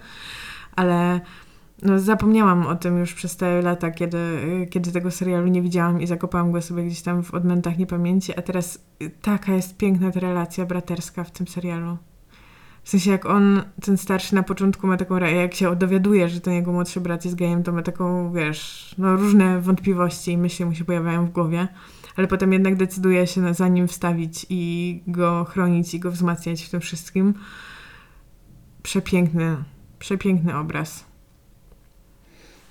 Ale 0.77 1.21
no, 1.83 1.99
zapomniałam 1.99 2.67
o 2.67 2.77
tym 2.77 2.99
już 2.99 3.15
przez 3.15 3.37
te 3.37 3.63
lata, 3.63 3.91
kiedy, 3.91 4.19
kiedy 4.71 4.93
tego 4.93 5.11
serialu 5.11 5.47
nie 5.47 5.63
widziałam 5.63 6.01
i 6.01 6.07
zakopałam 6.07 6.53
go 6.53 6.63
sobie 6.63 6.85
gdzieś 6.85 7.03
tam 7.03 7.23
w 7.23 7.35
odmętach 7.35 7.79
niepamięci. 7.79 8.39
A 8.39 8.43
teraz 8.43 8.85
taka 9.23 9.55
jest 9.55 9.77
piękna 9.77 10.11
ta 10.11 10.21
relacja 10.21 10.67
braterska 10.67 11.25
w 11.25 11.31
tym 11.31 11.49
serialu. 11.49 11.97
W 12.91 12.93
sensie 12.93 13.11
jak 13.11 13.27
on, 13.27 13.63
ten 13.83 13.97
starszy 13.97 14.35
na 14.35 14.43
początku 14.43 14.87
ma 14.87 14.97
taką, 14.97 15.19
jak 15.19 15.55
się 15.55 15.77
dowiaduje, 15.77 16.29
że 16.29 16.41
ten 16.41 16.55
jego 16.55 16.73
młodszy 16.73 17.01
brat 17.01 17.25
jest 17.25 17.37
gejem, 17.37 17.63
to 17.63 17.73
ma 17.73 17.83
taką, 17.83 18.33
wiesz, 18.33 18.95
no 18.99 19.17
różne 19.17 19.61
wątpliwości 19.61 20.33
i 20.33 20.39
myśli 20.39 20.65
mu 20.65 20.75
się 20.75 20.85
pojawiają 20.85 21.27
w 21.27 21.31
głowie, 21.31 21.69
ale 22.17 22.27
potem 22.27 22.53
jednak 22.53 22.77
decyduje 22.77 23.27
się 23.27 23.41
na, 23.41 23.55
za 23.55 23.69
nim 23.69 23.89
wstawić 23.89 24.47
i 24.49 25.03
go 25.07 25.45
chronić 25.45 25.95
i 25.95 26.01
go 26.01 26.11
wzmacniać 26.11 26.63
w 26.63 26.71
tym 26.71 26.81
wszystkim. 26.81 27.35
Przepiękny, 28.83 29.57
przepiękny 29.99 30.57
obraz. 30.57 31.05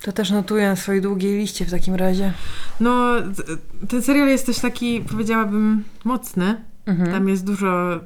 To 0.01 0.11
też 0.11 0.31
notuję 0.31 0.69
na 0.69 0.75
swojej 0.75 1.01
długiej 1.01 1.37
liście 1.37 1.65
w 1.65 1.71
takim 1.71 1.95
razie. 1.95 2.33
No, 2.79 3.15
ten 3.89 4.01
serial 4.01 4.27
jest 4.27 4.45
też 4.45 4.59
taki, 4.59 5.01
powiedziałabym, 5.01 5.83
mocny. 6.03 6.65
Mhm. 6.85 7.11
Tam 7.11 7.29
jest 7.29 7.45
dużo. 7.45 7.99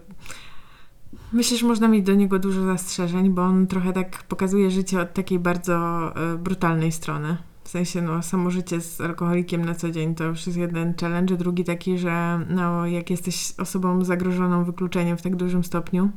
Myślę, 1.34 1.58
że 1.58 1.68
można 1.68 1.88
mieć 1.88 2.06
do 2.06 2.14
niego 2.14 2.40
dużo 2.40 2.66
zastrzeżeń, 2.66 3.30
bo 3.30 3.42
on 3.42 3.68
trochę 3.68 3.94
tak 3.94 4.24
pokazuje 4.24 4.72
życie 4.72 5.02
od 5.02 5.14
takiej 5.14 5.40
bardzo 5.40 5.76
e, 6.16 6.38
brutalnej 6.38 6.92
strony. 6.92 7.38
W 7.64 7.70
sensie, 7.70 8.02
no, 8.02 8.22
samo 8.24 8.52
życie 8.52 8.82
z 8.82 9.02
alkoholikiem 9.02 9.66
na 9.66 9.76
co 9.76 9.92
dzień 9.92 10.16
to 10.16 10.24
już 10.24 10.48
jest 10.48 10.58
jeden 10.60 10.94
challenge, 11.02 11.38
drugi 11.38 11.64
taki, 11.64 11.98
że 11.98 12.46
no, 12.50 12.86
jak 12.86 13.10
jesteś 13.10 13.54
osobą 13.58 14.04
zagrożoną 14.04 14.64
wykluczeniem 14.64 15.18
w 15.18 15.22
tak 15.22 15.36
dużym 15.36 15.64
stopniu, 15.64 16.10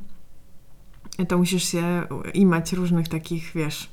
to 1.29 1.39
musisz 1.39 1.65
się 1.65 2.03
imać 2.35 2.73
różnych 2.73 3.09
takich, 3.09 3.53
wiesz, 3.55 3.91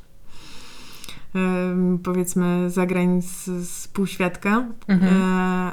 powiedzmy 2.04 2.70
zagrań 2.70 3.22
z, 3.22 3.46
z 3.70 3.88
półświadka. 3.88 4.66
Mhm. 4.88 5.14
E, 5.14 5.26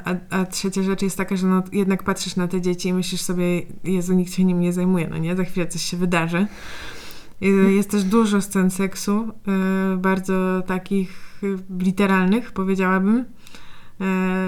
a, 0.05 0.15
a 0.29 0.45
trzecia 0.45 0.83
rzecz 0.83 1.01
jest 1.01 1.17
taka, 1.17 1.35
że 1.35 1.47
no, 1.47 1.63
jednak 1.71 2.03
patrzysz 2.03 2.35
na 2.35 2.47
te 2.47 2.61
dzieci 2.61 2.89
i 2.89 2.93
myślisz 2.93 3.21
sobie, 3.21 3.61
Jezu, 3.83 4.13
nikt 4.13 4.33
się 4.33 4.43
nim 4.43 4.59
nie 4.59 4.73
zajmuje, 4.73 5.07
no 5.07 5.17
nie? 5.17 5.35
Za 5.35 5.43
chwilę 5.43 5.67
coś 5.67 5.81
się 5.81 5.97
wydarzy. 5.97 6.47
E, 7.41 7.45
Jest 7.47 7.91
też 7.91 8.03
dużo 8.03 8.41
scen 8.41 8.71
seksu, 8.71 9.31
e, 9.93 9.97
bardzo 9.97 10.61
takich 10.67 11.41
literalnych, 11.79 12.51
powiedziałabym. 12.51 13.25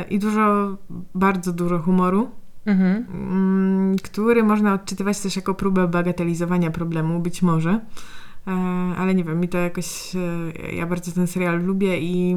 I 0.09 0.19
dużo, 0.19 0.77
bardzo 1.15 1.53
dużo 1.53 1.79
humoru, 1.79 2.31
Mhm. 2.65 3.05
mm, 3.13 3.95
który 4.03 4.43
można 4.43 4.73
odczytywać 4.73 5.19
też 5.19 5.35
jako 5.35 5.53
próbę 5.53 5.87
bagatelizowania 5.87 6.71
problemu, 6.71 7.19
być 7.19 7.41
może. 7.41 7.79
E, 8.47 8.51
ale 8.97 9.15
nie 9.15 9.23
wiem, 9.23 9.39
mi 9.39 9.49
to 9.49 9.57
jakoś, 9.57 10.15
e, 10.15 10.75
ja 10.75 10.85
bardzo 10.85 11.11
ten 11.11 11.27
serial 11.27 11.63
lubię 11.63 11.99
i 11.99 12.35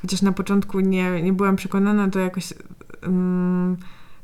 chociaż 0.00 0.22
na 0.22 0.32
początku 0.32 0.80
nie, 0.80 1.22
nie 1.22 1.32
byłam 1.32 1.56
przekonana, 1.56 2.10
to 2.10 2.18
jakoś 2.18 2.54
um, 3.02 3.76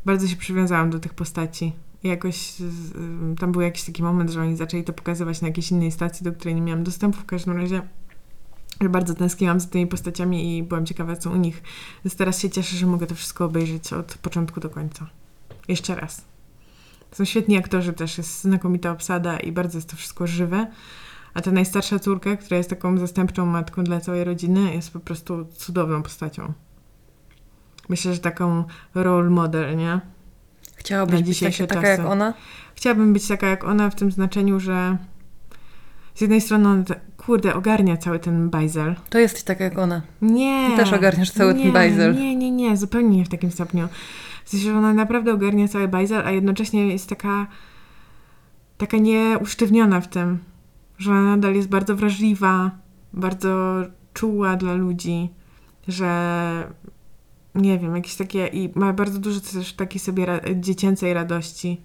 bardzo 0.05 0.29
się 0.29 0.37
przywiązałam 0.37 0.91
do 0.91 0.99
tych 0.99 1.15
postaci. 1.15 1.73
I 2.03 2.09
jakoś 2.09 2.61
um, 2.61 3.37
tam 3.39 3.53
był 3.53 3.61
jakiś 3.61 3.85
taki 3.85 4.03
moment, 4.03 4.31
że 4.31 4.43
oni 4.43 4.57
zaczęli 4.57 4.85
to 4.85 4.93
pokazywać 4.93 5.41
na 5.41 5.49
jakiejś 5.49 5.71
innej 5.71 5.91
stacji, 5.91 6.25
do 6.25 6.33
której 6.33 6.55
nie 6.55 6.63
miałam 6.63 6.85
dostępu. 6.85 7.19
W 7.19 7.27
każdym 7.27 7.57
razie 7.57 7.83
bardzo 8.91 9.15
tęskniłam 9.15 9.61
za 9.61 9.69
tymi 9.69 9.87
postaciami 9.87 10.59
i 10.59 10.63
byłam 10.63 10.87
ciekawa, 10.87 11.17
co 11.17 11.31
u 11.31 11.37
nich. 11.37 11.63
Więc 12.05 12.17
teraz 12.17 12.41
się 12.41 12.51
cieszę, 12.51 12.77
że 12.77 12.87
mogę 12.87 13.07
to 13.07 13.15
wszystko 13.15 13.45
obejrzeć 13.45 13.93
od 13.93 14.19
początku 14.19 14.61
do 14.61 14.71
końca. 14.71 15.07
Jeszcze 15.69 15.95
raz. 15.95 16.25
Są 17.13 17.25
świetni 17.25 17.57
aktorzy 17.57 17.93
też, 17.93 18.19
jest 18.19 18.43
znakomita 18.43 18.91
obsada 18.91 19.37
i 19.37 19.53
bardzo 19.53 19.79
jest 19.79 19.91
to 19.91 19.97
wszystko 19.97 20.27
żywe. 20.27 20.67
A 21.39 21.41
ta 21.41 21.51
najstarsza 21.51 21.99
córka, 21.99 22.37
która 22.37 22.57
jest 22.57 22.71
taką 22.71 22.99
zastępczą 22.99 23.47
matką 23.47 23.85
dla 23.85 24.01
całej 24.01 24.25
rodziny, 24.25 24.75
jest 24.75 24.93
po 24.93 25.01
prostu 25.01 25.47
cudowną 25.57 26.03
postacią. 26.03 26.53
Myślę, 27.89 28.15
że 28.15 28.21
taką 28.21 28.65
role 28.95 29.31
model, 29.31 29.77
nie? 29.77 30.01
Chciałabyś 30.77 31.23
być 31.23 31.41
taka, 31.41 31.67
taka 31.67 31.89
jak 31.89 32.01
ona? 32.01 32.35
Chciałabym 32.75 33.13
być 33.13 33.29
taka 33.29 33.49
jak 33.49 33.65
ona 33.65 33.91
w 33.91 33.95
tym 33.95 34.13
znaczeniu, 34.13 34.61
że 34.61 34.97
z 36.15 36.21
jednej 36.21 36.41
strony 36.41 36.69
on, 36.69 36.85
kurde, 37.17 37.55
ogarnia 37.55 37.97
cały 37.97 38.19
ten 38.19 38.51
bajzel. 38.51 38.95
To 39.11 39.19
jesteś 39.19 39.43
taka 39.43 39.65
jak 39.65 39.79
ona. 39.79 40.03
Nie. 40.23 40.71
Ty 40.71 40.77
też 40.77 40.93
ogarniasz 40.93 41.31
cały 41.31 41.55
nie, 41.55 41.63
ten 41.63 41.73
bajzel. 41.73 42.15
Nie, 42.15 42.37
nie, 42.37 42.51
nie, 42.51 42.77
zupełnie 42.77 43.17
nie 43.17 43.25
w 43.25 43.29
takim 43.29 43.51
stopniu. 43.51 43.89
W 44.45 44.51
sensie, 44.51 44.67
że 44.67 44.79
ona 44.79 44.93
naprawdę 44.93 45.33
ogarnia 45.33 45.69
cały 45.69 45.89
bajzel, 45.89 46.27
a 46.27 46.31
jednocześnie 46.31 46.89
jest 46.89 47.09
taka 47.09 47.47
taka 48.79 48.97
nieusztywniona 48.97 50.01
w 50.01 50.09
tym 50.09 50.39
że 50.99 51.11
ona 51.11 51.23
nadal 51.23 51.55
jest 51.55 51.69
bardzo 51.69 51.97
wrażliwa, 51.97 52.71
bardzo 53.13 53.83
czuła 54.15 54.57
dla 54.57 54.75
ludzi, 54.75 55.31
że 55.89 56.73
nie 57.55 57.79
wiem, 57.79 57.97
jakieś 57.97 58.17
takie 58.17 58.47
i 58.47 58.73
ma 58.75 58.93
bardzo 58.93 59.19
dużo 59.19 59.41
też 59.41 59.73
takiej 59.73 60.01
sobie 60.01 60.27
ra 60.27 60.41
dziecięcej 60.55 61.15
radości, 61.15 61.81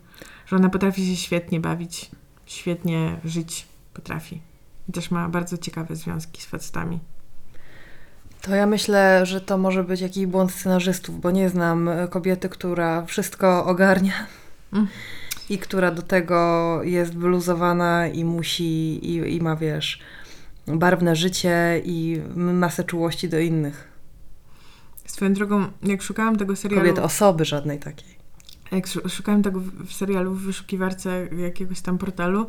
że 0.46 0.56
ona 0.56 0.70
potrafi 0.70 1.08
się 1.08 1.16
świetnie 1.16 1.60
bawić, 1.60 2.12
świetnie 2.46 3.20
żyć 3.26 3.68
potrafi. 3.94 4.42
I 4.90 4.92
też 4.92 5.12
ma 5.12 5.30
bardzo 5.30 5.58
ciekawe 5.58 5.96
związki 5.96 6.42
z 6.42 6.46
facetami. 6.46 7.00
To 8.42 8.56
ja 8.56 8.66
myślę, 8.66 9.26
że 9.26 9.42
to 9.42 9.58
może 9.58 9.84
być 9.84 10.02
jakiś 10.02 10.26
błąd 10.26 10.52
scenarzystów, 10.52 11.22
bo 11.22 11.32
nie 11.32 11.50
znam 11.50 11.90
kobiety, 12.10 12.50
która 12.50 13.06
wszystko 13.06 13.66
ogarnia. 13.66 14.14
Mm 14.74 14.88
i 15.50 15.58
która 15.58 15.92
do 15.92 16.02
tego 16.02 16.80
jest 16.84 17.18
wyluzowana 17.18 18.08
i 18.08 18.26
musi, 18.26 18.64
i, 19.10 19.36
i 19.36 19.42
ma, 19.42 19.56
wiesz, 19.56 20.00
barwne 20.68 21.16
życie 21.16 21.82
i 21.86 22.22
masę 22.36 22.84
czułości 22.84 23.30
do 23.30 23.40
innych. 23.40 23.88
Swoją 25.06 25.34
drogą, 25.34 25.66
jak 25.84 26.02
szukałam 26.02 26.36
tego 26.36 26.56
serialu... 26.56 26.82
Kobiety, 26.82 27.02
osoby 27.02 27.46
żadnej 27.46 27.80
takiej. 27.80 28.14
Jak 28.72 28.88
szukałam 28.88 29.44
tego 29.44 29.60
w 29.86 29.94
serialu 29.94 30.34
w 30.34 30.42
wyszukiwarce 30.42 31.28
jakiegoś 31.38 31.82
tam 31.82 31.98
portalu, 31.98 32.48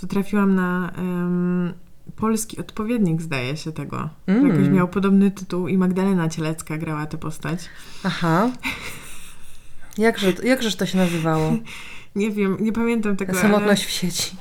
to 0.00 0.06
trafiłam 0.06 0.54
na 0.54 0.92
um, 0.98 1.72
polski 2.16 2.58
odpowiednik, 2.58 3.22
zdaje 3.22 3.56
się, 3.56 3.72
tego. 3.72 4.08
Mm. 4.26 4.48
Jakoś 4.48 4.68
miał 4.68 4.88
podobny 4.88 5.30
tytuł 5.30 5.68
i 5.68 5.78
Magdalena 5.78 6.28
Cielecka 6.28 6.78
grała 6.78 7.06
tę 7.06 7.18
postać. 7.18 7.68
Aha. 8.04 8.50
Jakże, 9.98 10.32
jakżeż 10.44 10.76
to 10.76 10.86
się 10.86 10.98
nazywało? 10.98 11.56
Nie 12.16 12.30
wiem, 12.30 12.56
nie 12.60 12.72
pamiętam 12.72 13.16
tego. 13.16 13.34
Samotność 13.34 13.82
ale... 13.82 13.88
w 13.88 13.90
sieci. 13.90 14.36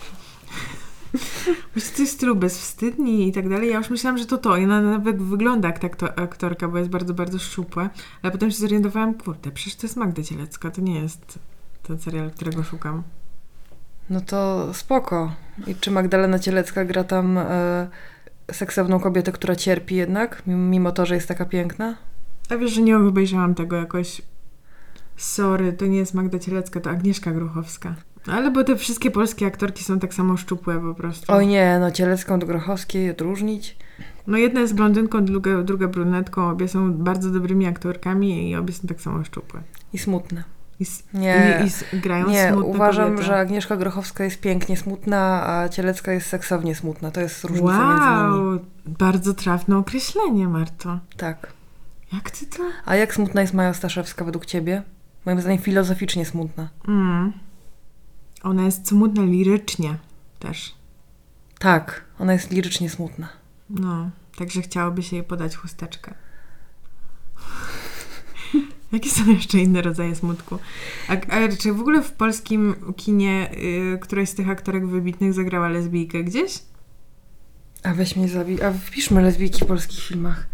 Jest 2.00 2.20
tylu 2.20 2.36
bezwstydni 2.36 3.28
i 3.28 3.32
tak 3.32 3.50
dalej. 3.50 3.70
Ja 3.70 3.78
już 3.78 3.90
myślałam, 3.90 4.18
że 4.18 4.26
to 4.26 4.38
to. 4.38 4.58
I 4.58 4.64
ona 4.64 4.82
nawet 4.82 5.22
wygląda 5.22 5.68
jak 5.68 5.96
ta 5.96 6.16
aktorka, 6.16 6.68
bo 6.68 6.78
jest 6.78 6.90
bardzo, 6.90 7.14
bardzo 7.14 7.40
szczupła. 7.40 7.90
Ale 8.22 8.32
potem 8.32 8.52
się 8.52 8.58
zorientowałam, 8.58 9.14
kurde, 9.14 9.52
przecież 9.52 9.76
to 9.76 9.88
jest 9.88 9.98
Magda 9.98 10.24
Cielecka. 10.24 10.72
To 10.72 10.82
nie 10.82 11.00
jest 11.00 11.40
ten 11.84 12.00
serial, 12.00 12.32
którego 12.32 12.64
szukam. 12.64 13.04
No 14.10 14.22
to 14.22 14.70
spoko. 14.74 15.34
I 15.68 15.76
czy 15.76 15.92
Magdalena 15.92 16.40
Cielecka 16.40 16.86
gra 16.86 17.04
tam 17.04 17.38
e, 17.38 17.88
seksowną 18.52 19.00
kobietę, 19.00 19.32
która 19.32 19.56
cierpi 19.56 19.96
jednak, 19.96 20.44
mimo 20.48 20.92
to, 20.92 21.06
że 21.06 21.16
jest 21.16 21.28
taka 21.28 21.46
piękna? 21.46 21.96
A 22.50 22.58
wiesz, 22.58 22.72
że 22.72 22.82
nie 22.82 22.98
obejrzałam 22.98 23.56
tego 23.56 23.76
jakoś 23.76 24.22
Sorry, 25.22 25.74
to 25.74 25.86
nie 25.86 25.98
jest 25.98 26.14
Magda 26.14 26.40
Cielecka, 26.40 26.80
to 26.80 26.90
Agnieszka 26.90 27.32
Grochowska. 27.32 27.96
Ale 28.28 28.52
bo 28.52 28.64
te 28.64 28.76
wszystkie 28.76 29.12
polskie 29.12 29.46
aktorki 29.46 29.84
są 29.84 30.00
tak 30.00 30.14
samo 30.14 30.38
szczupłe 30.38 30.80
po 30.80 30.94
prostu. 30.94 31.34
Oj 31.34 31.48
nie, 31.48 31.78
no 31.80 31.92
Cielecką 31.92 32.40
do 32.40 32.48
Grochowskiej 32.48 33.12
odróżnić. 33.12 33.78
No 34.28 34.38
jedna 34.38 34.62
jest 34.62 34.76
blondynką, 34.76 35.26
druga, 35.26 35.62
druga 35.64 35.88
brunetką. 35.88 36.50
Obie 36.50 36.68
są 36.68 36.94
bardzo 36.94 37.30
dobrymi 37.30 37.66
aktorkami 37.66 38.50
i 38.50 38.56
obie 38.56 38.74
są 38.74 38.88
tak 38.88 39.02
samo 39.02 39.24
szczupłe. 39.24 39.62
I 39.94 39.98
smutne. 39.98 40.44
I, 40.80 40.86
nie, 41.14 41.66
i, 41.94 41.96
i 41.96 42.00
grają 42.00 42.30
nie, 42.30 42.50
smutne 42.50 42.70
uważam, 42.70 43.06
kobiety. 43.06 43.24
że 43.24 43.40
Agnieszka 43.40 43.78
Grochowska 43.78 44.24
jest 44.24 44.40
pięknie 44.40 44.78
smutna, 44.78 45.48
a 45.48 45.70
Cielecka 45.70 46.12
jest 46.12 46.28
seksownie 46.28 46.76
smutna. 46.76 47.12
To 47.12 47.22
jest 47.22 47.44
różnica 47.44 47.78
wow, 47.78 48.32
między 48.34 48.66
nimi. 48.66 48.96
bardzo 49.00 49.34
trafne 49.34 49.78
określenie, 49.78 50.48
Marto. 50.48 51.00
Tak. 51.18 51.54
Jak 52.14 52.32
ty 52.32 52.46
to? 52.46 52.64
A 52.86 52.96
jak 52.96 53.14
smutna 53.14 53.42
jest 53.42 53.54
Maja 53.54 53.74
Staszewska 53.74 54.26
według 54.26 54.46
ciebie? 54.46 54.84
Moim 55.26 55.42
zdaniem 55.42 55.60
filozoficznie 55.60 56.26
smutna. 56.26 56.70
Mm. 56.88 57.34
Ona 58.44 58.64
jest 58.64 58.88
smutna 58.88 59.24
lirycznie 59.24 59.98
też. 60.40 60.76
Tak, 61.60 62.06
ona 62.20 62.34
jest 62.34 62.52
lirycznie 62.52 62.90
smutna. 62.90 63.30
No, 63.70 64.10
także 64.38 64.62
chciałoby 64.62 65.04
się 65.04 65.16
jej 65.16 65.26
podać 65.26 65.56
chusteczkę. 65.56 66.14
Jakie 68.92 69.10
są 69.10 69.32
jeszcze 69.32 69.58
inne 69.58 69.82
rodzaje 69.82 70.16
smutku? 70.16 70.60
A, 71.08 71.14
a 71.14 71.48
czy 71.60 71.74
w 71.74 71.80
ogóle 71.80 72.04
w 72.04 72.12
polskim 72.12 72.76
kinie 72.98 73.52
y, 73.94 74.00
któraś 74.02 74.30
z 74.30 74.36
tych 74.36 74.50
aktorek 74.50 74.88
wybitnych 74.88 75.34
zagrała 75.34 75.70
lesbijkę 75.70 76.24
gdzieś? 76.24 76.60
A 77.84 77.94
weź 77.94 78.16
mnie 78.16 78.30
zabij. 78.30 78.64
A 78.64 78.72
wpiszmy 78.72 79.22
lesbijki 79.22 79.66
w 79.66 79.68
polskich 79.68 80.00
filmach. 80.00 80.48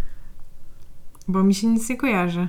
Bo 1.27 1.43
mi 1.43 1.55
się 1.55 1.67
nic 1.67 1.89
nie 1.89 1.97
kojarzy. 1.97 2.47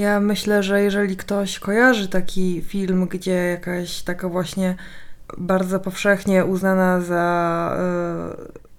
Ja 0.00 0.20
myślę, 0.20 0.62
że 0.62 0.82
jeżeli 0.82 1.16
ktoś 1.16 1.58
kojarzy 1.58 2.08
taki 2.08 2.62
film, 2.62 3.06
gdzie 3.06 3.32
jakaś 3.32 4.02
taka 4.02 4.28
właśnie 4.28 4.76
bardzo 5.38 5.80
powszechnie 5.80 6.44
uznana 6.44 7.00
za 7.00 7.76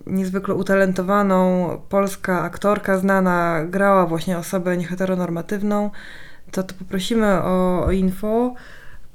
y, 0.08 0.12
niezwykle 0.12 0.56
utalentowaną 0.56 1.70
polska 1.90 2.42
aktorka 2.42 2.98
znana 2.98 3.66
grała 3.66 4.06
właśnie 4.06 4.38
osobę 4.38 4.78
nieheteronormatywną, 4.78 5.92
to, 6.52 6.64
to 6.64 6.74
poprosimy 6.76 7.44
o, 7.44 7.86
o 7.86 7.92
info, 7.92 8.54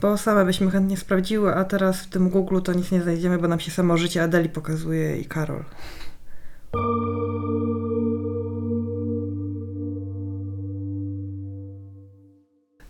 bo 0.00 0.16
same 0.18 0.44
byśmy 0.44 0.70
chętnie 0.70 0.96
sprawdziły, 0.96 1.54
a 1.54 1.64
teraz 1.64 2.00
w 2.00 2.10
tym 2.10 2.30
Google 2.30 2.60
to 2.60 2.72
nic 2.72 2.90
nie 2.90 3.02
znajdziemy, 3.02 3.38
bo 3.38 3.48
nam 3.48 3.60
się 3.60 3.70
samo 3.70 3.96
życie 3.96 4.22
Adeli 4.22 4.48
pokazuje 4.48 5.16
i 5.16 5.24
Karol. 5.24 5.64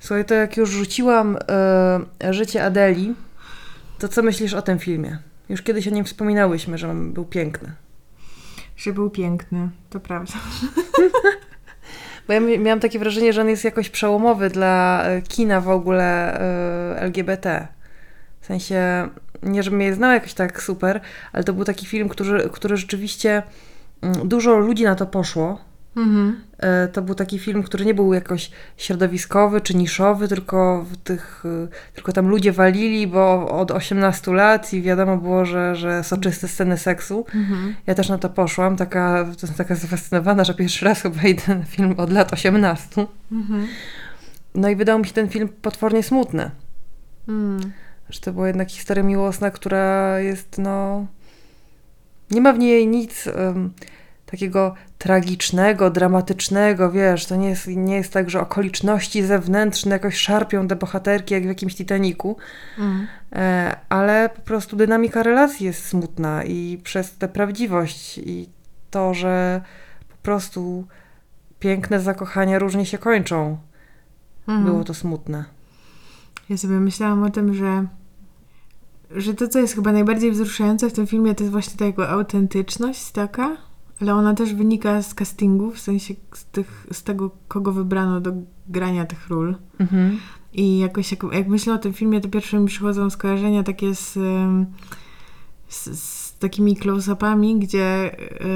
Słuchaj, 0.06 0.24
to 0.24 0.34
jak 0.34 0.56
już 0.56 0.70
rzuciłam 0.70 1.38
e, 2.24 2.34
życie 2.34 2.64
Adeli, 2.64 3.14
to 3.98 4.08
co 4.08 4.22
myślisz 4.22 4.54
o 4.54 4.62
tym 4.62 4.78
filmie? 4.78 5.18
Już 5.48 5.62
kiedyś 5.62 5.88
o 5.88 5.90
nim 5.90 6.04
wspominałyśmy, 6.04 6.78
że 6.78 6.90
on 6.90 7.12
był 7.12 7.24
piękny. 7.24 7.72
Że 8.76 8.92
był 8.92 9.10
piękny, 9.10 9.68
to 9.90 10.00
prawda. 10.00 10.34
Bo 12.26 12.32
ja 12.32 12.40
miałam 12.40 12.80
takie 12.80 12.98
wrażenie, 12.98 13.32
że 13.32 13.40
on 13.40 13.48
jest 13.48 13.64
jakoś 13.64 13.90
przełomowy 13.90 14.50
dla 14.50 15.02
e, 15.04 15.22
kina 15.22 15.60
w 15.60 15.68
ogóle 15.68 16.40
e, 16.40 17.00
LGBT. 17.00 17.68
W 18.40 18.46
sensie, 18.46 19.08
nie 19.42 19.62
żebym 19.62 19.80
je 19.80 19.94
znała 19.94 20.14
jakoś 20.14 20.34
tak 20.34 20.62
super, 20.62 21.00
ale 21.32 21.44
to 21.44 21.52
był 21.52 21.64
taki 21.64 21.86
film, 21.86 22.08
który, 22.08 22.50
który 22.50 22.76
rzeczywiście 22.76 23.42
mm, 24.02 24.28
dużo 24.28 24.56
ludzi 24.58 24.84
na 24.84 24.94
to 24.94 25.06
poszło 25.06 25.60
Mhm. 25.96 26.40
E, 26.58 26.88
to 26.88 27.02
był 27.02 27.14
taki 27.14 27.38
film, 27.38 27.62
który 27.62 27.84
nie 27.84 27.94
był 27.94 28.14
jakoś 28.14 28.50
środowiskowy 28.76 29.60
czy 29.60 29.76
niszowy, 29.76 30.28
tylko, 30.28 30.84
w 30.90 30.96
tych, 30.96 31.44
e, 31.64 31.68
tylko 31.94 32.12
tam 32.12 32.28
ludzie 32.28 32.52
walili, 32.52 33.06
bo 33.06 33.50
od 33.60 33.70
18 33.70 34.32
lat 34.32 34.72
i 34.72 34.82
wiadomo 34.82 35.16
było, 35.16 35.44
że, 35.44 35.76
że 35.76 36.04
soczyste 36.04 36.48
sceny 36.48 36.78
seksu. 36.78 37.26
Mhm. 37.34 37.74
Ja 37.86 37.94
też 37.94 38.08
na 38.08 38.18
to 38.18 38.28
poszłam, 38.28 38.76
taka, 38.76 39.26
taka 39.56 39.74
zafascynowana, 39.74 40.44
że 40.44 40.54
pierwszy 40.54 40.84
raz 40.84 41.02
chyba 41.02 41.22
idę 41.22 41.54
na 41.54 41.64
film 41.64 41.94
od 41.96 42.12
lat 42.12 42.32
18. 42.32 43.06
Mhm. 43.32 43.66
No 44.54 44.68
i 44.68 44.76
wydał 44.76 44.98
mi 44.98 45.06
się 45.06 45.12
ten 45.12 45.28
film 45.28 45.48
potwornie 45.62 46.02
smutny. 46.02 46.50
Mm. 47.28 47.72
Że 48.10 48.20
to 48.20 48.32
była 48.32 48.46
jednak 48.46 48.70
historia 48.70 49.02
miłosna, 49.02 49.50
która 49.50 50.18
jest 50.20 50.58
no... 50.58 51.06
Nie 52.30 52.40
ma 52.40 52.52
w 52.52 52.58
niej 52.58 52.86
nic... 52.86 53.26
Um, 53.26 53.72
takiego 54.26 54.74
tragicznego, 54.98 55.90
dramatycznego, 55.90 56.90
wiesz, 56.90 57.26
to 57.26 57.36
nie 57.36 57.48
jest, 57.48 57.66
nie 57.66 57.94
jest 57.96 58.12
tak, 58.12 58.30
że 58.30 58.40
okoliczności 58.40 59.22
zewnętrzne 59.22 59.92
jakoś 59.92 60.16
szarpią 60.16 60.68
te 60.68 60.76
bohaterki, 60.76 61.34
jak 61.34 61.42
w 61.42 61.46
jakimś 61.46 61.74
Titaniku, 61.74 62.36
Mm. 62.78 63.06
e, 63.32 63.76
ale 63.88 64.28
po 64.36 64.42
prostu 64.42 64.76
dynamika 64.76 65.22
relacji 65.22 65.66
jest 65.66 65.86
smutna 65.86 66.44
i 66.44 66.80
przez 66.84 67.16
tę 67.18 67.28
prawdziwość 67.28 68.18
i 68.18 68.48
to, 68.90 69.14
że 69.14 69.60
po 70.08 70.16
prostu 70.22 70.86
piękne 71.58 72.00
zakochania 72.00 72.58
różnie 72.58 72.86
się 72.86 72.98
kończą, 72.98 73.58
Mhm. 74.48 74.64
było 74.66 74.84
to 74.84 74.94
smutne. 74.94 75.44
Ja 76.48 76.56
sobie 76.56 76.74
myślałam 76.80 77.22
o 77.22 77.30
tym, 77.30 77.54
że, 77.54 77.86
że 79.10 79.34
to, 79.34 79.48
co 79.48 79.58
jest 79.58 79.74
chyba 79.74 79.92
najbardziej 79.92 80.30
wzruszające 80.32 80.90
w 80.90 80.92
tym 80.92 81.06
filmie, 81.06 81.34
to 81.34 81.42
jest 81.44 81.52
właśnie 81.52 81.78
ta 81.78 81.84
jego 81.84 82.08
autentyczność 82.08 83.10
taka, 83.10 83.56
ale 84.00 84.14
ona 84.14 84.34
też 84.34 84.54
wynika 84.54 85.02
z 85.02 85.14
castingu, 85.14 85.70
w 85.70 85.78
sensie 85.78 86.14
z, 86.34 86.44
tych, 86.44 86.86
z 86.92 87.02
tego, 87.02 87.30
kogo 87.48 87.72
wybrano 87.72 88.20
do 88.20 88.32
grania 88.68 89.04
tych 89.04 89.28
ról. 89.28 89.56
Mhm. 89.78 90.18
I 90.52 90.78
jakoś 90.78 91.10
jak, 91.10 91.22
jak 91.32 91.48
myślę 91.48 91.74
o 91.74 91.78
tym 91.78 91.92
filmie, 91.92 92.20
to 92.20 92.28
pierwsze 92.28 92.60
mi 92.60 92.66
przychodzą 92.66 93.10
skojarzenia 93.10 93.62
takie 93.62 93.94
z, 93.94 94.12
z, 95.68 96.00
z 96.00 96.38
takimi 96.38 96.76
close-upami, 96.76 97.58
gdzie 97.58 98.16
y, 98.20 98.46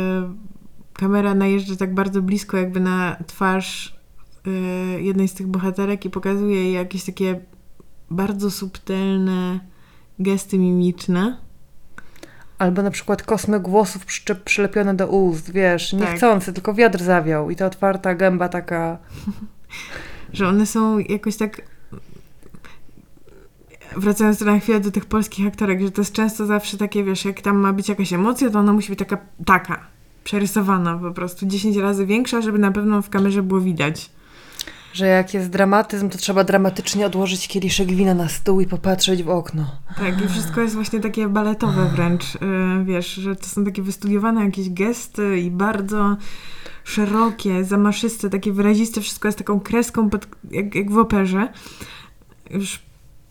kamera 0.93 1.35
najeżdża 1.35 1.77
tak 1.77 1.95
bardzo 1.95 2.23
blisko 2.23 2.57
jakby 2.57 2.81
na 2.81 3.17
twarz 3.27 4.01
y, 4.47 5.03
jednej 5.03 5.29
z 5.29 5.35
tych 5.35 5.47
bohaterek 5.47 6.05
i 6.05 6.11
pokazuje 6.11 6.65
jej 6.65 6.73
jakieś 6.73 7.05
takie 7.05 7.41
bardzo 8.11 8.51
subtelne 8.51 9.61
gesty 10.19 10.59
mimiczne. 10.59 11.50
Albo 12.61 12.83
na 12.83 12.91
przykład 12.91 13.23
kosmyk 13.23 13.69
włosów 13.69 14.07
przyczep- 14.07 14.45
przylepione 14.45 14.95
do 14.95 15.07
ust, 15.07 15.53
wiesz, 15.53 15.91
Tak. 15.91 16.01
niechcący, 16.01 16.53
tylko 16.53 16.75
wiatr 16.75 17.03
zawiał 17.03 17.51
i 17.51 17.57
ta 17.57 17.67
otwarta 17.67 18.15
gęba 18.15 18.49
taka... 18.49 18.99
Że 20.33 20.49
one 20.49 20.67
są 20.67 20.99
jakoś 20.99 21.37
tak. 21.37 21.63
Wracając 23.97 24.41
na 24.41 24.59
chwilę 24.59 24.81
do 24.81 24.91
tych 24.91 25.05
polskich 25.07 25.47
aktorek, 25.47 25.81
że 25.81 25.91
to 25.91 26.01
jest 26.01 26.13
często 26.13 26.47
zawsze 26.47 26.77
takie, 26.77 27.05
wiesz, 27.05 27.25
jak 27.25 27.41
tam 27.41 27.57
ma 27.57 27.73
być 27.73 27.89
jakaś 27.89 28.13
emocja, 28.13 28.51
to 28.51 28.59
ona 28.59 28.73
musi 28.73 28.89
być 28.89 28.99
taka, 28.99 29.19
taka, 29.47 29.87
przerysowana 30.25 30.99
po 30.99 31.11
prostu, 31.11 31.47
10 31.47 31.77
razy 31.77 32.07
większa, 32.07 32.41
żeby 32.41 32.59
na 32.59 32.73
pewno 32.73 33.03
w 33.03 33.11
kamerze 33.11 33.43
było 33.43 33.61
widać. 33.61 34.11
Że 34.93 35.07
jak 35.07 35.35
jest 35.35 35.51
dramatyzm, 35.51 36.09
to 36.09 36.19
trzeba 36.19 36.45
dramatycznie 36.45 37.07
odłożyć 37.07 37.49
kieliszek 37.49 37.89
wina 37.93 38.15
na 38.15 38.29
stół 38.29 38.61
i 38.61 38.67
popatrzeć 38.67 39.23
w 39.23 39.29
okno. 39.29 39.71
Tak, 39.97 40.25
i 40.25 40.29
wszystko 40.29 40.61
jest 40.61 40.75
właśnie 40.75 41.01
takie 41.01 41.29
baletowe 41.29 41.91
wręcz, 41.95 42.35
yy, 42.35 42.85
wiesz, 42.85 43.15
że 43.15 43.37
to 43.37 43.47
są 43.47 43.65
takie 43.65 43.83
wystudiowane 43.83 44.45
jakieś 44.45 44.71
gesty 44.71 45.41
i 45.41 45.51
bardzo 45.51 46.17
szerokie, 46.85 47.65
zamaszyste, 47.65 48.31
takie 48.31 48.53
wyraziste, 48.53 49.01
wszystko 49.01 49.29
jest 49.29 49.39
taką 49.39 49.61
kreską, 49.61 50.11
pod, 50.11 50.29
jak, 50.51 50.75
jak 50.75 50.91
w 50.91 50.99
operze. 50.99 51.49
Już 52.51 52.81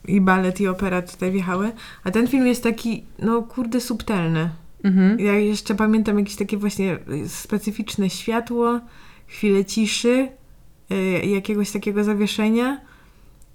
i 0.08 0.22
balet, 0.22 0.62
i 0.62 0.68
opera 0.68 1.02
tutaj 1.02 1.32
wjechały. 1.32 1.72
A 2.04 2.12
ten 2.12 2.28
film 2.28 2.48
jest 2.48 2.64
taki, 2.64 3.04
no 3.20 3.42
kurde, 3.42 3.82
subtelny. 3.82 4.50
Mhm. 4.84 5.20
Ja 5.20 5.34
jeszcze 5.34 5.76
pamiętam 5.76 6.20
jakieś 6.20 6.36
takie 6.36 6.58
właśnie 6.58 6.98
y, 7.10 7.30
specyficzne 7.30 8.10
światło, 8.10 8.80
chwilę 9.28 9.66
ciszy, 9.66 10.10
y, 10.10 10.30
jakiegoś 11.24 11.72
takiego 11.72 12.04
zawieszenia 12.04 12.82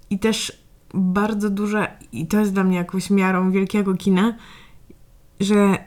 i 0.09 0.19
też 0.19 0.65
bardzo 0.93 1.49
duża, 1.49 1.87
i 2.11 2.27
to 2.27 2.39
jest 2.39 2.53
dla 2.53 2.63
mnie 2.63 2.77
jakąś 2.77 3.09
miarą 3.09 3.51
wielkiego 3.51 3.93
kina, 3.93 4.35
że 5.39 5.77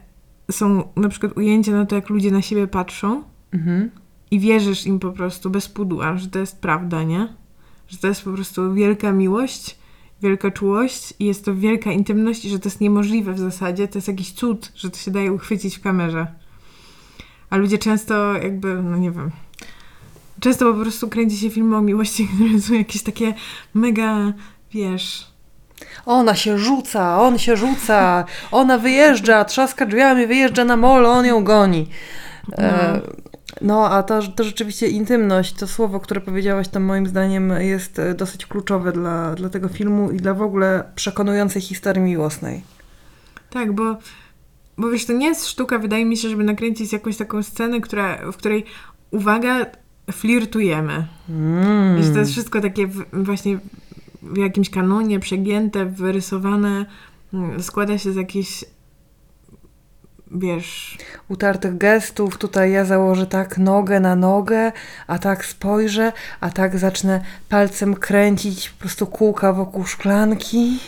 są 0.51 0.93
na 0.97 1.09
przykład 1.09 1.37
ujęcia 1.37 1.73
na 1.73 1.87
to, 1.87 1.95
jak 1.95 2.09
ludzie 2.09 2.31
na 2.31 2.43
siebie 2.43 2.67
patrzą 2.67 3.23
Mhm. 3.53 3.91
i 4.31 4.41
wierzysz 4.41 4.87
im 4.87 4.99
po 4.99 5.13
prostu 5.13 5.51
bez 5.51 5.69
pudła, 5.69 6.17
że 6.17 6.29
to 6.29 6.39
jest 6.39 6.61
prawda, 6.61 7.03
nie? 7.03 7.29
Że 7.89 7.99
to 7.99 8.09
jest 8.09 8.23
po 8.23 8.33
prostu 8.33 8.75
wielka 8.75 9.13
miłość, 9.13 9.79
wielka 10.23 10.51
czułość 10.51 11.15
i 11.19 11.25
jest 11.25 11.45
to 11.45 11.55
wielka 11.55 11.93
intymność 11.93 12.45
i 12.45 12.51
że 12.51 12.59
to 12.59 12.69
jest 12.69 12.81
niemożliwe 12.81 13.33
w 13.33 13.39
zasadzie, 13.39 13.89
to 13.89 13.99
jest 13.99 14.09
jakiś 14.09 14.33
cud, 14.33 14.73
że 14.77 14.91
to 14.91 14.99
się 14.99 15.11
daje 15.11 15.33
uchwycić 15.33 15.77
w 15.77 15.81
kamerze. 15.81 16.27
A 17.51 17.57
ludzie 17.57 17.79
często 17.79 18.35
jakby, 18.35 18.83
no 18.83 18.97
nie 18.97 19.11
wiem, 19.11 19.31
często 20.41 20.73
po 20.75 20.81
prostu 20.81 21.09
kręci 21.09 21.37
się 21.37 21.51
filmy 21.51 21.77
o 21.77 21.81
miłości, 21.81 22.29
które 22.35 22.61
są 22.61 22.75
jakieś 22.75 23.03
takie 23.03 23.35
mega, 23.75 24.33
wiesz, 24.73 25.27
Ona 26.07 26.35
się 26.35 26.59
rzuca, 26.59 27.21
on 27.21 27.39
się 27.39 27.57
rzuca, 27.57 28.25
ona 28.51 28.79
wyjeżdża, 28.79 29.45
trzaska 29.45 29.87
drzwiami, 29.87 30.27
wyjeżdża 30.27 30.65
na 30.65 30.77
molo, 30.77 31.11
on 31.11 31.27
ją 31.27 31.45
goni. 31.45 31.87
E, 32.59 33.01
no, 33.61 33.91
a 33.91 34.03
to, 34.03 34.23
to 34.23 34.45
rzeczywiście 34.45 34.89
intymność, 34.89 35.53
to 35.53 35.67
słowo, 35.67 36.01
które 36.01 36.21
powiedziałaś, 36.21 36.69
to 36.69 36.81
moim 36.81 37.07
zdaniem 37.07 37.53
jest 37.61 37.99
e, 37.99 38.15
dosyć 38.15 38.47
kluczowe 38.47 38.93
dla, 38.93 39.35
dla 39.35 39.49
tego 39.49 39.69
filmu 39.69 40.11
i 40.11 40.17
dla 40.17 40.35
w 40.35 40.43
ogóle 40.43 40.85
przekonującej 40.95 41.63
historii 41.63 42.03
miłosnej. 42.03 42.63
Tak, 43.51 43.73
bo, 43.73 43.97
bo 44.79 44.91
wiesz, 44.91 45.07
to 45.07 45.13
nie 45.13 45.27
jest 45.27 45.47
sztuka, 45.47 45.79
wydaje 45.79 46.05
mi 46.05 46.17
się, 46.17 46.29
żeby 46.29 46.45
nakręcić 46.45 46.93
jakąś 46.93 47.17
taką 47.17 47.43
scenę, 47.43 47.81
która, 47.81 48.33
w 48.33 48.37
której, 48.37 48.65
uwaga, 49.11 49.67
flirtujemy. 50.13 51.07
Mm. 51.29 52.01
I 52.01 52.05
że 52.05 52.11
to 52.11 52.19
jest 52.19 52.33
wszystko 52.33 52.61
takie 52.61 52.89
właśnie 53.13 53.59
w 54.23 54.37
jakimś 54.37 54.71
kanonie 54.71 55.21
przegięte, 55.21 55.87
wyrysowane, 55.87 56.87
mm, 57.35 57.63
składa 57.63 57.99
się 57.99 58.13
z 58.13 58.17
jakichś, 58.17 58.65
wiesz, 60.31 60.99
utartych 61.29 61.79
gestów. 61.79 62.39
Tutaj 62.39 62.73
ja 62.73 62.85
założę 62.85 63.27
tak 63.27 63.59
nogę 63.59 64.01
na 64.01 64.17
nogę, 64.17 64.73
a 65.07 65.19
tak 65.19 65.45
spojrzę, 65.45 66.13
a 66.41 66.51
tak 66.51 66.79
zacznę 66.79 67.25
palcem 67.49 67.95
kręcić 67.95 68.71
po 68.71 68.81
prostu 68.81 69.07
kółka 69.07 69.53
wokół 69.53 69.87
szklanki 69.87 70.79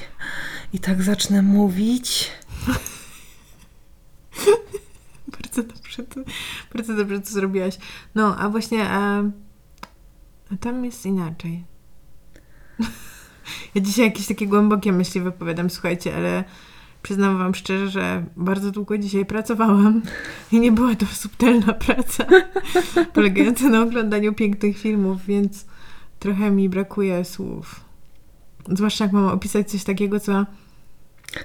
i 0.72 0.78
tak 0.78 1.02
zacznę 1.02 1.42
mówić. 1.42 2.30
bardzo 5.50 5.62
dobrze 5.74 6.02
to, 6.02 6.20
bardzo 6.74 6.94
dobrze 6.94 7.20
to 7.20 7.30
zrobiłaś. 7.30 7.78
No, 8.14 8.36
a 8.36 8.48
właśnie, 8.48 8.88
a, 8.90 9.22
a 10.52 10.56
tam 10.60 10.84
jest 10.84 11.06
inaczej. 11.06 11.64
Ja 13.74 13.80
dzisiaj 13.80 14.04
jakieś 14.04 14.26
takie 14.26 14.46
głębokie 14.46 14.92
myśli 14.92 15.20
wypowiadam, 15.20 15.70
słuchajcie, 15.70 16.16
ale 16.16 16.44
przyznam 17.02 17.38
wam 17.38 17.54
szczerze, 17.54 17.90
że 17.90 18.24
bardzo 18.36 18.70
długo 18.70 18.98
dzisiaj 18.98 19.26
pracowałam 19.26 20.02
i 20.52 20.60
nie 20.60 20.72
była 20.72 20.94
to 20.94 21.06
subtelna 21.06 21.72
praca 21.72 22.26
polegająca 23.14 23.68
na 23.68 23.82
oglądaniu 23.82 24.32
pięknych 24.34 24.78
filmów, 24.78 25.26
więc 25.26 25.66
trochę 26.18 26.50
mi 26.50 26.68
brakuje 26.68 27.24
słów. 27.24 27.80
Zwłaszcza 28.68 29.04
jak 29.04 29.12
mam 29.12 29.24
opisać 29.28 29.70
coś 29.70 29.84
takiego, 29.84 30.20
co 30.20 30.46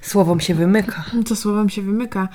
Słowom 0.02 0.40
się 0.40 0.56
wymyka. 0.56 1.06
co 1.26 1.36
słowem 1.36 1.70
się 1.70 1.82
wymyka. 1.82 2.30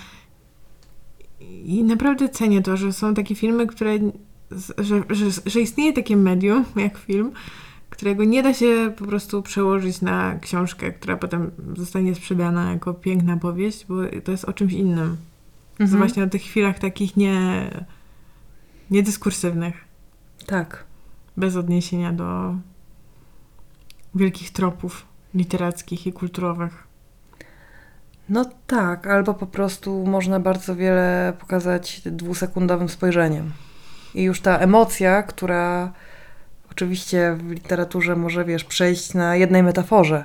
I 1.64 1.84
naprawdę 1.84 2.28
cenię 2.28 2.62
to, 2.62 2.76
że 2.76 2.92
są 2.92 3.14
takie 3.14 3.34
filmy, 3.34 3.66
które. 3.66 3.98
że, 4.78 5.02
że, 5.10 5.26
że 5.46 5.60
istnieje 5.60 5.92
takie 5.92 6.16
medium 6.16 6.64
jak 6.76 6.98
film, 6.98 7.32
którego 7.90 8.24
nie 8.24 8.42
da 8.42 8.54
się 8.54 8.92
po 8.98 9.04
prostu 9.04 9.42
przełożyć 9.42 10.00
na 10.02 10.38
książkę, 10.38 10.92
która 10.92 11.16
potem 11.16 11.50
zostanie 11.76 12.14
sprzedana 12.14 12.72
jako 12.72 12.94
piękna 12.94 13.36
powieść, 13.36 13.86
bo 13.88 13.94
to 14.24 14.32
jest 14.32 14.44
o 14.44 14.52
czymś 14.52 14.72
innym. 14.72 15.16
Mhm. 15.80 15.98
właśnie 15.98 16.24
o 16.24 16.26
tych 16.26 16.42
chwilach 16.42 16.78
takich 16.78 17.16
nie. 17.16 17.70
niedyskursywnych, 18.90 19.74
Tak. 20.46 20.84
bez 21.36 21.56
odniesienia 21.56 22.12
do 22.12 22.54
wielkich 24.14 24.50
tropów 24.50 25.06
literackich 25.34 26.06
i 26.06 26.12
kulturowych. 26.12 26.89
No 28.30 28.44
tak, 28.66 29.06
albo 29.06 29.34
po 29.34 29.46
prostu 29.46 30.06
można 30.06 30.40
bardzo 30.40 30.76
wiele 30.76 31.32
pokazać 31.40 32.00
dwusekundowym 32.04 32.88
spojrzeniem. 32.88 33.52
I 34.14 34.22
już 34.22 34.40
ta 34.40 34.58
emocja, 34.58 35.22
która 35.22 35.92
oczywiście 36.70 37.36
w 37.38 37.50
literaturze 37.50 38.16
może, 38.16 38.44
wiesz, 38.44 38.64
przejść 38.64 39.14
na 39.14 39.36
jednej 39.36 39.62
metaforze, 39.62 40.24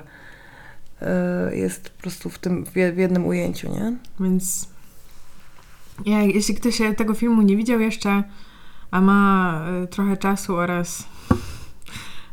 y, 1.52 1.56
jest 1.56 1.90
po 1.90 2.02
prostu 2.02 2.30
w 2.30 2.38
tym, 2.38 2.66
w 2.66 2.76
je- 2.76 2.92
w 2.92 2.96
jednym 2.98 3.26
ujęciu, 3.26 3.70
nie? 3.70 3.92
Więc 4.20 4.68
ja, 6.04 6.22
jeśli 6.22 6.54
ktoś 6.54 6.78
tego 6.96 7.14
filmu 7.14 7.42
nie 7.42 7.56
widział 7.56 7.80
jeszcze, 7.80 8.22
a 8.90 9.00
ma 9.00 9.60
y, 9.84 9.86
trochę 9.86 10.16
czasu 10.16 10.56
oraz 10.56 11.04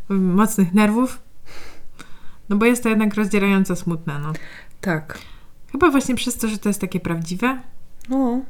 mocnych 0.09 0.73
nerwów, 0.73 1.19
no 2.49 2.55
bo 2.55 2.65
jest 2.65 2.83
to 2.83 2.89
jednak 2.89 3.13
rozdzierająco 3.13 3.75
smutne, 3.75 4.19
no. 4.19 4.33
Tak. 4.81 5.17
Chyba 5.73 5.91
właśnie 5.91 6.15
przez 6.15 6.37
to, 6.37 6.47
że 6.47 6.57
to 6.57 6.69
jest 6.69 6.81
takie 6.81 6.99
prawdziwe, 6.99 7.61
No, 8.09 8.41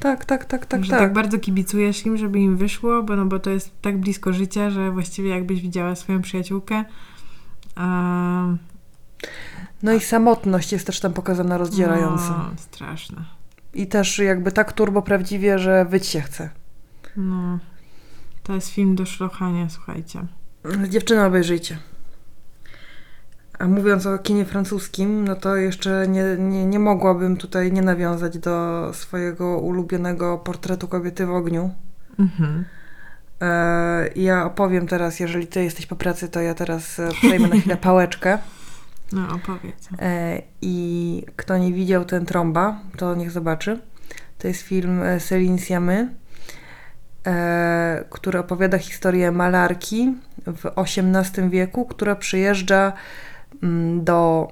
tak, 0.00 0.24
tak, 0.24 0.44
tak, 0.44 0.66
tak, 0.66 0.84
że 0.84 0.90
tak. 0.90 1.00
tak 1.00 1.12
bardzo 1.12 1.38
kibicujesz 1.38 2.06
im, 2.06 2.16
żeby 2.16 2.38
im 2.38 2.56
wyszło, 2.56 3.02
bo, 3.02 3.16
no, 3.16 3.26
bo 3.26 3.38
to 3.38 3.50
jest 3.50 3.70
tak 3.82 3.98
blisko 3.98 4.32
życia, 4.32 4.70
że 4.70 4.90
właściwie 4.90 5.30
jakbyś 5.30 5.60
widziała 5.60 5.94
swoją 5.94 6.22
przyjaciółkę. 6.22 6.84
A, 7.74 8.46
No 9.82 9.92
i 9.92 10.00
samotność 10.00 10.72
jest 10.72 10.86
też 10.86 11.00
tam 11.00 11.12
pokazana 11.12 11.58
rozdzierająco. 11.58 12.28
No, 12.30 12.50
straszne. 12.56 13.24
I 13.74 13.86
też 13.86 14.18
jakby 14.18 14.52
tak 14.52 14.72
turbo 14.72 15.02
prawdziwie, 15.02 15.58
że 15.58 15.84
wyć 15.84 16.06
się 16.06 16.20
chce. 16.20 16.50
No, 17.16 17.58
to 18.42 18.54
jest 18.54 18.68
film 18.68 18.94
do 18.96 19.06
szlochania, 19.06 19.68
słuchajcie. 19.70 20.26
Dziewczyny 20.88 21.24
obejrzyjcie. 21.24 21.78
A 23.58 23.66
mówiąc 23.66 24.06
o 24.06 24.18
kinie 24.18 24.44
francuskim, 24.44 25.28
no 25.28 25.36
to 25.36 25.56
jeszcze 25.56 26.08
nie, 26.08 26.24
nie, 26.38 26.66
nie 26.66 26.78
mogłabym 26.78 27.36
tutaj 27.36 27.72
nie 27.72 27.82
nawiązać 27.82 28.38
do 28.38 28.90
swojego 28.94 29.58
ulubionego 29.58 30.38
portretu 30.38 30.88
kobiety 30.88 31.26
w 31.26 31.30
ogniu. 31.30 31.70
Mhm. 32.18 32.64
E, 33.40 34.08
ja 34.16 34.44
opowiem 34.44 34.86
teraz, 34.86 35.20
jeżeli 35.20 35.46
ty 35.46 35.64
jesteś 35.64 35.86
po 35.86 35.96
pracy, 35.96 36.28
to 36.28 36.40
ja 36.40 36.54
teraz 36.54 36.98
e, 36.98 37.08
przejmę 37.08 37.48
na 37.48 37.56
chwilę 37.56 37.76
pałeczkę. 37.90 38.38
No, 39.12 39.28
opowiedz. 39.34 39.88
E, 39.98 40.42
I 40.62 41.22
kto 41.36 41.58
nie 41.58 41.72
widział 41.72 42.04
ten 42.04 42.26
trąba, 42.26 42.80
to 42.96 43.14
niech 43.14 43.30
zobaczy. 43.30 43.78
To 44.38 44.48
jest 44.48 44.62
film 44.62 45.02
e, 45.02 45.16
Céline 45.16 45.58
Sciammy, 45.58 46.14
e, 47.26 48.04
który 48.10 48.38
opowiada 48.38 48.78
historię 48.78 49.32
malarki 49.32 50.14
w 50.46 50.66
XVIII 50.76 51.50
wieku, 51.50 51.84
która 51.84 52.16
przyjeżdża 52.16 52.92
do 53.96 54.48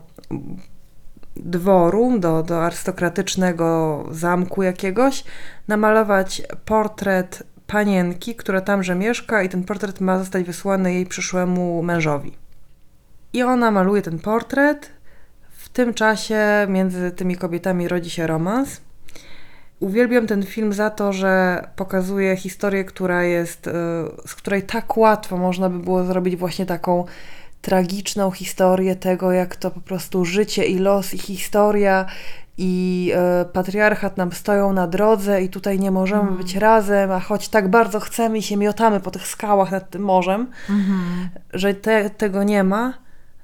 dworu, 1.37 2.19
do, 2.19 2.43
do 2.43 2.65
arystokratycznego 2.65 4.05
zamku 4.11 4.63
jakiegoś, 4.63 5.25
namalować 5.69 6.43
portret 6.65 7.43
panienki, 7.67 8.35
która 8.35 8.61
tamże 8.61 8.95
mieszka 8.95 9.43
i 9.43 9.49
ten 9.49 9.65
portret 9.65 10.01
ma 10.01 10.19
zostać 10.19 10.45
wysłany 10.45 10.95
jej 10.95 11.07
przyszłemu 11.07 11.83
mężowi. 11.83 12.33
I 13.33 13.43
ona 13.43 13.71
maluje 13.71 14.03
ten 14.03 14.19
portret. 14.19 14.91
W 15.51 15.69
tym 15.69 15.95
czasie 15.95 16.41
między 16.69 17.11
tymi 17.11 17.37
kobietami 17.37 17.89
rodzi 17.89 18.11
się 18.11 18.27
romans. 18.27 18.81
Uwielbiam 19.81 20.27
ten 20.27 20.43
film 20.43 20.73
za 20.73 20.91
to, 20.91 21.13
że 21.13 21.65
pokazuje 21.77 22.37
historię, 22.37 22.85
która 22.85 23.23
jest, 23.23 23.67
y, 23.67 23.71
z 24.27 24.35
której 24.35 24.63
tak 24.63 24.97
łatwo 24.97 25.37
można 25.37 25.71
by 25.71 25.79
było 25.79 26.05
zrobić 26.05 26.37
właśnie 26.37 26.67
taką 26.67 27.05
tragiczną 27.65 28.31
historię 28.31 28.97
tego, 28.97 29.33
jak 29.33 29.57
to 29.57 29.71
po 29.71 29.81
prostu 29.81 30.25
życie 30.25 30.65
i 30.65 30.79
los 30.79 31.15
i 31.15 31.19
historia 31.19 32.07
i 32.59 33.13
y, 33.43 33.53
patriarchat 33.53 34.17
nam 34.17 34.33
stoją 34.33 34.73
na 34.73 34.87
drodze 34.87 35.43
i 35.43 35.49
tutaj 35.49 35.79
nie 35.79 35.91
możemy 35.91 36.21
Mhm. 36.21 36.39
być 36.39 36.57
razem, 36.57 37.11
a 37.11 37.21
choć 37.21 37.49
tak 37.49 37.69
bardzo 37.71 38.01
chcemy 38.01 38.39
i 38.39 38.43
się 38.43 38.57
miotamy 38.57 39.01
po 39.01 39.11
tych 39.11 39.27
skałach 39.27 39.71
nad 39.71 39.91
tym 39.91 40.03
morzem, 40.03 40.47
Mhm. 40.71 41.29
że 41.53 41.75
te, 41.75 42.11
tego 42.11 42.43
nie 42.43 42.65
ma, 42.65 42.95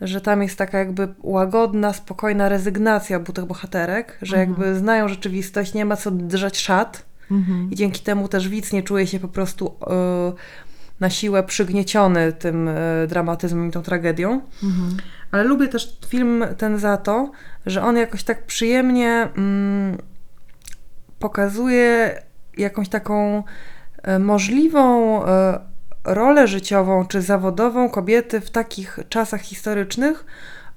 że 0.00 0.20
tam 0.20 0.42
jest 0.42 0.58
taka 0.58 0.78
jakby 0.78 1.08
łagodna, 1.22 1.92
spokojna 1.92 2.48
rezygnacja 2.48 3.16
obu 3.16 3.32
tych 3.32 3.44
bohaterek, 3.44 4.18
że 4.22 4.36
Mhm. 4.36 4.48
jakby 4.50 4.78
znają 4.78 5.08
rzeczywistość, 5.08 5.74
nie 5.74 5.84
ma 5.84 5.96
co 5.96 6.10
drzeć 6.10 6.58
szat 6.58 7.02
Mhm. 7.30 7.70
i 7.70 7.74
dzięki 7.76 8.00
temu 8.02 8.28
też 8.28 8.48
widz 8.48 8.72
nie 8.72 8.82
czuje 8.82 9.06
się 9.06 9.20
po 9.20 9.28
prostu 9.28 9.74
e, 9.86 10.32
na 11.00 11.10
siłę 11.10 11.42
przygnieciony 11.42 12.32
tym 12.32 12.68
e, 12.68 13.06
dramatyzmem 13.08 13.68
i 13.68 13.70
tą 13.70 13.82
tragedią. 13.82 14.40
Mhm. 14.62 14.96
Ale 15.30 15.44
lubię 15.44 15.68
też 15.68 15.98
film 16.08 16.44
ten 16.58 16.78
za 16.78 16.96
to, 16.96 17.30
że 17.66 17.82
on 17.82 17.96
jakoś 17.96 18.22
tak 18.22 18.46
przyjemnie 18.46 19.28
mm, 19.36 19.98
pokazuje 21.18 22.22
jakąś 22.58 22.88
taką 22.88 23.42
e, 24.02 24.18
możliwą 24.18 25.24
e, 25.26 25.60
rolę 26.04 26.48
życiową 26.48 27.06
czy 27.06 27.22
zawodową 27.22 27.88
kobiety 27.88 28.40
w 28.40 28.50
takich 28.50 28.98
czasach 29.08 29.40
historycznych, 29.40 30.24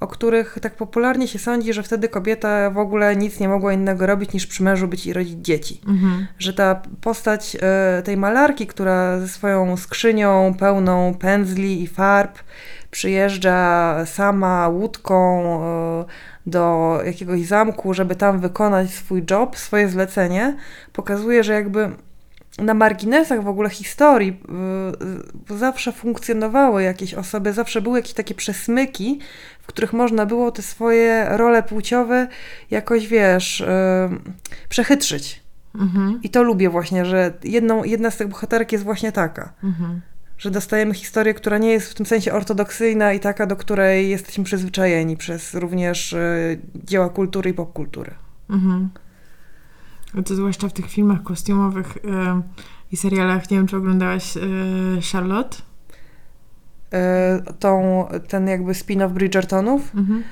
o 0.03 0.07
których 0.07 0.57
tak 0.61 0.75
popularnie 0.75 1.27
się 1.27 1.39
sądzi, 1.39 1.73
że 1.73 1.83
wtedy 1.83 2.09
kobieta 2.09 2.69
w 2.69 2.77
ogóle 2.77 3.15
nic 3.15 3.39
nie 3.39 3.49
mogła 3.49 3.73
innego 3.73 4.05
robić 4.05 4.33
niż 4.33 4.47
przy 4.47 4.63
mężu 4.63 4.87
być 4.87 5.05
i 5.05 5.13
rodzić 5.13 5.45
dzieci 5.45 5.81
Mhm. 5.87 6.27
że 6.39 6.53
ta 6.53 6.81
postać 7.01 7.57
e, 7.61 8.01
tej 8.01 8.17
malarki, 8.17 8.67
która 8.67 9.19
ze 9.19 9.27
swoją 9.27 9.77
skrzynią 9.77 10.53
pełną 10.59 11.13
pędzli 11.13 11.83
i 11.83 11.87
farb 11.87 12.39
przyjeżdża 12.91 14.05
sama 14.05 14.67
łódką 14.67 15.43
e, 15.63 16.05
do 16.45 16.99
jakiegoś 17.05 17.45
zamku, 17.45 17.93
żeby 17.93 18.15
tam 18.15 18.39
wykonać 18.39 18.89
swój 18.89 19.23
job, 19.31 19.57
swoje 19.57 19.89
zlecenie, 19.89 20.55
pokazuje, 20.93 21.43
że 21.43 21.53
jakby 21.53 21.89
na 22.59 22.73
marginesach 22.73 23.43
w 23.43 23.47
ogóle 23.47 23.69
historii 23.69 24.39
y, 25.51 25.57
zawsze 25.57 25.91
funkcjonowały 25.91 26.83
jakieś 26.83 27.13
osoby, 27.13 27.53
zawsze 27.53 27.81
były 27.81 27.99
jakieś 27.99 28.13
takie 28.13 28.35
przesmyki, 28.35 29.19
w 29.61 29.67
których 29.67 29.93
można 29.93 30.25
było 30.25 30.51
te 30.51 30.61
swoje 30.61 31.25
role 31.29 31.63
płciowe 31.63 32.27
jakoś, 32.71 33.07
wiesz, 33.07 33.61
y, 33.61 33.65
przechytrzyć. 34.69 35.43
Mhm. 35.75 36.19
I 36.23 36.29
to 36.29 36.43
lubię 36.43 36.69
właśnie, 36.69 37.05
że 37.05 37.33
jedną, 37.43 37.83
jedna 37.83 38.11
z 38.11 38.17
tych 38.17 38.27
bohaterek 38.27 38.71
jest 38.71 38.83
właśnie 38.83 39.11
taka, 39.11 39.53
Mhm. 39.63 40.01
że 40.37 40.51
dostajemy 40.51 40.93
historię, 40.93 41.33
która 41.33 41.57
nie 41.57 41.71
jest 41.71 41.91
w 41.91 41.93
tym 41.93 42.05
sensie 42.05 42.33
ortodoksyjna 42.33 43.13
i 43.13 43.19
taka, 43.19 43.45
do 43.45 43.55
której 43.55 44.09
jesteśmy 44.09 44.43
przyzwyczajeni 44.43 45.17
przez 45.17 45.53
również 45.53 46.13
y, 46.13 46.59
dzieła 46.75 47.09
kultury 47.09 47.49
i 47.49 47.53
popkultury. 47.53 48.13
Mhm. 48.49 48.89
To 50.25 50.35
zwłaszcza 50.35 50.69
w 50.69 50.73
tych 50.73 50.89
filmach 50.89 51.23
kostiumowych 51.23 51.97
e, 51.97 52.41
i 52.91 52.97
serialach. 52.97 53.51
Nie 53.51 53.57
wiem, 53.57 53.67
czy 53.67 53.77
oglądałaś 53.77 54.37
e, 54.37 54.41
Charlotte? 55.11 55.57
Y, 55.57 57.53
tą, 57.59 58.05
ten 58.27 58.47
jakby 58.47 58.71
spin-off 58.71 59.13
Bridgertonów? 59.13 59.95
Mhm. 59.95 60.23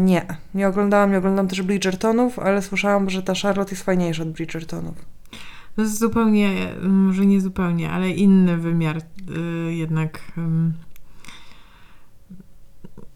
Nie, 0.00 0.26
nie 0.54 0.68
oglądałam, 0.68 1.10
nie 1.10 1.18
oglądam 1.18 1.48
też 1.48 1.62
Bridgertonów, 1.62 2.38
ale 2.38 2.62
słyszałam, 2.62 3.10
że 3.10 3.22
ta 3.22 3.32
Charlotte 3.42 3.70
jest 3.70 3.82
fajniejsza 3.82 4.22
od 4.22 4.30
Bridgertonów. 4.30 4.94
To 5.76 5.82
jest 5.82 5.98
zupełnie, 5.98 6.50
może 6.82 7.26
nie 7.26 7.40
zupełnie, 7.40 7.90
ale 7.90 8.10
inny 8.10 8.56
wymiar 8.56 8.96
e, 8.96 9.02
jednak. 9.72 10.22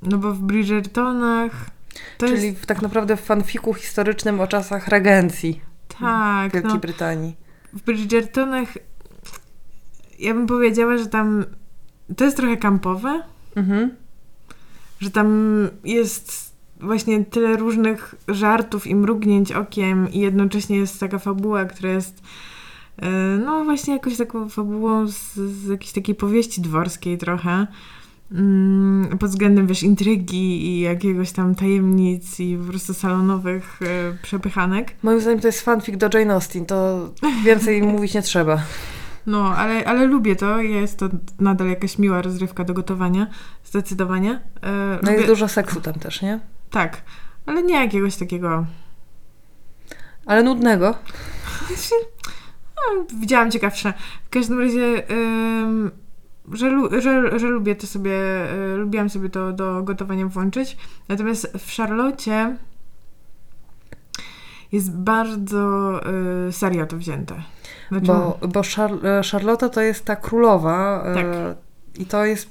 no 0.02 0.18
bo 0.18 0.32
w 0.32 0.42
Bridgertonach 0.42 1.70
to 2.18 2.26
Czyli 2.26 2.46
jest... 2.46 2.61
w, 2.61 2.66
tak 2.66 2.82
naprawdę 2.82 3.16
w 3.16 3.20
fanfiku 3.20 3.74
historycznym 3.74 4.40
o 4.40 4.46
czasach 4.46 4.88
regencji 4.88 5.67
Tak, 6.01 6.53
Wielkiej 6.53 6.72
no, 6.72 6.78
Brytanii. 6.78 7.36
w 7.72 7.82
Bridgertonach 7.82 8.68
ja 10.18 10.34
bym 10.34 10.47
powiedziała, 10.47 10.99
że 10.99 11.07
tam 11.07 11.45
to 12.16 12.24
jest 12.24 12.36
trochę 12.36 12.57
kampowe, 12.57 13.22
Mhm. 13.57 13.91
że 15.01 15.11
tam 15.11 15.28
jest 15.84 16.55
właśnie 16.80 17.24
tyle 17.24 17.57
różnych 17.57 18.14
żartów 18.28 18.86
i 18.86 18.95
mrugnięć 18.95 19.53
okiem 19.53 20.12
i 20.12 20.18
jednocześnie 20.18 20.76
jest 20.76 21.01
taka 21.01 21.18
fabuła, 21.18 21.64
która 21.64 21.91
jest 21.93 22.22
e, 22.97 23.11
no 23.45 23.64
właśnie 23.64 23.95
jakoś 23.95 24.16
taką 24.16 24.49
fabułą 24.49 25.09
z, 25.09 25.34
z 25.34 25.66
jakiejś 25.68 25.93
takiej 25.93 26.14
powieści 26.14 26.61
dworskiej 26.61 27.18
trochę. 27.18 27.66
Mm, 28.32 29.18
pod 29.18 29.30
względem, 29.30 29.66
wiesz, 29.66 29.82
intrygi 29.82 30.66
i 30.66 30.80
jakiegoś 30.80 31.32
tam 31.32 31.54
tajemnic 31.54 32.40
i 32.40 32.56
po 32.56 32.64
prostu 32.64 32.94
salonowych 32.94 33.80
e, 33.82 34.16
przepychanek. 34.22 34.94
Moim 35.02 35.20
zdaniem 35.20 35.40
to 35.40 35.48
jest 35.48 35.60
fanfic 35.60 35.96
do 35.96 36.18
Jane 36.18 36.34
Austen, 36.34 36.66
to 36.66 37.08
więcej 37.44 37.82
mówić 37.92 38.14
nie 38.14 38.22
trzeba. 38.22 38.62
No, 39.26 39.56
ale, 39.56 39.84
ale 39.84 40.06
lubię 40.06 40.36
to. 40.36 40.60
Jest 40.60 40.98
to 40.98 41.08
nadal 41.40 41.68
jakaś 41.68 41.98
miła 41.98 42.22
rozrywka 42.22 42.64
do 42.64 42.74
gotowania. 42.74 43.26
Zdecydowanie. 43.64 44.30
E, 44.62 44.70
No 44.72 44.96
lubię- 45.02 45.12
jest 45.12 45.26
dużo 45.26 45.48
seksu 45.48 45.80
tam 45.80 45.94
też, 45.94 46.22
nie? 46.22 46.40
Tak, 46.70 47.02
ale 47.46 47.62
nie 47.62 47.74
jakiegoś 47.74 48.16
takiego 48.16 48.66
Ale 50.26 50.42
nudnego. 50.42 50.94
No, 52.76 53.04
widziałam 53.20 53.50
ciekawsze. 53.50 53.92
W 54.26 54.28
każdym 54.28 54.60
razie, 54.60 55.10
ym, 55.12 55.90
że, 56.53 57.01
że, 57.01 57.38
że 57.38 57.46
lubię 57.46 57.76
to 57.76 57.86
sobie, 57.86 58.12
y, 58.72 58.76
lubiłam 58.76 59.11
sobie 59.11 59.28
to 59.28 59.53
do 59.53 59.82
gotowania 59.82 60.26
włączyć. 60.26 60.76
Natomiast 61.09 61.53
w 61.59 61.76
Charlotte 61.76 62.57
jest 64.72 64.96
bardzo 64.96 66.01
y, 66.49 66.53
serio 66.53 66.86
to 66.86 66.96
wzięte. 66.96 67.42
Znaczy, 67.88 68.07
Bo, 68.07 68.38
bo 68.49 68.61
Char- 68.61 69.07
e, 69.07 69.22
Charlotte 69.32 69.70
to 69.70 69.80
jest 69.80 70.05
ta 70.05 70.16
królowa 70.16 71.05
e, 71.07 71.14
Tak. 71.14 71.26
i 71.99 72.07
to 72.07 72.24
jest 72.24 72.51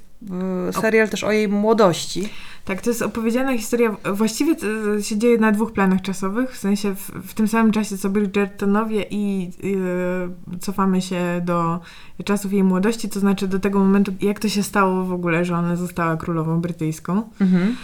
e, 0.68 0.72
serial 0.72 1.08
też 1.08 1.24
o 1.24 1.32
jej 1.32 1.48
młodości. 1.48 2.28
Tak, 2.68 2.82
to 2.82 2.90
jest 2.90 3.02
opowiedziana 3.02 3.56
historia, 3.56 3.96
właściwie 4.12 4.54
się 5.02 5.18
dzieje 5.18 5.38
na 5.38 5.52
dwóch 5.52 5.72
planach 5.72 6.02
czasowych, 6.02 6.52
w 6.52 6.58
sensie 6.58 6.94
w, 6.94 7.00
w 7.00 7.34
tym 7.34 7.48
samym 7.48 7.72
czasie 7.72 7.98
co 7.98 8.10
Bridgertonowie 8.10 9.04
i 9.10 9.50
y, 9.64 10.58
cofamy 10.60 11.02
się 11.02 11.42
do 11.44 11.80
czasów 12.24 12.52
jej 12.52 12.64
młodości, 12.64 13.08
to 13.08 13.20
znaczy 13.20 13.48
do 13.48 13.58
tego 13.58 13.78
momentu, 13.78 14.12
jak 14.20 14.40
to 14.40 14.48
się 14.48 14.62
stało 14.62 15.04
w 15.04 15.12
ogóle, 15.12 15.44
że 15.44 15.56
ona 15.56 15.76
została 15.76 16.16
królową 16.16 16.60
brytyjską. 16.60 17.22
Mhm. 17.40 17.76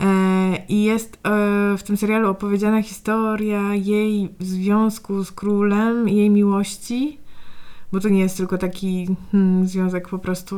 E, 0.00 0.58
I 0.68 0.82
jest 0.82 1.14
e, 1.14 1.18
w 1.78 1.82
tym 1.82 1.96
serialu 1.96 2.30
opowiedziana 2.30 2.82
historia 2.82 3.74
jej 3.74 4.28
związku 4.40 5.24
z 5.24 5.32
królem, 5.32 6.08
jej 6.08 6.30
miłości, 6.30 7.18
bo 7.96 8.00
to 8.00 8.08
nie 8.08 8.20
jest 8.20 8.36
tylko 8.36 8.58
taki 8.58 9.08
hmm, 9.32 9.66
związek 9.68 10.08
po 10.08 10.18
prostu 10.18 10.56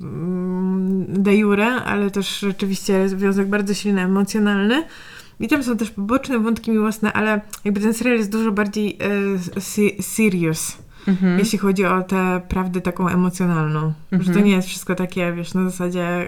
mm, 0.00 1.06
de 1.22 1.36
jure, 1.36 1.66
ale 1.66 2.10
też 2.10 2.38
rzeczywiście 2.40 3.08
związek 3.08 3.48
bardzo 3.48 3.74
silny, 3.74 4.00
emocjonalny. 4.00 4.84
I 5.40 5.48
tam 5.48 5.62
są 5.62 5.76
też 5.76 5.90
poboczne 5.90 6.38
wątki 6.38 6.70
miłosne, 6.70 7.12
ale 7.12 7.40
jakby 7.64 7.80
ten 7.80 7.94
serial 7.94 8.16
jest 8.18 8.32
dużo 8.32 8.52
bardziej 8.52 8.98
e, 9.56 9.60
se- 9.60 10.02
serious. 10.02 10.78
Mhm. 11.08 11.38
jeśli 11.38 11.58
chodzi 11.58 11.84
o 11.84 12.02
tę 12.02 12.40
prawdę 12.48 12.80
taką 12.80 13.08
emocjonalną. 13.08 13.92
Że 14.12 14.18
to 14.18 14.24
Mhm. 14.28 14.46
nie 14.46 14.52
jest 14.52 14.68
wszystko 14.68 14.94
takie, 14.94 15.32
wiesz, 15.32 15.54
na 15.54 15.64
zasadzie 15.70 16.22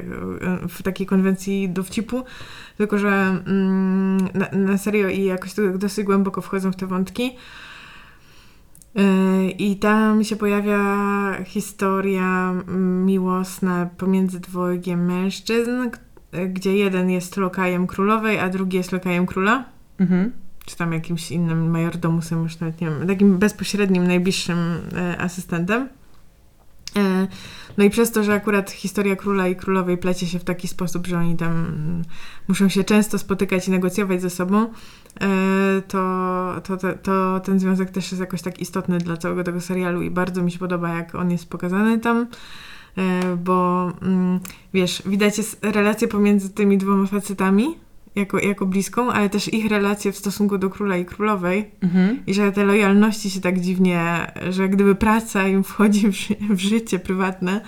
y, 0.64 0.68
w 0.68 0.82
takiej 0.82 1.06
konwencji 1.06 1.68
dowcipu, 1.68 2.24
tylko 2.76 2.98
że 2.98 3.08
mm, 3.46 4.16
na, 4.34 4.46
na 4.52 4.78
serio 4.78 5.08
i 5.08 5.24
jakoś 5.24 5.54
to 5.54 5.78
dosyć 5.78 6.04
głęboko 6.06 6.40
wchodzą 6.40 6.72
w 6.72 6.76
te 6.76 6.86
wątki. 6.86 7.36
Y, 8.98 9.50
I 9.50 9.76
tam 9.76 10.24
się 10.24 10.36
pojawia 10.36 10.84
historia 11.44 12.50
mm, 12.50 13.06
miłosna 13.06 13.88
pomiędzy 13.98 14.40
dwojgiem 14.40 15.06
mężczyzn, 15.06 15.90
gdzie 16.48 16.76
jeden 16.76 17.10
jest 17.10 17.36
lokajem 17.36 17.86
królowej, 17.86 18.38
a 18.38 18.48
drugi 18.48 18.76
jest 18.76 18.92
lokajem 18.92 19.26
króla 19.26 19.64
Mhm. 20.00 20.32
czy 20.66 20.76
tam 20.76 20.92
jakimś 20.92 21.30
innym 21.30 21.70
majordomusem, 21.70 22.42
już 22.42 22.60
nawet 22.60 22.80
nie 22.80 22.90
wiem, 22.90 23.06
takim 23.06 23.38
bezpośrednim, 23.38 24.06
najbliższym 24.06 24.58
e, 24.96 25.18
asystentem. 25.18 25.88
E, 26.96 27.26
no 27.78 27.84
i 27.84 27.90
przez 27.90 28.12
to, 28.12 28.24
że 28.24 28.32
akurat 28.32 28.70
historia 28.70 29.16
króla 29.16 29.48
i 29.48 29.56
królowej 29.56 29.98
plecie 29.98 30.26
się 30.26 30.38
w 30.38 30.44
taki 30.44 30.68
sposób, 30.68 31.06
że 31.06 31.18
oni 31.18 31.36
tam 31.36 31.52
mm, 31.52 32.02
muszą 32.48 32.68
się 32.68 32.84
często 32.84 33.18
spotykać 33.18 33.68
i 33.68 33.70
negocjować 33.70 34.22
ze 34.22 34.30
sobą, 34.30 34.66
to, 35.88 36.54
to, 36.64 36.76
to, 36.76 36.88
to 37.02 37.40
ten 37.44 37.60
związek 37.60 37.90
też 37.90 38.12
jest 38.12 38.20
jakoś 38.20 38.42
tak 38.42 38.60
istotny 38.60 38.98
dla 38.98 39.16
całego 39.16 39.44
tego 39.44 39.60
serialu 39.60 40.02
i 40.02 40.10
bardzo 40.10 40.42
mi 40.42 40.50
się 40.52 40.58
podoba, 40.58 40.88
jak 40.94 41.14
on 41.14 41.30
jest 41.30 41.48
pokazany 41.50 41.98
tam. 41.98 42.26
E, 42.98 43.36
bo 43.36 43.88
mm, 44.02 44.40
wiesz, 44.74 45.02
widać 45.06 45.38
jest 45.38 45.64
relację 45.64 46.08
pomiędzy 46.08 46.50
tymi 46.50 46.78
dwoma 46.78 47.06
facetami 47.06 47.64
jako, 48.14 48.38
jako 48.38 48.66
bliską, 48.66 49.12
ale 49.12 49.30
też 49.30 49.52
ich 49.54 49.70
relacje 49.70 50.12
w 50.12 50.16
stosunku 50.16 50.58
do 50.58 50.70
króla 50.70 50.96
i 50.96 51.04
królowej 51.04 51.70
Mhm. 51.82 52.18
i 52.26 52.34
że 52.34 52.52
te 52.52 52.64
lojalności 52.64 53.30
się 53.30 53.40
tak 53.40 53.60
dziwnie, 53.60 54.32
że 54.50 54.68
gdyby 54.68 54.94
praca 54.94 55.48
im 55.48 55.64
wchodzi 55.64 56.08
w, 56.08 56.14
ży- 56.14 56.36
w 56.50 56.58
życie 56.58 56.98
prywatne 56.98 57.60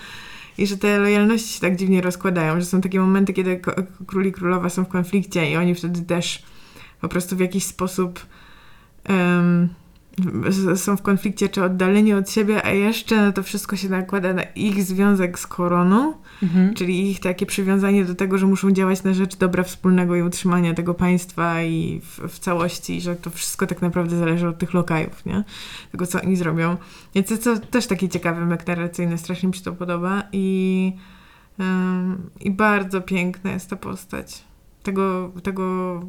i 0.57 0.67
że 0.67 0.77
te 0.77 0.99
lojalności 0.99 1.53
się 1.53 1.61
tak 1.61 1.75
dziwnie 1.75 2.01
rozkładają, 2.01 2.59
że 2.59 2.65
są 2.65 2.81
takie 2.81 2.99
momenty, 2.99 3.33
kiedy 3.33 3.61
król 4.07 4.25
i 4.25 4.31
królowa 4.31 4.69
są 4.69 4.83
w 4.83 4.87
konflikcie 4.87 5.51
i 5.51 5.55
oni 5.57 5.75
wtedy 5.75 6.01
też 6.01 6.43
po 7.03 7.09
prostu 7.09 7.35
w 7.35 7.39
jakiś 7.39 7.63
sposób 7.63 8.25
w- 10.17 10.77
są 10.79 10.97
w 10.97 11.01
konflikcie 11.01 11.49
czy 11.49 11.63
oddaleni 11.63 12.13
od 12.13 12.29
siebie, 12.29 12.65
a 12.65 12.69
jeszcze 12.71 13.33
to 13.33 13.43
wszystko 13.43 13.75
się 13.75 13.89
nakłada 13.89 14.33
na 14.33 14.43
ich 14.43 14.83
związek 14.83 15.39
z 15.39 15.47
koroną, 15.47 16.13
Mhm. 16.43 16.73
czyli 16.73 17.11
ich 17.11 17.19
takie 17.19 17.45
przywiązanie 17.45 18.05
do 18.05 18.15
tego, 18.15 18.37
że 18.37 18.45
muszą 18.45 18.71
działać 18.71 19.03
na 19.03 19.13
rzecz 19.13 19.35
dobra 19.37 19.63
wspólnego 19.63 20.15
i 20.15 20.21
utrzymania 20.21 20.73
tego 20.73 20.93
państwa 20.93 21.63
i 21.63 22.01
w, 22.03 22.19
w 22.29 22.39
całości, 22.39 22.95
i 22.97 23.01
że 23.01 23.15
to 23.15 23.29
wszystko 23.29 23.67
tak 23.67 23.81
naprawdę 23.81 24.17
zależy 24.17 24.47
od 24.47 24.57
tych 24.57 24.73
lokajów, 24.73 25.25
nie? 25.25 25.43
Tego, 25.91 26.07
co 26.07 26.21
oni 26.21 26.35
zrobią. 26.35 26.77
Więc 27.15 27.27
to, 27.27 27.37
to 27.37 27.59
też 27.59 27.87
taki 27.87 28.09
ciekawy 28.09 28.45
mek 28.45 28.67
narracyjny, 28.67 29.17
strasznie 29.17 29.47
mi 29.49 29.55
się 29.55 29.61
to 29.61 29.71
podoba 29.73 30.23
i, 30.31 30.93
ym, 31.59 32.29
i 32.41 32.51
bardzo 32.51 33.01
piękna 33.01 33.51
jest 33.51 33.69
ta 33.69 33.75
postać 33.75 34.43
tego, 34.83 35.31
tego 35.43 35.99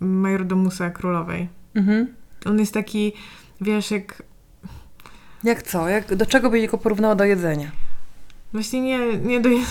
majordomusa 0.00 0.90
królowej. 0.90 1.48
Mhm. 1.74 2.06
On 2.46 2.58
jest 2.58 2.74
taki, 2.74 3.12
wiesz, 3.60 3.90
jak 3.90 4.22
Jak 5.44 5.62
co? 5.62 5.88
Jak, 5.88 6.14
do 6.14 6.26
czego 6.26 6.50
byś 6.50 6.66
go 6.66 6.78
porównała 6.78 7.14
do 7.14 7.24
jedzenia? 7.24 7.70
Właśnie 8.52 8.80
nie, 8.80 9.16
nie 9.16 9.40
do 9.40 9.48
jedzenia. 9.48 9.70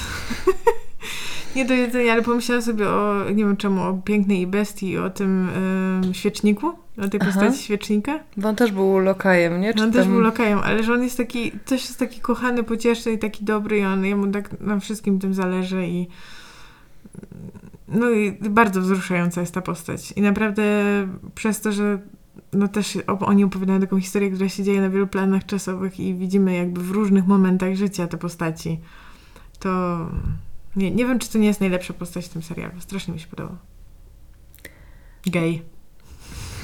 nie 1.56 1.66
do 1.66 1.74
jedzenia, 1.74 2.14
ale 2.14 2.22
pomyślałam 2.22 2.62
sobie 2.64 2.90
o, 2.90 3.24
nie 3.30 3.46
wiem 3.46 3.58
czemu, 3.58 3.82
o 3.82 3.94
pięknej 3.94 4.42
i 4.42 4.48
bestii 4.48 4.98
o 4.98 5.10
tym 5.10 5.50
ym, 6.06 6.14
świeczniku, 6.14 6.68
o 6.98 7.08
tej 7.08 7.20
Aha. 7.24 7.32
postaci 7.32 7.64
świecznika. 7.64 8.20
Bo 8.38 8.50
on 8.50 8.56
też 8.56 8.72
był 8.72 9.00
lokajem, 9.00 9.62
nie? 9.62 9.74
Że 9.78 9.84
on 9.84 9.90
Czy 9.90 9.94
też 9.98 10.04
tam- 10.04 10.14
był 10.14 10.22
lokajem, 10.22 10.60
ale 10.60 10.84
że 10.84 10.94
on 10.94 11.04
jest 11.04 11.18
taki, 11.18 11.52
też 11.52 11.82
jest 11.82 12.00
taki 12.00 12.20
kochany, 12.20 12.64
pocieszny 12.64 13.12
i 13.12 13.20
taki 13.20 13.46
dobry 13.46 13.80
i 13.80 13.86
on, 13.86 14.06
jemu 14.06 14.28
tak 14.28 14.60
na 14.60 14.80
wszystkim 14.80 15.20
tym 15.20 15.34
zależy 15.34 15.88
i 15.88 16.08
no 17.88 18.10
i 18.10 18.32
bardzo 18.50 18.82
wzruszająca 18.82 19.42
jest 19.42 19.54
ta 19.54 19.62
postać. 19.62 20.12
I 20.12 20.22
naprawdę 20.22 20.64
przez 21.36 21.62
to, 21.62 21.72
że 21.72 22.00
no 22.54 22.68
też 22.68 22.98
oni 23.20 23.44
opowiadają 23.44 23.80
taką 23.80 24.00
historię, 24.00 24.32
która 24.32 24.50
się 24.50 24.64
dzieje 24.64 24.82
na 24.82 24.90
wielu 24.90 25.08
planach 25.08 25.46
czasowych 25.46 26.00
i 26.00 26.14
widzimy 26.14 26.56
jakby 26.56 26.82
w 26.82 26.92
różnych 26.92 27.28
momentach 27.28 27.76
życia 27.76 28.08
te 28.08 28.18
postaci, 28.18 28.80
to 29.60 30.00
nie, 30.76 30.92
nie 30.92 31.06
wiem, 31.06 31.20
czy 31.20 31.32
to 31.32 31.38
nie 31.38 31.48
jest 31.48 31.60
najlepsza 31.60 31.94
postać 31.94 32.26
w 32.26 32.30
tym 32.30 32.42
serialu. 32.42 32.74
Strasznie 32.80 33.14
mi 33.14 33.20
się 33.20 33.28
podoba. 33.28 33.58
Gej. 35.26 35.62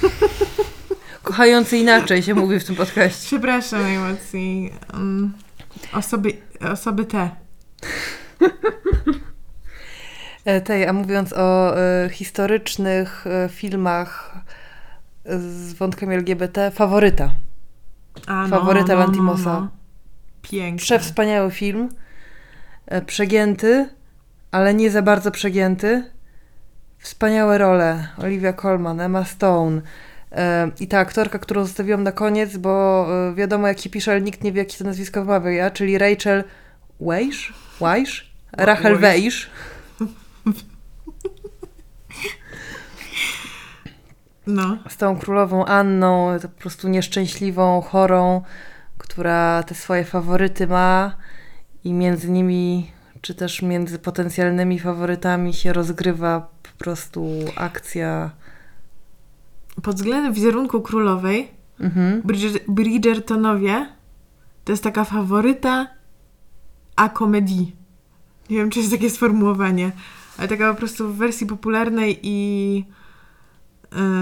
Kochający 1.22 1.78
inaczej 1.78 2.22
się 2.22 2.34
mówi 2.34 2.60
w 2.60 2.64
tym 2.64 2.76
podcaście. 2.76 3.26
Przepraszam 3.26 3.80
emocji. 3.80 4.70
Um, 4.92 5.32
osoby, 5.92 6.32
osoby 6.72 7.04
te. 7.04 7.30
E, 10.44 10.60
Tej, 10.60 10.86
a 10.86 10.92
mówiąc 10.92 11.32
o 11.32 11.78
e, 11.78 12.08
historycznych 12.08 13.24
e, 13.26 13.48
filmach 13.48 14.34
z 15.24 15.72
wątkiem 15.72 16.10
LGBT, 16.10 16.70
faworyta. 16.70 17.30
A, 18.26 18.46
Faworyta 18.48 18.94
Lantimosa. 18.94 19.68
Piękny. 20.42 20.78
Przewspaniały 20.78 21.50
film. 21.50 21.88
Przegięty, 23.06 23.88
ale 24.50 24.74
nie 24.74 24.90
za 24.90 25.02
bardzo 25.02 25.30
przegięty. 25.30 26.10
Wspaniałe 26.98 27.58
role. 27.58 28.08
Olivia 28.18 28.52
Colman, 28.52 29.00
Emma 29.00 29.24
Stone. 29.24 29.80
I 30.80 30.88
ta 30.88 30.98
aktorka, 30.98 31.38
którą 31.38 31.64
zostawiłam 31.64 32.02
na 32.02 32.12
koniec, 32.12 32.56
bo 32.56 33.06
wiadomo 33.34 33.68
jak 33.68 33.78
się 33.78 33.90
pisze, 33.90 34.10
ale 34.10 34.20
nikt 34.20 34.44
nie 34.44 34.52
wie, 34.52 34.58
jak 34.58 34.70
się 34.70 34.78
to 34.78 34.84
nazwisko 34.84 35.20
wymawia, 35.20 35.70
czyli 35.70 35.98
Rachel 35.98 36.44
Weisz? 37.00 37.54
Weisz? 37.80 38.32
Rachel 38.52 38.98
Weisz. 38.98 39.50
No. 44.54 44.78
z 44.88 44.96
tą 44.96 45.18
królową 45.18 45.64
Anną, 45.64 46.38
po 46.42 46.48
prostu 46.48 46.88
nieszczęśliwą, 46.88 47.80
chorą, 47.80 48.42
która 48.98 49.62
te 49.62 49.74
swoje 49.74 50.04
faworyty 50.04 50.66
ma 50.66 51.16
i 51.84 51.92
między 51.92 52.30
nimi, 52.30 52.90
czy 53.20 53.34
też 53.34 53.62
między 53.62 53.98
potencjalnymi 53.98 54.78
faworytami 54.78 55.54
się 55.54 55.72
rozgrywa 55.72 56.40
po 56.62 56.84
prostu 56.84 57.26
akcja. 57.56 58.30
Pod 59.82 59.96
względem 59.96 60.32
wizerunku 60.32 60.80
królowej, 60.80 61.62
Mhm. 61.80 62.22
Bridger, 62.22 62.60
Bridgertonowie 62.68 63.86
to 64.64 64.72
jest 64.72 64.84
taka 64.84 65.04
faworyta 65.04 65.86
a 66.96 67.08
komedii. 67.08 67.76
Nie 68.50 68.56
wiem, 68.56 68.70
czy 68.70 68.78
jest 68.78 68.92
takie 68.92 69.10
sformułowanie, 69.10 69.92
ale 70.38 70.48
taka 70.48 70.72
po 70.72 70.78
prostu 70.78 71.08
w 71.08 71.16
wersji 71.16 71.46
popularnej 71.46 72.18
i 72.22 72.84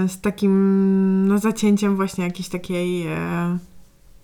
z 0.07 0.21
takim 0.21 1.27
no, 1.27 1.37
zacięciem 1.37 1.95
właśnie 1.95 2.23
jakiejś 2.23 2.49
takiej 2.49 3.07
e, 3.07 3.57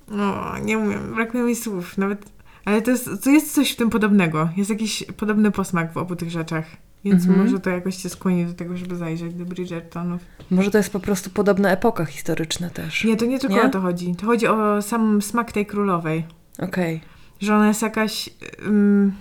no, 0.08 0.60
nie 0.64 0.78
umiem, 0.78 1.14
brakuje 1.16 1.43
mi 1.43 1.56
słów, 1.56 1.98
nawet 1.98 2.38
ale 2.68 2.82
to 2.82 2.91
jest, 2.91 3.10
to 3.24 3.30
jest 3.30 3.54
coś 3.54 3.72
w 3.72 3.76
tym 3.76 3.89
podobnego. 3.89 4.50
Jest 4.58 4.70
jakiś 4.70 5.04
podobny 5.18 5.52
posmak 5.52 5.93
w 5.93 5.98
obu 5.98 6.16
tych 6.16 6.32
rzeczach. 6.32 6.66
Więc 7.06 7.26
Mhm. 7.26 7.45
może 7.45 7.60
to 7.60 7.70
jakoś 7.70 7.95
cię 7.95 8.10
skłoni 8.10 8.45
do 8.45 8.54
tego, 8.54 8.78
żeby 8.78 8.95
zajrzeć 8.95 9.34
do 9.34 9.45
Bridgertonów. 9.45 10.22
Może 10.52 10.72
to 10.72 10.78
jest 10.78 10.93
po 10.93 11.00
prostu 11.00 11.30
podobna 11.30 11.72
epoka 11.72 12.06
historyczna 12.06 12.70
też. 12.70 13.04
Nie, 13.04 13.18
to 13.18 13.26
nie 13.26 13.39
tylko 13.39 13.56
Nie? 13.56 13.64
o 13.64 13.70
to 13.70 13.82
chodzi. 13.82 14.16
To 14.16 14.26
chodzi 14.26 14.48
o 14.48 14.82
sam 14.82 15.22
smak 15.22 15.52
tej 15.52 15.66
królowej. 15.66 16.26
Okej. 16.60 17.02
Że 17.41 17.56
ona 17.56 17.68
jest 17.68 17.82
jakaś 17.82 18.30
ym, 18.66 19.14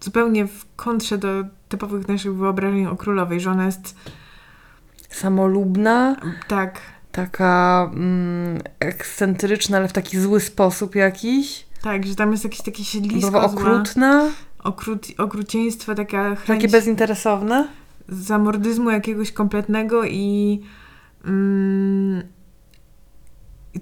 zupełnie 0.00 0.46
w 0.46 0.66
kontrze 0.76 1.18
do 1.18 1.28
typowych 1.68 2.08
naszych 2.08 2.34
wyobrażeń 2.34 2.86
o 2.86 2.96
królowej. 2.96 3.40
Że 3.40 3.50
ona 3.50 3.66
jest 3.66 3.96
Samolubna, 5.12 6.16
tak, 6.48 6.80
taka 7.12 7.90
mm, 7.94 8.62
ekscentryczna, 8.80 9.76
ale 9.76 9.88
w 9.88 9.92
taki 9.92 10.20
zły 10.20 10.40
sposób 10.40 10.94
jakiś. 10.94 11.66
tak, 11.82 12.06
że 12.06 12.14
tam 12.14 12.32
jest 12.32 12.44
jakieś 12.44 12.62
takie 12.62 12.84
siedlisko 12.84 13.30
Bywa 13.30 13.48
zła, 13.48 13.60
okrutna, 13.60 14.28
okrut, 14.58 15.06
okrucieństwo, 15.18 15.94
taka 15.94 16.28
chęć 16.28 16.46
takie 16.46 16.68
bezinteresowne. 16.68 17.68
zamordyzmu 18.08 18.90
jakiegoś 18.90 19.32
kompletnego 19.32 20.04
i 20.04 20.60
mm, 21.24 22.22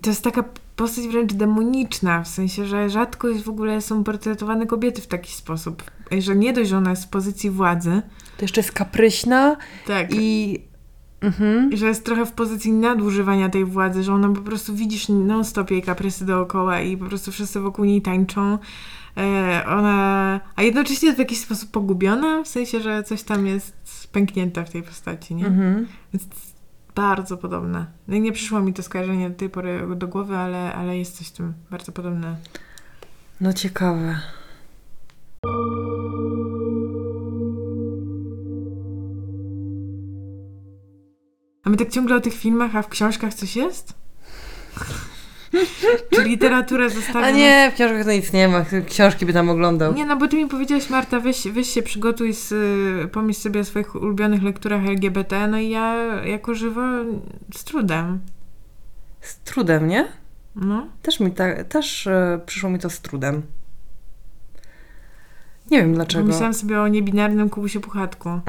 to 0.01 0.11
jest 0.11 0.25
taka 0.25 0.45
postać 0.77 1.09
wręcz 1.09 1.33
demoniczna, 1.33 2.23
w 2.23 2.29
sensie, 2.29 2.67
że 2.67 2.91
rzadko 2.91 3.29
jest 3.29 3.45
w 3.45 3.49
ogóle 3.49 3.81
są 3.81 4.05
portretowane 4.05 4.67
kobiety 4.67 5.03
w 5.03 5.07
taki 5.07 5.33
sposób, 5.33 5.83
że 6.19 6.37
nie 6.37 6.53
dość, 6.53 6.71
że 6.71 6.77
ona 6.77 6.91
jest 6.91 7.05
w 7.05 7.09
pozycji 7.09 7.51
władzy, 7.51 8.03
To 8.37 8.45
jeszcze 8.45 8.61
jest 8.61 8.73
kapryśna 8.73 9.57
tak, 9.87 10.15
i... 10.15 10.70
Mhm. 11.21 11.77
Że 11.77 11.87
jest 11.87 12.05
trochę 12.05 12.27
w 12.27 12.33
pozycji 12.33 12.73
nadużywania 12.73 13.49
tej 13.49 13.65
władzy, 13.65 14.03
że 14.03 14.15
ona 14.15 14.29
po 14.29 14.41
prostu 14.41 14.75
widzisz 14.75 15.09
non-stop 15.09 15.71
jej 15.71 15.83
kaprysy 15.83 16.27
dookoła 16.27 16.81
i 16.81 16.97
po 16.97 17.07
prostu 17.07 17.33
wszyscy 17.33 17.61
wokół 17.61 17.85
niej 17.85 18.03
tańczą. 18.03 18.59
E, 19.17 19.65
ona, 19.67 20.41
a 20.57 20.63
jednocześnie 20.63 21.15
w 21.15 21.19
jakiś 21.19 21.41
sposób 21.41 21.71
pogubiona, 21.71 22.43
w 22.43 22.49
sensie, 22.49 22.81
że 22.81 23.03
coś 23.03 23.23
tam 23.23 23.47
jest 23.47 24.09
pęknięte 24.13 24.65
w 24.65 24.71
tej 24.71 24.83
postaci, 24.83 25.35
nie? 25.35 25.47
Mhm. 25.47 25.87
Więc 26.13 26.25
bardzo 26.95 27.37
podobne. 27.37 27.87
No 28.09 28.17
i 28.17 28.21
nie 28.21 28.33
przyszło 28.33 28.61
mi 28.61 28.73
to 28.73 28.83
skojarzenie 28.83 29.31
do 29.31 29.37
tej 29.37 29.51
pory 29.51 29.87
do 29.97 30.09
głowy, 30.09 30.37
ale, 30.37 30.73
ale 30.75 30.99
jest 30.99 31.19
coś 31.19 31.27
w 31.29 31.33
tym 31.33 31.53
bardzo 31.71 31.93
podobne. 31.93 32.37
No 33.41 33.53
ciekawe. 33.53 34.21
A 41.65 41.71
my 41.71 41.77
tak 41.77 41.89
ciągle 41.91 42.17
o 42.17 42.21
tych 42.21 42.35
filmach, 42.35 42.77
a 42.77 42.83
w 42.83 42.89
książkach 42.89 43.35
coś 43.35 43.57
jest? 43.57 43.95
Czy 46.15 46.25
literatura 46.25 46.89
zostawia... 46.89 47.27
A 47.27 47.31
nie, 47.31 47.71
w 47.73 47.75
książkach 47.75 48.05
to 48.05 48.13
nic 48.13 48.33
nie 48.33 48.49
ma. 48.49 48.65
Książki 48.89 49.27
by 49.27 49.33
tam 49.33 49.51
oglądał. 49.51 49.95
Nie, 49.95 50.07
no 50.07 50.17
bo 50.17 50.29
ty 50.29 50.37
mi 50.37 50.47
powiedziałaś, 50.47 50.91
Marta, 50.91 51.21
weź, 51.21 51.49
weź 51.49 51.69
się 51.69 51.83
przygotuj, 51.83 52.35
z, 52.35 52.55
pomyśl 53.13 53.41
sobie 53.41 53.61
o 53.61 53.65
swoich 53.65 53.95
ulubionych 53.95 54.43
lekturach 54.43 54.87
LGBT, 54.87 55.49
no 55.49 55.59
i 55.59 55.71
ja 55.71 55.95
jako 56.25 56.55
żywo 56.55 56.81
z 57.55 57.65
trudem. 57.65 58.21
Z 59.21 59.39
trudem, 59.39 59.89
nie? 59.89 60.09
No. 60.57 60.87
Też 61.03 61.21
mi 61.21 61.33
tak, 61.33 61.65
też 61.65 62.07
e, 62.07 62.41
przyszło 62.47 62.71
mi 62.71 62.79
to 62.79 62.91
z 62.91 63.01
trudem. 63.01 63.43
Nie 65.71 65.79
wiem 65.79 65.95
dlaczego. 65.95 66.25
Myślałam 66.25 66.55
sobie 66.55 66.81
o 66.81 66.89
niebinarnym 66.89 67.51
Kubusiu 67.51 67.81
Puchatku. 67.81 68.41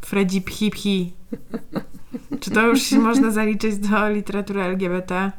Freddy 0.00 0.40
Phi 0.40 0.70
Phi. 0.70 1.12
Czy 2.40 2.50
to 2.50 2.66
już 2.66 2.82
się 2.82 2.98
można 2.98 3.30
zaliczyć 3.30 3.78
do 3.78 4.08
literatury 4.08 4.62
LGBT? 4.62 5.32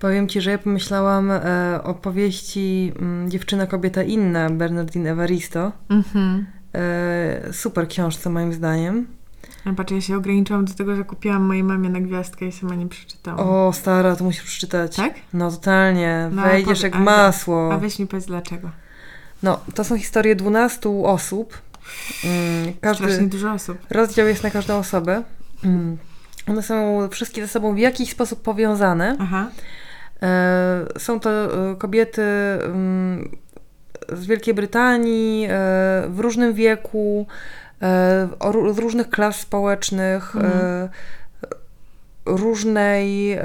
Powiem 0.00 0.28
ci, 0.28 0.40
że 0.40 0.50
ja 0.50 0.58
pomyślałam 0.58 1.30
e, 1.30 1.80
o 1.84 1.94
powieści 1.94 2.92
m, 3.00 3.24
Dziewczyna, 3.30 3.66
kobieta 3.66 4.02
inna 4.02 4.50
Bernardine 4.50 5.10
Evaristo. 5.10 5.72
Mhm. 5.88 6.46
E, 6.74 7.52
super 7.52 7.88
książce 7.88 8.30
moim 8.30 8.52
zdaniem. 8.52 9.06
A 9.64 9.72
patrz, 9.72 9.92
ja 9.92 10.00
się 10.00 10.16
ograniczyłam 10.16 10.64
do 10.64 10.74
tego, 10.74 10.96
że 10.96 11.04
kupiłam 11.04 11.42
mojej 11.42 11.64
mamie 11.64 11.90
na 11.90 12.00
gwiazdkę 12.00 12.46
i 12.46 12.52
sama 12.52 12.74
nie 12.74 12.88
przeczytałam. 12.88 13.40
O, 13.48 13.72
stara, 13.72 14.16
to 14.16 14.24
musisz 14.24 14.42
przeczytać. 14.42 14.96
Tak? 14.96 15.14
No 15.32 15.50
totalnie. 15.50 16.28
No, 16.32 16.42
Wejdziesz 16.42 16.82
jak 16.82 16.94
masło. 16.94 17.72
A 17.72 17.78
weź 17.78 17.98
mi 17.98 18.06
powiedz 18.06 18.26
dlaczego. 18.26 18.70
No, 19.42 19.60
to 19.74 19.84
są 19.84 19.96
historie 19.98 20.36
12 20.36 20.88
osób. 21.04 21.58
Mm, 22.24 22.74
Strasznie 22.78 23.06
Każdy 23.06 23.26
dużo 23.26 23.52
osób. 23.52 23.78
rozdział 23.90 24.26
jest 24.26 24.42
na 24.42 24.50
każdą 24.50 24.76
osobę. 24.78 25.22
Mm. 25.64 25.98
One 26.48 26.62
są 26.62 27.08
wszystkie 27.10 27.42
ze 27.42 27.48
sobą 27.48 27.74
w 27.74 27.78
jakiś 27.78 28.10
sposób 28.10 28.42
powiązane. 28.42 29.16
Aha. 29.20 29.50
E, 30.22 30.84
Są 30.98 31.20
to 31.20 31.30
e, 31.30 31.76
kobiety 31.76 32.22
mm, 32.64 33.30
z 34.12 34.26
Wielkiej 34.26 34.54
Brytanii, 34.54 35.44
e, 35.44 35.48
w 36.08 36.16
różnym 36.20 36.54
wieku, 36.54 37.26
z 38.74 38.78
różnych 38.78 39.10
klas 39.10 39.40
społecznych, 39.40 40.36
Mhm. 40.36 40.88
różnej 42.26 43.38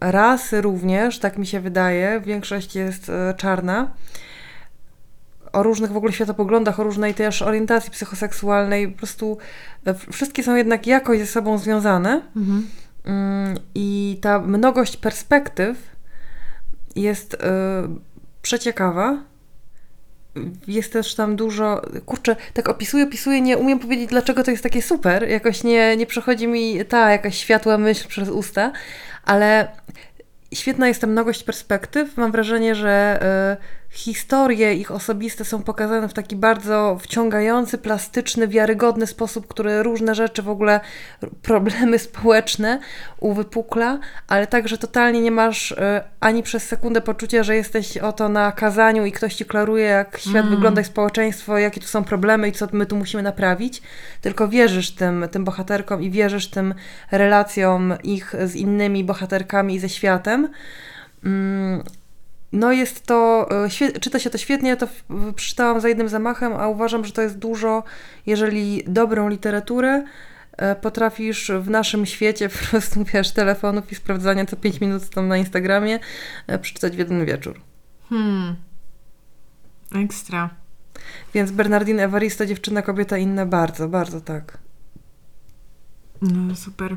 rasy 0.00 0.60
również, 0.60 1.18
tak 1.18 1.38
mi 1.38 1.46
się 1.46 1.60
wydaje. 1.60 2.20
Większość 2.20 2.76
jest 2.76 3.12
czarna. 3.36 3.90
O 5.52 5.62
różnych 5.62 5.92
w 5.92 5.96
ogóle 5.96 6.12
światopoglądach, 6.12 6.80
o 6.80 6.82
różnej 6.82 7.14
też 7.14 7.42
orientacji 7.42 7.90
psychoseksualnej. 7.90 8.88
Po 8.88 8.98
prostu 8.98 9.38
e, 9.86 9.94
wszystkie 10.12 10.42
są 10.42 10.56
jednak 10.56 10.86
jakoś 10.86 11.18
ze 11.18 11.26
sobą 11.26 11.58
związane. 11.58 12.22
Mhm. 12.36 12.66
Mm, 13.04 13.58
I 13.74 14.18
ta 14.22 14.38
mnogość 14.38 14.96
perspektyw 14.96 15.92
jest 16.96 17.34
y, 17.34 17.38
przeciekawa. 18.42 19.18
Jest 20.66 20.92
też 20.92 21.14
tam 21.14 21.36
dużo. 21.36 21.82
Kurczę, 22.06 22.36
tak 22.54 22.68
opisuję, 22.68 23.04
opisuję, 23.04 23.40
nie 23.40 23.58
umiem 23.58 23.78
powiedzieć, 23.78 24.10
dlaczego 24.10 24.44
to 24.44 24.50
jest 24.50 24.62
takie 24.62 24.82
super. 24.82 25.28
Jakoś 25.28 25.64
nie, 25.64 25.96
nie 25.96 26.06
przechodzi 26.06 26.48
mi 26.48 26.84
ta 26.84 27.10
jakaś 27.10 27.38
światła 27.38 27.78
myśl 27.78 28.08
przez 28.08 28.28
usta, 28.28 28.72
ale 29.24 29.68
świetna 30.54 30.88
jest 30.88 31.00
ta 31.00 31.06
mnogość 31.06 31.42
perspektyw. 31.42 32.16
Mam 32.16 32.32
wrażenie, 32.32 32.74
że 32.74 33.22
y, 33.58 33.81
historie 33.92 34.74
ich 34.74 34.90
osobiste 34.90 35.44
są 35.44 35.62
pokazane 35.62 36.08
w 36.08 36.12
taki 36.12 36.36
bardzo 36.36 36.98
wciągający, 37.00 37.78
plastyczny, 37.78 38.48
wiarygodny 38.48 39.06
sposób, 39.06 39.46
który 39.46 39.82
różne 39.82 40.14
rzeczy 40.14 40.42
w 40.42 40.48
ogóle, 40.48 40.80
problemy 41.42 41.98
społeczne 42.08 42.78
uwypukla, 43.20 43.98
ale 44.28 44.46
także 44.46 44.78
totalnie 44.78 45.20
nie 45.20 45.30
masz 45.30 45.70
y, 45.70 45.76
ani 46.20 46.42
przez 46.42 46.62
sekundę 46.62 47.00
poczucia, 47.00 47.42
że 47.42 47.56
jesteś 47.56 47.98
oto 47.98 48.28
na 48.28 48.52
kazaniu 48.52 49.04
i 49.04 49.12
ktoś 49.12 49.34
ci 49.34 49.44
klaruje, 49.44 49.84
jak 49.84 50.18
świat 50.18 50.42
Mm. 50.42 50.50
wygląda 50.50 50.80
i 50.80 50.84
społeczeństwo, 50.84 51.58
jakie 51.58 51.80
tu 51.80 51.86
są 51.86 52.04
problemy 52.04 52.48
i 52.48 52.52
co 52.52 52.68
my 52.72 52.86
tu 52.86 52.96
musimy 52.96 53.22
naprawić, 53.22 53.82
tylko 54.20 54.48
wierzysz 54.48 54.90
tym, 54.90 55.26
tym 55.30 55.44
bohaterkom 55.44 56.02
i 56.02 56.10
wierzysz 56.10 56.50
tym 56.50 56.74
relacjom 57.10 57.94
ich 58.04 58.34
z 58.44 58.54
innymi 58.54 59.04
bohaterkami 59.04 59.74
i 59.74 59.78
ze 59.78 59.88
światem. 59.88 60.48
Mm, 61.24 61.82
No 62.52 62.72
jest 62.72 63.06
to, 63.06 63.48
e, 63.64 64.00
czyta 64.00 64.18
się 64.18 64.30
to 64.30 64.38
świetnie, 64.38 64.70
ja 64.70 64.76
to 64.76 64.88
przeczytałam 65.36 65.80
za 65.80 65.88
jednym 65.88 66.08
zamachem, 66.08 66.52
a 66.52 66.68
uważam, 66.68 67.04
że 67.04 67.12
to 67.12 67.22
jest 67.22 67.38
dużo, 67.38 67.82
jeżeli 68.26 68.82
dobrą 68.86 69.28
literaturę 69.28 70.04
e, 70.56 70.76
potrafisz 70.76 71.50
w 71.60 71.70
naszym 71.70 72.06
świecie 72.06 72.48
po 72.58 72.58
prostu, 72.70 73.04
wiesz, 73.04 73.30
telefonów 73.30 73.92
i 73.92 73.94
sprawdzania 73.94 74.46
co 74.46 74.56
5 74.56 74.80
minut 74.80 75.08
tam 75.08 75.28
na 75.28 75.36
Instagramie 75.36 75.98
e, 76.46 76.58
przeczytać 76.58 76.96
w 76.96 76.98
jeden 76.98 77.26
wieczór. 77.26 77.60
Hmm. 78.08 78.56
Ekstra. 79.94 80.50
Więc 81.34 81.50
Bernardine 81.50 82.04
Evaristo, 82.04 82.46
dziewczyna, 82.46 82.82
kobieta, 82.82 83.18
inne, 83.18 83.46
bardzo, 83.46 83.88
bardzo 83.88 84.20
tak. 84.20 84.58
No 86.22 86.56
super. 86.56 86.96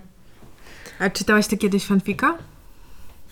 A 1.00 1.10
czytałaś 1.10 1.48
ty 1.48 1.58
kiedyś 1.58 1.86
fanfika? 1.86 2.38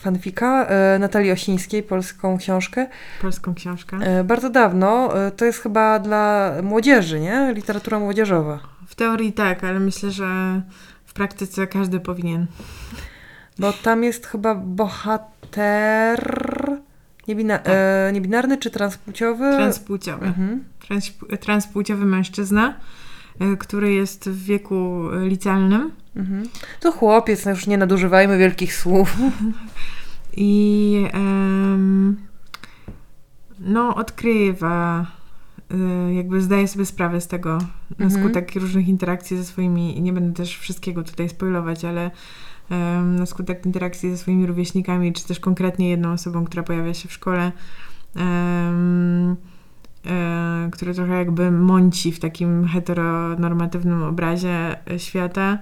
Fanfika 0.04 0.66
e, 0.66 1.00
Natalii 1.00 1.32
Osińskiej, 1.32 1.84
polską 1.84 2.38
książkę. 2.38 2.88
Polską 3.22 3.54
książkę? 3.54 3.98
E, 3.98 4.24
bardzo 4.24 4.50
dawno, 4.50 5.18
e, 5.26 5.32
to 5.32 5.46
jest 5.46 5.60
chyba 5.60 6.00
dla 6.00 6.54
młodzieży, 6.64 7.20
nie? 7.20 7.54
Literatura 7.56 8.00
młodzieżowa. 8.00 8.60
W 8.88 8.96
teorii 8.96 9.34
tak, 9.34 9.64
ale 9.64 9.80
myślę, 9.80 10.12
że 10.12 10.62
w 11.06 11.14
praktyce 11.14 11.68
każdy 11.68 12.00
powinien. 12.00 12.46
Bo 13.60 13.74
tam 13.74 14.04
jest 14.04 14.26
chyba 14.28 14.56
bohater 14.56 16.22
niebina, 17.28 17.60
e, 17.64 18.12
niebinarny 18.14 18.58
czy 18.58 18.72
transpłciowy? 18.72 19.56
Transpłciowy. 19.56 20.26
Mhm. 20.26 20.64
Trans, 20.88 21.12
transpłciowy 21.40 22.06
mężczyzna, 22.06 22.74
który 23.60 23.94
jest 23.94 24.30
w 24.30 24.44
wieku 24.44 25.10
licealnym 25.22 25.92
Mhm. 26.16 26.44
To 26.80 26.92
chłopiec, 26.92 27.46
no 27.46 27.52
już 27.52 27.68
nie 27.68 27.78
nadużywajmy 27.78 28.38
wielkich 28.38 28.76
słów. 28.76 29.18
i 30.38 31.08
em, 31.14 32.18
no 33.60 33.96
odkrywa, 33.96 35.06
y, 36.10 36.14
jakby 36.14 36.42
zdaje 36.42 36.68
sobie 36.68 36.86
sprawę 36.86 37.22
z 37.22 37.28
tego 37.28 37.58
na 38.00 38.06
Mhm. 38.06 38.12
skutek 38.24 38.56
różnych 38.56 38.88
interakcji 38.88 39.38
ze 39.38 39.46
swoimi, 39.46 40.02
nie 40.02 40.14
będę 40.14 40.34
też 40.34 40.58
wszystkiego 40.58 41.04
tutaj 41.04 41.30
spoilować, 41.30 41.86
ale 41.86 42.12
em, 42.70 43.16
na 43.16 43.26
skutek 43.26 43.66
interakcji 43.66 44.10
ze 44.12 44.18
swoimi 44.18 44.46
rówieśnikami, 44.46 45.14
czy 45.14 45.28
też 45.28 45.40
konkretnie 45.40 45.90
jedną 45.90 46.12
osobą, 46.12 46.46
która 46.46 46.64
pojawia 46.64 46.94
się 46.94 47.10
w 47.10 47.14
szkole, 47.14 47.52
em, 48.16 49.36
e, 50.06 50.70
który 50.72 50.94
trochę 50.94 51.14
jakby 51.18 51.52
mąci 51.52 52.12
w 52.12 52.20
takim 52.20 52.68
heteronormatywnym 52.68 54.04
obrazie 54.04 54.76
świata, 54.98 55.60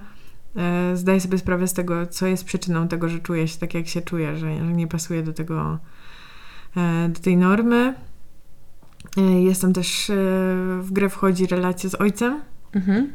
e, 0.56 0.96
zdaje 0.96 1.20
sobie 1.20 1.38
sprawę 1.38 1.68
z 1.68 1.72
tego, 1.72 2.06
co 2.06 2.26
jest 2.26 2.44
przyczyną 2.44 2.88
tego, 2.88 3.08
że 3.08 3.18
czuje 3.18 3.48
się 3.48 3.58
tak, 3.58 3.74
jak 3.74 3.88
się 3.88 4.00
czuje, 4.02 4.36
że, 4.36 4.56
nie 4.56 4.86
pasuje 4.86 5.22
do 5.22 5.32
tego, 5.32 5.78
e, 6.76 7.08
do 7.08 7.20
tej 7.20 7.36
normy. 7.36 7.94
E, 9.16 9.42
Jest 9.42 9.62
tam 9.62 9.72
też, 9.72 10.10
w 10.80 10.88
grę 10.92 11.08
wchodzi 11.08 11.46
relacja 11.46 11.90
z 11.90 11.94
ojcem, 11.94 12.40
Mhm. 12.74 13.12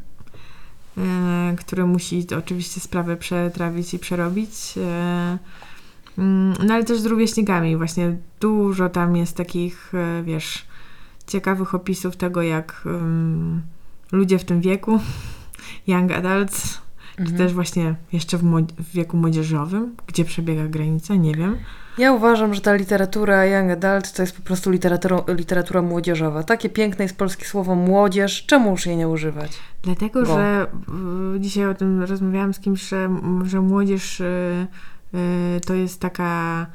który 1.57 1.85
musi 1.85 2.25
oczywiście 2.37 2.79
sprawę 2.79 3.17
przetrawić 3.17 3.93
i 3.93 3.99
przerobić. 3.99 4.73
mm, 6.17 6.53
No 6.65 6.73
ale 6.73 6.83
też 6.83 6.99
z 6.99 7.05
rówieśnikami. 7.05 7.77
Właśnie 7.77 8.17
dużo 8.39 8.89
tam 8.89 9.15
jest 9.15 9.37
takich, 9.37 9.91
wiesz, 10.23 10.65
ciekawych 11.27 11.75
opisów 11.75 12.15
tego, 12.17 12.41
jak 12.41 12.81
em, 12.85 13.61
ludzie 14.11 14.39
w 14.39 14.45
tym 14.45 14.61
wieku, 14.61 14.99
young 15.87 16.11
adults, 16.11 16.81
czy 17.17 17.21
Mhm. 17.23 17.37
też 17.37 17.53
właśnie 17.53 17.95
jeszcze 18.13 18.37
w, 18.37 18.43
w 18.77 18.91
wieku 18.91 19.17
młodzieżowym, 19.17 19.95
gdzie 20.07 20.25
przebiega 20.25 20.67
granica, 20.67 21.15
nie 21.15 21.33
wiem. 21.35 21.57
Ja 21.97 22.11
uważam, 22.13 22.53
że 22.53 22.61
ta 22.61 22.75
literatura 22.75 23.45
young 23.45 23.71
adult 23.71 24.13
to 24.13 24.21
jest 24.23 24.35
po 24.37 24.41
prostu 24.41 24.71
literatura, 24.71 25.23
literatura 25.27 25.81
młodzieżowa. 25.81 26.43
Takie 26.43 26.69
piękne 26.69 27.05
jest 27.05 27.17
polskie 27.17 27.45
słowo 27.45 27.75
młodzież, 27.75 28.45
czemu 28.45 28.71
już 28.71 28.85
jej 28.85 28.97
nie 28.97 29.07
używać? 29.07 29.51
Dlatego, 29.83 30.19
Bo- 30.21 30.25
że 30.25 30.67
y, 31.35 31.39
dzisiaj 31.39 31.65
o 31.65 31.73
tym 31.75 32.03
rozmawiałam 32.03 32.53
z 32.53 32.59
kimś, 32.59 32.89
że, 32.89 33.09
że 33.43 33.61
młodzież 33.61 34.19
y, 34.19 34.67
y, 35.13 35.61
to 35.65 35.73
jest 35.73 36.01
taka 36.01 36.65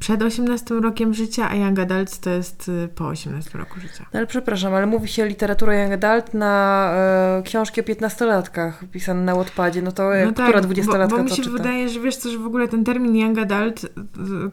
przed 0.00 0.22
18 0.22 0.74
rokiem 0.74 1.14
życia, 1.14 1.50
a 1.50 1.54
Young 1.54 1.78
Adults 1.78 2.20
to 2.20 2.30
jest 2.30 2.68
yy, 2.68 2.88
po 2.88 3.06
18 3.08 3.58
roku 3.58 3.80
życia. 3.80 4.06
No 4.12 4.18
ale 4.18 4.26
przepraszam, 4.26 4.74
ale 4.74 4.86
mówi 4.86 5.08
się 5.08 5.26
literatura 5.26 5.74
young 5.74 6.04
adult 6.04 6.34
na 6.34 6.90
e, 7.38 7.42
książki 7.44 7.80
o 7.80 7.84
15-latkach 7.84 8.72
pisane 8.92 9.22
na 9.22 9.34
Wattpadzie. 9.34 9.82
No 9.82 9.92
to 9.92 10.10
no 10.26 10.32
która 10.32 10.60
20-latka 10.60 11.08
bo, 11.10 11.16
bo 11.16 11.22
mi 11.24 11.30
się 11.30 11.36
czyta? 11.36 11.50
wydaje, 11.50 11.88
że 11.88 12.00
wiesz 12.00 12.16
co, 12.16 12.30
że 12.30 12.38
w 12.38 12.46
ogóle 12.46 12.68
ten 12.68 12.84
termin 12.84 13.16
Young 13.16 13.38
Adult, 13.38 13.84
y, 13.84 13.88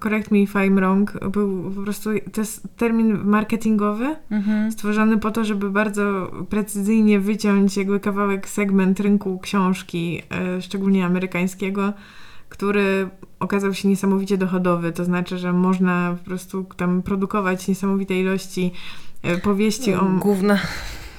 correct 0.03 0.32
me 0.32 0.38
if 0.39 0.59
I'm 0.59 0.76
wrong, 0.76 1.13
był 1.30 1.71
po 1.76 1.82
prostu, 1.82 2.09
to 2.34 2.41
jest 2.41 2.67
termin 2.78 3.17
marketingowy, 3.23 4.15
Mhm. 4.32 4.71
stworzony 4.71 5.17
po 5.17 5.32
to, 5.32 5.43
żeby 5.45 5.69
bardzo 5.71 6.32
precyzyjnie 6.49 7.19
wyciąć 7.19 7.78
jakby 7.78 7.99
kawałek, 7.99 8.49
segment 8.49 8.99
rynku 8.99 9.39
książki, 9.39 10.21
e, 10.57 10.61
szczególnie 10.61 11.05
amerykańskiego, 11.05 11.93
który 12.56 13.10
okazał 13.39 13.74
się 13.74 13.88
niesamowicie 13.88 14.38
dochodowy. 14.38 14.91
To 14.91 15.06
znaczy, 15.06 15.38
że 15.38 15.53
można 15.53 16.16
po 16.20 16.26
prostu 16.26 16.66
tam 16.78 17.01
produkować 17.01 17.68
niesamowite 17.68 18.14
ilości 18.20 18.72
e, 19.24 19.38
powieści 19.38 19.93
o 19.93 20.06
Główna 20.06 20.60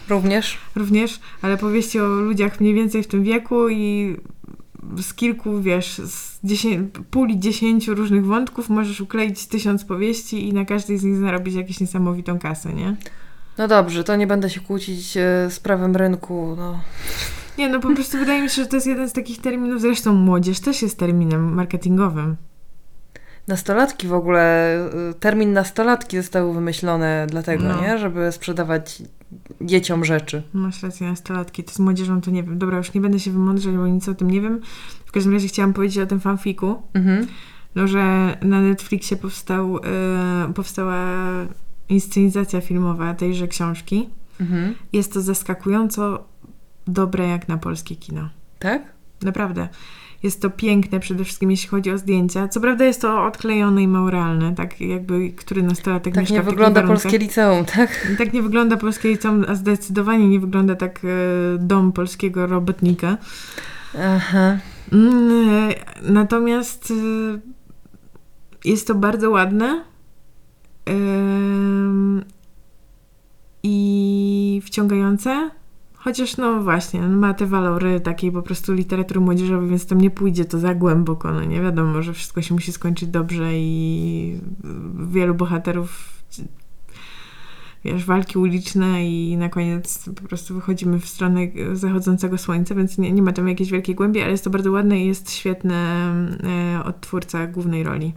również. 0.08 0.58
również, 0.76 1.20
ale 1.42 1.56
powieści 1.56 2.00
o 2.00 2.06
ludziach 2.06 2.60
mniej 2.60 2.74
więcej 2.74 3.02
w 3.02 3.06
tym 3.06 3.22
wieku 3.22 3.68
i 3.68 4.16
z 5.02 5.14
kilku, 5.14 5.60
wiesz, 5.60 5.98
z 5.98 6.38
dziesię- 6.44 6.88
puli 7.10 7.38
dziesięciu 7.40 7.94
różnych 7.94 8.26
wątków 8.26 8.68
możesz 8.68 9.00
ukleić 9.00 9.46
tysiąc 9.46 9.84
powieści 9.84 10.48
i 10.48 10.52
na 10.52 10.64
każdej 10.64 10.98
z 10.98 11.04
nich 11.04 11.16
zarobić 11.16 11.54
jakąś 11.54 11.80
niesamowitą 11.80 12.38
kasę, 12.38 12.72
nie? 12.72 12.96
No 13.58 13.68
dobrze, 13.68 14.04
to 14.04 14.16
nie 14.16 14.26
będę 14.26 14.50
się 14.50 14.60
kłócić 14.60 15.16
e, 15.16 15.50
z 15.50 15.60
prawem 15.60 15.96
rynku. 15.96 16.54
No. 16.58 16.80
Nie, 17.58 17.68
no 17.68 17.80
po 17.80 17.94
prostu 17.94 18.18
wydaje 18.18 18.42
mi 18.42 18.48
się, 18.50 18.62
że 18.62 18.68
to 18.68 18.76
jest 18.76 18.86
jeden 18.86 19.08
z 19.08 19.12
takich 19.12 19.40
terminów, 19.40 19.80
zresztą 19.80 20.14
młodzież 20.14 20.60
też 20.60 20.82
jest 20.82 20.98
terminem 20.98 21.54
marketingowym. 21.54 22.36
Nastolatki 23.48 24.06
w 24.08 24.12
ogóle, 24.12 24.76
y, 25.10 25.14
termin 25.14 25.52
nastolatki 25.52 26.16
zostały 26.16 26.54
wymyślone 26.54 27.26
dlatego, 27.30 27.64
No. 27.64 27.80
nie? 27.80 27.98
Żeby 27.98 28.32
sprzedawać 28.32 29.02
dzieciom 29.60 30.04
rzeczy. 30.04 30.42
Masz 30.52 30.82
rację, 30.82 31.06
nastolatki, 31.08 31.64
to 31.64 31.72
z 31.72 31.78
młodzieżą 31.78 32.20
to 32.20 32.30
nie 32.30 32.42
wiem. 32.42 32.58
Dobra, 32.58 32.76
już 32.78 32.94
nie 32.94 33.00
będę 33.00 33.20
się 33.20 33.30
wymądrzać, 33.30 33.74
bo 33.74 33.86
nic 33.86 34.08
o 34.08 34.14
tym 34.14 34.30
nie 34.30 34.40
wiem. 34.40 34.60
W 35.06 35.12
każdym 35.12 35.32
razie 35.32 35.48
chciałam 35.48 35.72
powiedzieć 35.72 35.98
o 35.98 36.06
tym 36.06 36.20
fanfiku, 36.20 36.82
Mhm. 36.94 37.26
no, 37.74 37.88
że 37.88 38.36
na 38.42 38.60
Netflixie 38.60 39.16
powstał, 39.16 39.78
e, 39.78 40.52
powstała 40.54 41.04
inscenizacja 41.88 42.60
filmowa 42.60 43.14
tejże 43.14 43.48
książki. 43.48 44.08
Mhm. 44.40 44.74
Jest 44.92 45.12
to 45.12 45.20
zaskakująco 45.20 46.24
dobre 46.86 47.28
jak 47.28 47.48
na 47.48 47.56
polskie 47.58 47.96
kino. 47.96 48.28
Tak? 48.58 48.82
Naprawdę. 49.22 49.68
Jest 50.22 50.42
to 50.42 50.50
piękne 50.50 51.00
przede 51.00 51.24
wszystkim, 51.24 51.50
jeśli 51.50 51.68
chodzi 51.68 51.90
o 51.92 51.98
zdjęcia. 51.98 52.48
Co 52.48 52.60
prawda 52.60 52.84
jest 52.84 53.00
to 53.00 53.24
odklejone 53.24 53.82
i 53.82 53.88
mało 53.88 54.10
realne, 54.10 54.54
tak 54.54 54.80
jakby 54.80 55.30
który 55.30 55.62
nastolatek 55.62 56.14
Tak 56.14 56.22
mieszka 56.22 56.34
nie 56.34 56.42
w 56.42 56.44
wygląda 56.44 56.80
warunkach. 56.82 57.02
polskie 57.02 57.18
liceum, 57.18 57.64
tak? 57.64 58.06
Tak 58.18 58.32
nie 58.32 58.42
wygląda 58.42 58.76
polskie 58.76 59.08
liceum, 59.08 59.44
a 59.48 59.54
zdecydowanie 59.54 60.28
nie 60.28 60.40
wygląda 60.40 60.74
tak 60.74 61.00
e, 61.04 61.08
dom 61.58 61.92
polskiego 61.92 62.46
robotnika. 62.46 63.16
Aha. 64.00 64.58
Mm, 64.92 65.40
e, 65.70 65.74
Natomiast 66.02 66.90
e, 66.90 66.94
jest 68.68 68.86
to 68.86 68.94
bardzo 68.94 69.30
ładne 69.30 69.84
i 73.62 74.62
wciągające. 74.64 75.50
Chociaż 76.06 76.36
no 76.36 76.62
właśnie, 76.62 77.00
ma 77.00 77.34
te 77.34 77.46
walory 77.46 78.00
takiej 78.00 78.32
po 78.32 78.42
prostu 78.42 78.72
literatury 78.72 79.20
młodzieżowej, 79.20 79.68
więc 79.68 79.86
tam 79.86 80.00
nie 80.00 80.10
pójdzie 80.10 80.44
to 80.44 80.58
za 80.58 80.74
głęboko. 80.74 81.32
No 81.32 81.44
nie 81.44 81.60
wiadomo, 81.60 82.02
że 82.02 82.12
wszystko 82.12 82.42
się 82.42 82.54
musi 82.54 82.72
skończyć 82.72 83.08
dobrze 83.08 83.50
i 83.54 84.40
wielu 85.08 85.34
bohaterów 85.34 86.22
wiesz, 87.84 88.04
walki 88.04 88.38
uliczne 88.38 89.06
i 89.10 89.36
na 89.36 89.48
koniec 89.48 90.08
po 90.16 90.28
prostu 90.28 90.54
wychodzimy 90.54 91.00
w 91.00 91.08
stronę 91.08 91.40
zachodzącego 91.72 92.38
słońca, 92.38 92.74
więc 92.74 92.98
nie, 92.98 93.12
nie 93.12 93.22
ma 93.22 93.32
tam 93.32 93.48
jakiejś 93.48 93.70
wielkiej 93.70 93.94
głębi, 93.94 94.22
ale 94.22 94.30
jest 94.30 94.44
to 94.44 94.50
bardzo 94.50 94.72
ładne 94.72 95.00
i 95.00 95.06
jest 95.06 95.32
świetny 95.32 95.74
e, 95.74 96.84
odtwórca 96.84 97.46
głównej 97.46 97.82
roli. 97.82 98.12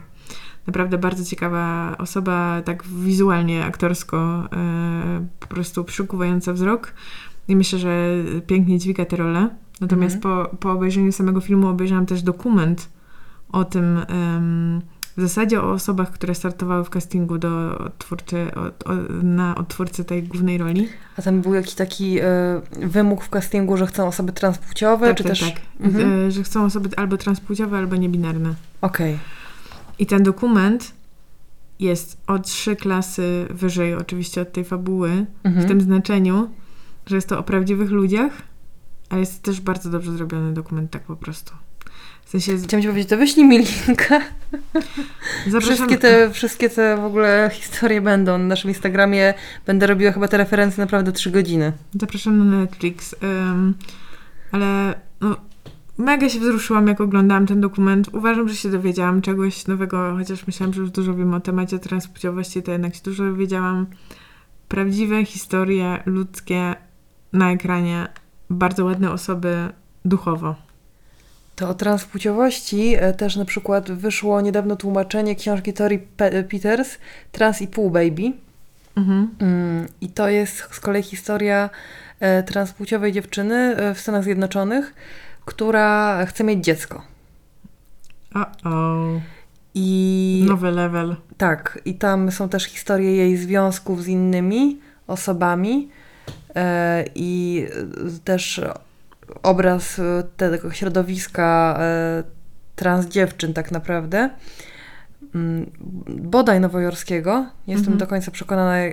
Naprawdę 0.67 0.97
bardzo 0.97 1.25
ciekawa 1.25 1.95
osoba, 1.97 2.61
tak 2.65 2.83
wizualnie, 2.83 3.65
aktorsko, 3.65 4.49
e, 4.53 5.27
po 5.39 5.47
prostu 5.47 5.83
przykuwająca 5.83 6.53
wzrok 6.53 6.93
i 7.49 7.55
myślę, 7.55 7.79
że 7.79 8.07
pięknie 8.47 8.79
dźwiga 8.79 9.05
tę 9.05 9.15
rolę. 9.15 9.49
Natomiast 9.81 10.19
po, 10.19 10.49
po 10.59 10.71
obejrzeniu 10.71 11.11
samego 11.11 11.41
filmu 11.41 11.67
obejrzałam 11.67 12.05
też 12.05 12.21
dokument 12.21 12.89
o 13.51 13.65
tym, 13.65 13.97
em, 14.07 14.81
w 15.17 15.21
zasadzie 15.21 15.61
o 15.61 15.71
osobach, 15.71 16.11
które 16.11 16.35
startowały 16.35 16.83
w 16.83 16.89
castingu 16.89 17.37
do 17.37 17.77
odtwórcy, 17.77 18.55
od, 18.55 18.87
o, 18.87 18.93
na 19.23 19.55
odtwórcę 19.55 20.03
tej 20.03 20.23
głównej 20.23 20.57
roli. 20.57 20.87
A 21.17 21.21
tam 21.21 21.41
był 21.41 21.53
jakiś 21.53 21.73
taki 21.73 22.19
e, 22.19 22.25
wymóg 22.81 23.23
w 23.23 23.29
castingu, 23.29 23.77
że 23.77 23.87
chcą 23.87 24.07
osoby 24.07 24.31
transpłciowe, 24.31 25.15
czy 25.15 25.23
też... 25.23 25.39
tak. 25.39 25.61
Mhm. 25.79 26.27
E, 26.27 26.31
że 26.31 26.43
chcą 26.43 26.65
osoby 26.65 26.89
albo 26.97 27.17
transpłciowe, 27.17 27.77
albo 27.77 27.95
niebinarne. 27.95 28.53
Okej. 28.81 29.17
I 29.99 30.05
ten 30.05 30.23
dokument 30.23 30.91
jest 31.79 32.17
o 32.27 32.39
trzy 32.39 32.75
klasy 32.75 33.47
wyżej 33.49 33.95
oczywiście 33.95 34.41
od 34.41 34.51
tej 34.51 34.63
fabuły, 34.65 35.25
Mhm. 35.43 35.65
w 35.65 35.67
tym 35.69 35.81
znaczeniu, 35.81 36.49
że 37.09 37.15
jest 37.15 37.29
to 37.29 37.39
o 37.39 37.43
prawdziwych 37.43 37.91
ludziach, 37.91 38.31
ale 39.09 39.19
jest 39.19 39.43
też 39.43 39.61
bardzo 39.61 39.89
dobrze 39.89 40.11
zrobiony 40.11 40.53
dokument, 40.53 40.91
tak 40.91 41.01
po 41.03 41.15
prostu. 41.15 41.53
W 42.25 42.29
sensie 42.29 42.57
z- 42.57 42.63
Chciałam 42.63 42.81
ci 42.81 42.87
powiedzieć, 42.87 43.09
to 43.09 43.17
wyślij 43.17 43.45
mi 43.45 43.57
linka. 43.57 44.21
zapraszam... 45.47 45.61
Wszystkie 45.75 45.97
te, 45.97 46.29
wszystkie 46.31 46.69
te 46.69 46.97
w 46.97 47.03
ogóle 47.05 47.49
historie 47.53 48.01
będą 48.01 48.37
na 48.37 48.43
naszym 48.43 48.69
Instagramie. 48.69 49.33
Będę 49.65 49.87
robiła 49.87 50.11
chyba 50.11 50.27
te 50.27 50.37
referencje 50.37 50.81
naprawdę 50.83 51.11
trzy 51.11 51.31
godziny. 51.31 51.73
Zapraszam 51.99 52.37
na 52.37 52.57
Netflix. 52.57 53.15
Ym, 53.23 53.73
ale 54.51 54.99
no, 55.21 55.35
mega 55.97 56.29
się 56.29 56.39
wzruszyłam, 56.39 56.87
jak 56.87 57.01
oglądałam 57.01 57.47
ten 57.47 57.61
dokument. 57.61 58.09
Uważam, 58.13 58.49
że 58.49 58.55
się 58.55 58.69
dowiedziałam 58.69 59.21
czegoś 59.21 59.67
nowego, 59.67 60.15
chociaż 60.17 60.47
myślałam, 60.47 60.73
że 60.73 60.81
już 60.81 60.91
dużo 60.91 61.13
wiem 61.15 61.33
o 61.33 61.39
temacie 61.39 61.79
transpłciowości, 61.79 62.63
to 62.63 62.71
jednak 62.71 62.95
się 62.95 63.01
dużo 63.03 63.23
dowiedziałam. 63.23 63.85
Prawdziwe 64.67 65.25
historie 65.25 66.03
ludzkie 66.05 66.75
na 67.33 67.51
ekranie, 67.51 68.07
bardzo 68.49 68.85
ładne 68.85 69.11
osoby 69.11 69.69
duchowo. 70.05 70.55
To 71.55 71.69
o 71.69 71.73
transpłciowości 71.73 72.95
e, 72.95 73.13
też 73.13 73.35
na 73.35 73.45
przykład 73.45 73.91
wyszło 73.91 74.41
niedawno 74.41 74.75
tłumaczenie 74.75 75.35
książki 75.35 75.73
Tori 75.73 75.99
Pe- 76.17 76.43
Peters 76.43 76.97
Trans 77.31 77.61
i 77.61 77.67
pół 77.67 77.89
baby. 77.89 78.31
Mhm. 78.97 79.29
Mm, 79.39 79.87
I 80.01 80.09
to 80.09 80.29
jest 80.29 80.57
z 80.71 80.79
kolei 80.79 81.03
historia 81.03 81.69
e, 82.19 82.43
transpłciowej 82.43 83.11
dziewczyny 83.11 83.55
e, 83.55 83.93
w 83.95 83.99
Stanach 83.99 84.23
Zjednoczonych, 84.23 84.93
która 85.45 86.25
chce 86.25 86.43
mieć 86.43 86.63
dziecko. 86.65 87.01
O-o. 88.35 89.05
I 89.75 90.45
Nowy 90.47 90.71
level. 90.71 91.15
tak, 91.37 91.79
i 91.85 91.93
tam 91.93 92.31
są 92.31 92.49
też 92.49 92.63
historie 92.63 93.15
jej 93.15 93.37
związków 93.37 94.03
z 94.03 94.07
innymi 94.07 94.79
osobami 95.07 95.89
i 97.15 97.65
e, 98.17 98.19
też 98.23 98.61
obraz 99.43 99.99
e, 99.99 100.23
tego 100.37 100.71
środowiska 100.71 101.77
e, 101.81 102.23
trans 102.75 103.05
dziewczyn 103.05 103.53
tak 103.53 103.71
naprawdę. 103.71 104.29
Mm, 105.35 105.71
Bodaj 106.07 106.59
nowojorskiego, 106.59 107.45
nie 107.67 107.73
jestem 107.73 107.93
Mhm. 107.93 107.97
do 107.97 108.07
końca 108.07 108.31
przekonana, 108.31 108.77
e, 108.77 108.91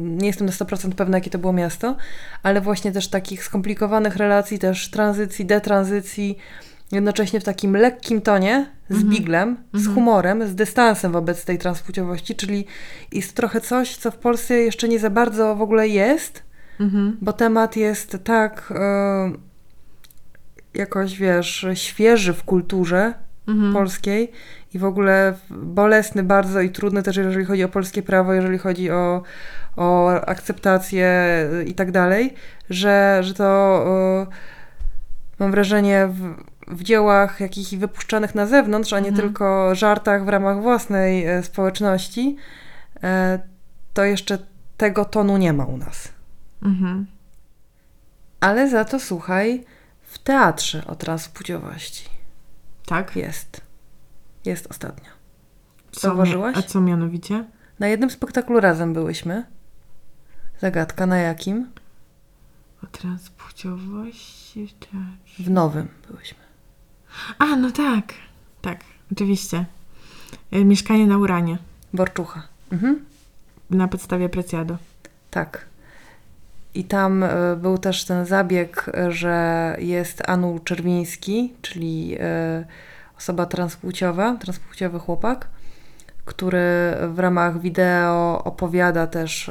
nie 0.00 0.26
jestem 0.26 0.46
na 0.46 0.52
100% 0.52 0.94
pewna, 0.94 1.16
jakie 1.16 1.30
to 1.30 1.38
było 1.38 1.52
miasto, 1.52 1.96
ale 2.42 2.60
właśnie 2.60 2.92
też 2.92 3.08
takich 3.08 3.44
skomplikowanych 3.44 4.16
relacji, 4.16 4.58
też 4.58 4.90
tranzycji, 4.90 5.44
detranzycji, 5.46 6.38
jednocześnie 6.92 7.40
w 7.40 7.44
takim 7.44 7.76
lekkim 7.76 8.20
tonie, 8.20 8.66
z 8.90 8.94
Mhm. 8.94 9.10
biglem, 9.10 9.56
z 9.72 9.76
Mhm. 9.76 9.94
humorem, 9.94 10.48
z 10.48 10.54
dystansem 10.54 11.12
wobec 11.12 11.44
tej 11.44 11.58
transpłciowości, 11.58 12.34
czyli 12.34 12.66
jest 13.12 13.34
trochę 13.34 13.60
coś, 13.60 13.96
co 13.96 14.10
w 14.10 14.16
Polsce 14.16 14.54
jeszcze 14.54 14.88
nie 14.88 14.98
za 14.98 15.10
bardzo 15.10 15.56
w 15.56 15.62
ogóle 15.62 15.88
jest, 15.88 16.42
Mhm. 16.80 17.16
bo 17.20 17.32
temat 17.32 17.76
jest 17.76 18.16
tak 18.24 18.72
e, 18.76 19.32
jakoś, 20.74 21.18
wiesz, 21.18 21.66
świeży 21.74 22.32
w 22.32 22.44
kulturze 22.44 23.14
Mhm. 23.48 23.72
polskiej 23.72 24.32
i 24.74 24.78
w 24.78 24.84
ogóle 24.84 25.34
bolesny 25.50 26.22
bardzo 26.22 26.60
i 26.60 26.70
trudny 26.70 27.02
też, 27.02 27.16
jeżeli 27.16 27.44
chodzi 27.44 27.64
o 27.64 27.68
polskie 27.68 28.02
prawo, 28.02 28.32
jeżeli 28.32 28.58
chodzi 28.58 28.90
o, 28.90 29.22
o 29.76 30.10
akceptację 30.10 31.12
i 31.66 31.74
tak 31.74 31.90
dalej, 31.90 32.34
że, 32.70 33.18
że 33.22 33.34
to 33.34 33.84
e, 33.86 34.26
mam 35.38 35.50
wrażenie 35.50 36.08
w, 36.08 36.34
w 36.76 36.82
dziełach 36.82 37.40
jakichś 37.40 37.74
wypuszczanych 37.74 38.34
na 38.34 38.46
zewnątrz, 38.46 38.92
a 38.92 39.00
nie 39.00 39.08
Mhm. 39.08 39.28
tylko 39.28 39.74
żartach 39.74 40.24
w 40.24 40.28
ramach 40.28 40.62
własnej 40.62 41.26
e, 41.26 41.42
społeczności, 41.42 42.36
to 43.94 44.04
jeszcze 44.04 44.38
tego 44.76 45.04
tonu 45.04 45.36
nie 45.36 45.52
ma 45.52 45.64
u 45.64 45.76
nas. 45.76 46.08
Mhm. 46.62 47.06
Ale 48.40 48.70
za 48.70 48.84
to 48.84 49.00
słuchaj, 49.00 49.64
w 50.02 50.18
teatrze 50.18 50.86
o 50.86 50.94
transpłciowości 50.94 52.04
Tak? 52.86 53.16
jest. 53.16 53.60
Jest 54.44 54.66
ostatnio. 54.66 55.10
Zauważyłaś? 55.92 56.56
A 56.56 56.62
co 56.62 56.80
mianowicie? 56.80 57.44
Na 57.78 57.88
jednym 57.88 58.10
spektaklu 58.10 58.60
razem 58.60 58.92
byłyśmy. 58.92 59.46
Zagadka, 60.60 61.06
na 61.06 61.16
jakim? 61.18 61.70
O 62.84 62.86
transpłciowości 62.86 64.66
w 64.66 64.72
teatrze. 64.72 65.42
W 65.42 65.50
nowym 65.50 65.88
byłyśmy. 66.08 66.38
A, 67.38 67.56
no 67.56 67.70
tak. 67.70 68.14
Tak, 68.62 68.80
oczywiście. 69.12 69.66
E, 70.50 70.64
Mieszkanie 70.64 71.06
na 71.06 71.18
Uranie. 71.18 71.58
Borczucha. 71.94 72.42
Mhm. 72.72 73.04
Na 73.70 73.88
podstawie 73.88 74.28
Preciado. 74.28 74.76
Tak. 75.30 75.66
I 76.74 76.84
tam 76.84 77.22
e, 77.22 77.56
był 77.56 77.78
też 77.78 78.04
ten 78.04 78.26
zabieg, 78.26 78.90
e, 78.94 79.12
że 79.12 79.76
jest 79.78 80.28
Anu 80.28 80.58
Czerwiński, 80.64 81.54
czyli 81.62 82.16
e, 82.20 82.64
osoba 83.18 83.46
transpłciowa, 83.46 84.36
transpłciowy 84.36 84.98
chłopak, 84.98 85.48
który 86.24 86.60
w 87.08 87.18
ramach 87.18 87.60
wideo 87.60 88.44
opowiada 88.44 89.06
też 89.06 89.50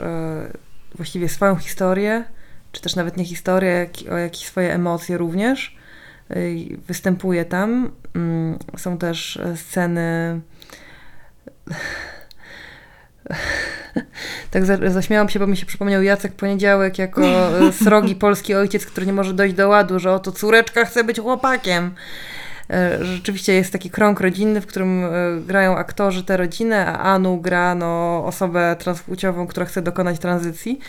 właściwie 0.95 1.29
swoją 1.29 1.55
historię, 1.55 2.23
czy 2.71 2.81
też 2.81 2.95
nawet 2.95 3.17
nie 3.17 3.25
historię, 3.25 3.89
o 4.11 4.17
jakieś 4.17 4.45
swoje 4.45 4.73
emocje 4.73 5.17
również. 5.17 5.77
Występuje 6.87 7.45
tam. 7.45 7.91
Mm, 8.15 8.57
Są 8.77 8.97
też 8.97 9.39
sceny 9.55 10.41
tak 14.51 14.65
za, 14.65 14.89
zaśmiałam 14.89 15.29
się, 15.29 15.39
bo 15.39 15.47
mi 15.47 15.57
się 15.57 15.65
przypomniał 15.65 16.03
Jacek 16.03 16.33
Poniedziałek 16.33 16.99
jako 16.99 17.21
e, 17.23 17.71
srogi 17.83 18.15
polski 18.15 18.55
ojciec, 18.55 18.85
który 18.85 19.05
nie 19.05 19.13
może 19.13 19.33
dojść 19.33 19.55
do 19.55 19.69
ładu, 19.69 19.99
że 19.99 20.13
oto 20.13 20.31
córeczka 20.31 20.85
chce 20.85 21.03
być 21.03 21.19
chłopakiem. 21.19 21.91
E, 22.69 23.05
Rzeczywiście 23.05 23.53
jest 23.53 23.71
taki 23.71 23.89
krąg 23.89 24.19
rodzinny, 24.19 24.61
w 24.61 24.65
którym 24.65 25.05
e, 25.05 25.09
grają 25.47 25.77
aktorzy 25.77 26.23
tę 26.23 26.37
rodzinę, 26.37 26.85
a 26.85 27.13
Anu 27.13 27.41
gra 27.41 27.75
no, 27.75 28.23
osobę 28.25 28.75
transpłciową, 28.79 29.47
która 29.47 29.65
chce 29.65 29.81
dokonać 29.81 30.19
tranzycji 30.19 30.79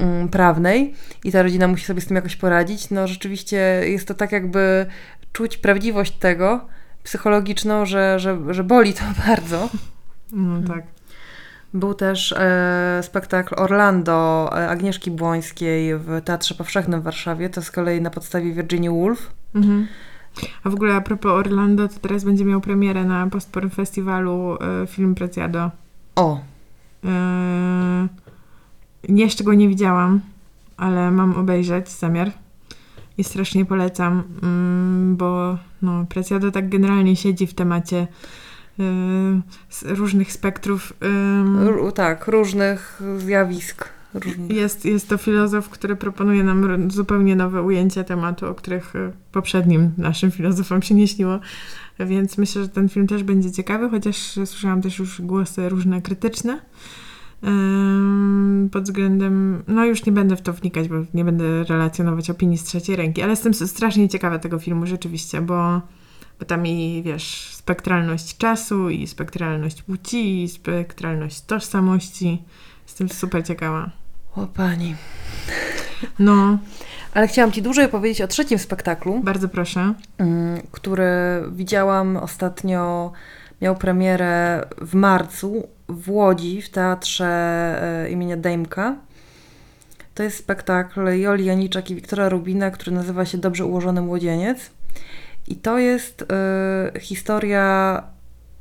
mm, 0.00 0.28
prawnej 0.28 0.94
i 1.24 1.32
ta 1.32 1.42
rodzina 1.42 1.68
musi 1.68 1.84
sobie 1.84 2.00
z 2.00 2.06
tym 2.06 2.16
jakoś 2.16 2.36
poradzić. 2.36 2.90
No 2.90 3.06
rzeczywiście 3.06 3.56
jest 3.84 4.08
to 4.08 4.14
tak 4.14 4.32
jakby 4.32 4.86
czuć 5.32 5.56
prawdziwość 5.56 6.12
tego 6.12 6.60
psychologiczną, 7.02 7.86
że, 7.86 8.18
że, 8.18 8.38
że 8.50 8.64
boli 8.64 8.94
to 8.94 9.02
bardzo. 9.26 9.68
No 10.32 10.68
tak. 10.68 10.97
Był 11.74 11.94
też 11.94 12.32
e, 12.32 13.00
spektakl 13.02 13.54
Orlando 13.58 14.48
e, 14.52 14.68
Agnieszki 14.68 15.10
Błońskiej 15.10 15.98
w 15.98 16.20
Teatrze 16.24 16.54
Powszechnym 16.54 17.00
w 17.00 17.04
Warszawie. 17.04 17.50
To 17.50 17.62
z 17.62 17.70
kolei 17.70 18.00
na 18.00 18.10
podstawie 18.10 18.52
Virginia 18.52 18.90
Woolf. 18.90 19.30
Mhm. 19.54 19.86
A 20.64 20.70
w 20.70 20.74
ogóle 20.74 20.94
a 20.94 21.00
propos 21.00 21.32
Orlando, 21.32 21.88
to 21.88 21.94
teraz 22.00 22.24
będzie 22.24 22.44
miał 22.44 22.60
premierę 22.60 23.04
na 23.04 23.26
Postporn 23.26 23.68
Festiwalu 23.68 24.58
e, 24.82 24.86
film 24.86 25.14
Preciado. 25.14 25.70
O, 26.16 26.40
nie, 29.08 29.24
jeszcze 29.24 29.44
go 29.44 29.54
nie 29.54 29.68
widziałam, 29.68 30.20
ale 30.76 31.10
mam 31.10 31.36
obejrzeć 31.36 31.88
zamiar 31.88 32.32
i 33.18 33.24
strasznie 33.24 33.64
polecam, 33.64 34.22
mm, 34.42 35.16
bo 35.16 35.58
no, 35.82 36.06
Preciado 36.08 36.50
tak 36.50 36.68
generalnie 36.68 37.16
siedzi 37.16 37.46
w 37.46 37.54
temacie 37.54 38.06
z 39.70 39.82
różnych 39.82 40.32
spektrów. 40.32 40.92
tak, 41.92 42.26
różnych 42.26 43.02
zjawisk. 43.18 43.88
Różnych. 44.14 44.50
Jest, 44.50 44.84
jest 44.84 45.08
to 45.08 45.18
filozof, 45.18 45.68
który 45.68 45.96
proponuje 45.96 46.42
nam 46.44 46.90
zupełnie 46.90 47.36
nowe 47.36 47.62
ujęcie 47.62 48.04
tematu, 48.04 48.46
o 48.46 48.54
których 48.54 48.96
e, 48.96 49.12
poprzednim 49.32 49.90
naszym 49.98 50.30
filozofom 50.30 50.82
się 50.82 50.94
nie 50.94 51.08
śniło. 51.08 51.38
Więc 52.00 52.38
myślę, 52.38 52.62
że 52.62 52.68
ten 52.68 52.88
film 52.88 53.06
też 53.06 53.22
będzie 53.22 53.52
ciekawy, 53.52 53.90
chociaż 53.90 54.16
słyszałam 54.44 54.82
też 54.82 54.98
już 54.98 55.20
głosy 55.20 55.68
różne 55.68 56.02
krytyczne. 56.02 56.60
Pod 58.72 58.84
względem, 58.84 59.62
no 59.68 59.84
już 59.84 60.06
nie 60.06 60.12
będę 60.12 60.36
w 60.36 60.42
to 60.42 60.52
wnikać, 60.52 60.88
bo 60.88 60.94
nie 61.14 61.24
będę 61.24 61.64
relacjonować 61.64 62.30
opinii 62.30 62.58
z 62.58 62.64
trzeciej 62.64 62.96
ręki, 62.96 63.22
ale 63.22 63.30
jestem 63.30 63.54
strasznie 63.54 64.08
ciekawa 64.08 64.38
tego 64.38 64.58
filmu 64.58 64.86
rzeczywiście, 64.86 65.40
bo, 65.40 65.80
bo 66.38 66.44
tam 66.46 66.66
i 66.66 67.02
wiesz, 67.04 67.50
spektralność 67.54 68.36
czasu, 68.36 68.90
i 68.90 69.06
spektralność 69.06 69.82
płci, 69.82 70.42
i 70.42 70.48
spektralność 70.48 71.40
tożsamości. 71.40 72.42
Jestem 72.86 73.08
super 73.08 73.46
ciekawa. 73.46 73.90
O 74.36 74.46
pani. 74.46 74.94
No, 76.18 76.58
Ale 77.14 77.28
chciałam 77.28 77.52
Ci 77.52 77.62
dłużej 77.62 77.88
powiedzieć 77.88 78.20
o 78.22 78.28
trzecim 78.28 78.58
spektaklu, 78.58 79.20
bardzo 79.22 79.48
proszę. 79.48 79.94
mm, 80.18 80.60
który 80.72 81.04
widziałam 81.52 82.16
ostatnio. 82.16 83.12
Miał 83.62 83.76
premierę 83.76 84.64
w 84.80 84.94
marcu 84.94 85.68
w 85.88 86.10
Łodzi 86.10 86.62
w 86.62 86.70
teatrze 86.70 87.26
e, 88.06 88.10
imienia 88.10 88.36
Dejmka. 88.36 88.96
To 90.14 90.22
jest 90.22 90.36
spektakl 90.36 91.08
Joli 91.08 91.44
Janiczak 91.44 91.90
i 91.90 91.94
Wiktora 91.94 92.28
Rubina, 92.28 92.70
który 92.70 92.92
nazywa 92.92 93.24
się 93.24 93.38
Dobrze 93.38 93.64
ułożony 93.64 94.00
młodzieniec. 94.00 94.70
I 95.52 95.56
to 95.56 95.78
jest 95.78 96.24
e, 96.32 97.00
historia 97.00 98.02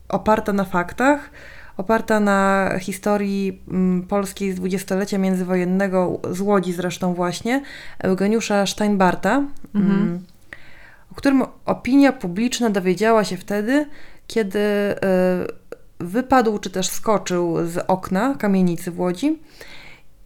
oparta 0.10 0.54
na 0.54 0.64
faktach, 0.64 1.30
oparta 1.78 2.20
na 2.20 2.72
historii 2.80 3.62
mm, 3.68 4.04
polskiej 4.04 4.52
z 4.52 4.56
dwudziestolecia 4.56 5.18
międzywojennego, 5.18 6.20
z 6.32 6.42
Łodzi 6.42 6.74
zresztą 6.74 7.14
właśnie, 7.14 7.62
Eugeniusza 8.00 8.66
Steinbarta, 8.66 9.44
Mhm. 9.76 9.96
mm, 10.02 10.24
o 11.12 11.16
którym 11.16 11.44
opinia 11.66 12.12
publiczna 12.12 12.70
dowiedziała 12.70 13.24
się 13.24 13.38
wtedy, 13.38 13.86
kiedy 14.28 14.60
e, 14.60 14.96
wypadł 16.00 16.60
czy 16.60 16.70
też 16.70 16.88
skoczył 16.88 17.68
z 17.68 17.78
okna 17.88 18.36
kamienicy 18.36 18.92
w 18.92 19.00
Łodzi 19.00 19.40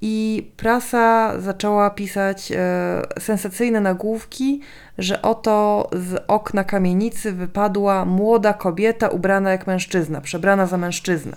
i 0.01 0.47
prasa 0.57 1.39
zaczęła 1.39 1.89
pisać 1.89 2.51
e, 2.51 3.01
sensacyjne 3.19 3.81
nagłówki, 3.81 4.61
że 4.97 5.21
oto 5.21 5.89
z 5.93 6.23
okna 6.27 6.63
kamienicy 6.63 7.31
wypadła 7.31 8.05
młoda 8.05 8.53
kobieta 8.53 9.07
ubrana 9.07 9.51
jak 9.51 9.67
mężczyzna, 9.67 10.21
przebrana 10.21 10.65
za 10.65 10.77
mężczyznę. 10.77 11.35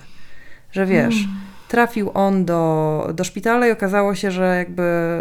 Że 0.72 0.86
wiesz, 0.86 1.14
trafił 1.68 2.10
on 2.14 2.44
do, 2.44 3.10
do 3.14 3.24
szpitala 3.24 3.68
i 3.68 3.70
okazało 3.70 4.14
się, 4.14 4.30
że 4.30 4.56
jakby 4.56 4.82
e, 4.82 5.20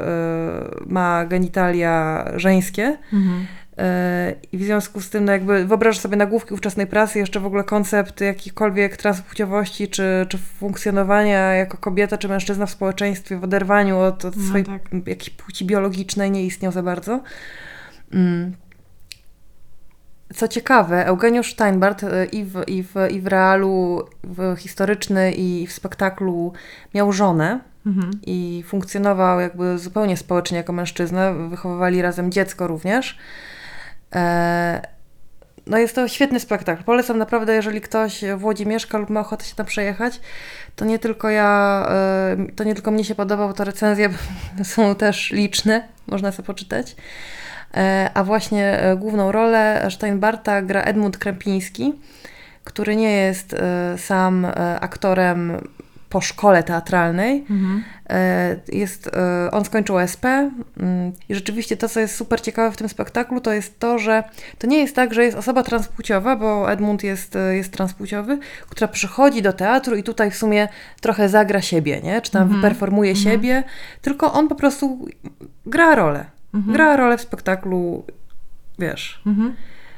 ma 0.86 1.26
genitalia 1.26 2.26
żeńskie. 2.36 2.98
Mhm. 3.14 3.42
E, 3.42 3.63
I 4.52 4.58
w 4.58 4.64
związku 4.64 5.02
z 5.02 5.10
tym, 5.10 5.26
no 5.26 5.32
jakby 5.32 5.66
wyobrażasz 5.66 6.00
sobie 6.00 6.18
nagłówki 6.18 6.54
ówczesnej 6.54 6.88
prasy, 6.88 7.20
jeszcze 7.20 7.40
w 7.40 7.46
ogóle 7.46 7.64
koncept 7.64 8.22
jakiejkolwiek 8.22 8.98
transpłciowości, 8.98 9.88
czy, 9.88 10.26
czy 10.30 10.38
funkcjonowania 10.38 11.54
jako 11.54 11.78
kobieta, 11.78 12.18
czy 12.18 12.28
mężczyzna 12.28 12.66
w 12.66 12.72
społeczeństwie, 12.72 13.38
w 13.38 13.44
oderwaniu 13.44 14.00
od, 14.00 14.26
od 14.26 14.38
No 14.38 14.44
swojej 14.44 14.66
tak. 14.66 14.82
jakiejś 15.08 15.30
płci 15.30 15.66
biologicznej 15.66 16.32
nie 16.32 16.46
istniał 16.46 16.72
za 16.72 16.84
bardzo. 16.84 17.22
Mm. 18.14 18.54
Co 20.34 20.48
ciekawe, 20.48 21.06
Eugeniusz 21.06 21.54
Steinbart 21.54 22.04
e, 22.04 22.26
i 22.26 22.46
w, 22.46 22.64
i 22.68 22.84
w, 22.84 22.94
i 23.12 23.22
w 23.22 23.28
realu 23.28 24.04
w 24.24 24.56
historyczny, 24.58 25.32
i 25.32 25.68
w 25.68 25.74
spektaklu 25.74 26.54
miał 26.94 27.12
żonę 27.12 27.60
Mhm. 27.86 28.12
i 28.26 28.64
funkcjonował 28.68 29.40
jakby 29.40 29.78
zupełnie 29.78 30.18
społecznie 30.18 30.58
jako 30.58 30.74
mężczyzna. 30.74 31.34
Wychowywali 31.34 32.02
razem 32.02 32.32
dziecko 32.32 32.68
również. 32.68 33.18
E, 34.16 34.94
No 35.68 35.78
jest 35.78 35.96
to 35.96 36.08
świetny 36.08 36.40
spektakl. 36.40 36.84
Polecam 36.84 37.18
naprawdę, 37.18 37.54
jeżeli 37.54 37.82
ktoś 37.82 38.24
w 38.38 38.46
Łodzi 38.46 38.68
mieszka 38.68 38.98
lub 38.98 39.10
ma 39.10 39.20
ochotę 39.20 39.46
się 39.46 39.56
tam 39.56 39.66
przejechać, 39.66 40.20
to 40.76 40.86
nie 40.86 41.00
tylko 41.00 41.30
ja, 41.30 41.86
e, 41.90 42.38
to 42.56 42.64
nie 42.64 42.76
tylko 42.76 42.92
mnie 42.92 43.04
się 43.04 43.16
podobał, 43.16 43.54
to 43.54 43.64
recenzje 43.64 44.10
są 44.64 44.96
też 44.96 45.32
liczne, 45.32 45.88
można 46.08 46.32
sobie 46.32 46.48
poczytać. 46.48 46.96
E, 47.74 48.12
A 48.14 48.24
właśnie 48.24 48.80
główną 48.98 49.32
rolę 49.32 49.88
Steinbarta 49.90 50.62
gra 50.62 50.82
Edmund 50.82 51.18
Krępiński, 51.18 51.94
który 52.64 52.96
nie 52.96 53.12
jest 53.12 53.56
sam 53.98 54.48
aktorem 54.80 55.58
po 56.10 56.22
szkole 56.22 56.64
teatralnej. 56.64 57.46
Mhm. 57.50 57.84
E, 58.14 58.56
Jest, 58.72 59.08
e, 59.08 59.52
on 59.52 59.66
skończył 59.66 60.00
SP 60.14 60.26
mm, 60.80 61.12
i 61.30 61.36
rzeczywiście 61.36 61.78
to, 61.78 61.90
co 61.90 62.00
jest 62.00 62.16
super 62.16 62.42
ciekawe 62.42 62.72
w 62.72 62.78
tym 62.78 62.90
spektaklu, 62.90 63.42
to 63.42 63.54
jest 63.54 63.80
to, 63.80 64.00
że 64.00 64.24
to 64.58 64.68
nie 64.68 64.78
jest 64.78 64.96
tak, 64.96 65.14
że 65.14 65.24
jest 65.24 65.38
osoba 65.38 65.64
transpłciowa, 65.64 66.36
bo 66.36 66.72
Edmund 66.72 67.04
jest, 67.04 67.36
e, 67.36 67.56
jest 67.56 67.72
transpłciowy, 67.74 68.40
która 68.70 68.88
przychodzi 68.88 69.42
do 69.42 69.54
teatru 69.54 69.96
i 69.96 70.04
tutaj 70.04 70.32
w 70.32 70.36
sumie 70.36 70.68
trochę 71.02 71.30
zagra 71.30 71.62
siebie, 71.62 72.02
nie? 72.04 72.22
czy 72.22 72.32
tam 72.32 72.42
Mhm. 72.42 72.62
wyperformuje 72.62 73.12
Mhm. 73.12 73.24
siebie, 73.24 73.64
tylko 74.02 74.34
on 74.34 74.48
po 74.48 74.56
prostu 74.56 75.08
gra 75.66 75.96
rolę. 75.96 76.26
Mhm. 76.54 76.74
Gra 76.74 76.96
rolę 76.98 77.18
w 77.18 77.22
spektaklu, 77.22 78.06
wiesz. 78.80 79.22
Mhm. 79.28 79.56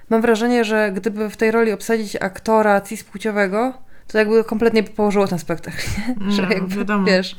Mam 0.09 0.21
wrażenie, 0.21 0.63
że 0.63 0.91
gdyby 0.91 1.29
w 1.29 1.37
tej 1.37 1.51
roli 1.51 1.71
obsadzić 1.71 2.15
aktora 2.15 2.81
cispłciowego, 2.81 3.73
to 4.07 4.17
jakby 4.17 4.43
kompletnie 4.43 4.83
położyło 4.83 5.27
ten 5.27 5.39
spektakl. 5.39 5.77
Nie? 6.21 6.31
że 6.35 6.41
No, 6.41 6.49
jakby, 6.49 6.75
wiadomo. 6.75 7.05
wiesz, 7.05 7.35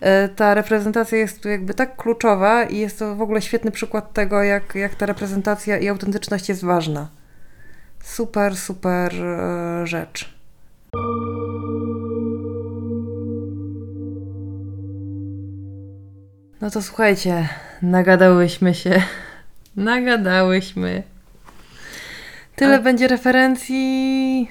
E, 0.00 0.28
ta 0.28 0.54
reprezentacja 0.54 1.18
jest 1.18 1.42
tu 1.42 1.48
jakby 1.48 1.74
tak 1.74 1.96
kluczowa 1.96 2.64
i 2.64 2.78
jest 2.78 2.98
to 2.98 3.16
w 3.16 3.22
ogóle 3.22 3.42
świetny 3.42 3.70
przykład 3.70 4.12
tego, 4.12 4.42
jak, 4.42 4.74
jak 4.74 4.94
ta 4.94 5.06
reprezentacja 5.06 5.78
i 5.78 5.88
autentyczność 5.88 6.48
jest 6.48 6.64
ważna. 6.64 7.08
Super, 8.02 8.56
super 8.56 9.14
e, 9.14 9.86
rzecz. 9.86 10.34
No 16.60 16.70
to 16.70 16.82
słuchajcie, 16.82 17.48
nagadałyśmy 17.82 18.74
się. 18.74 19.02
Nagadałyśmy. 19.76 21.02
Tyle 22.56 22.76
A... 22.76 22.82
będzie 22.82 23.08
referencji. 23.08 24.48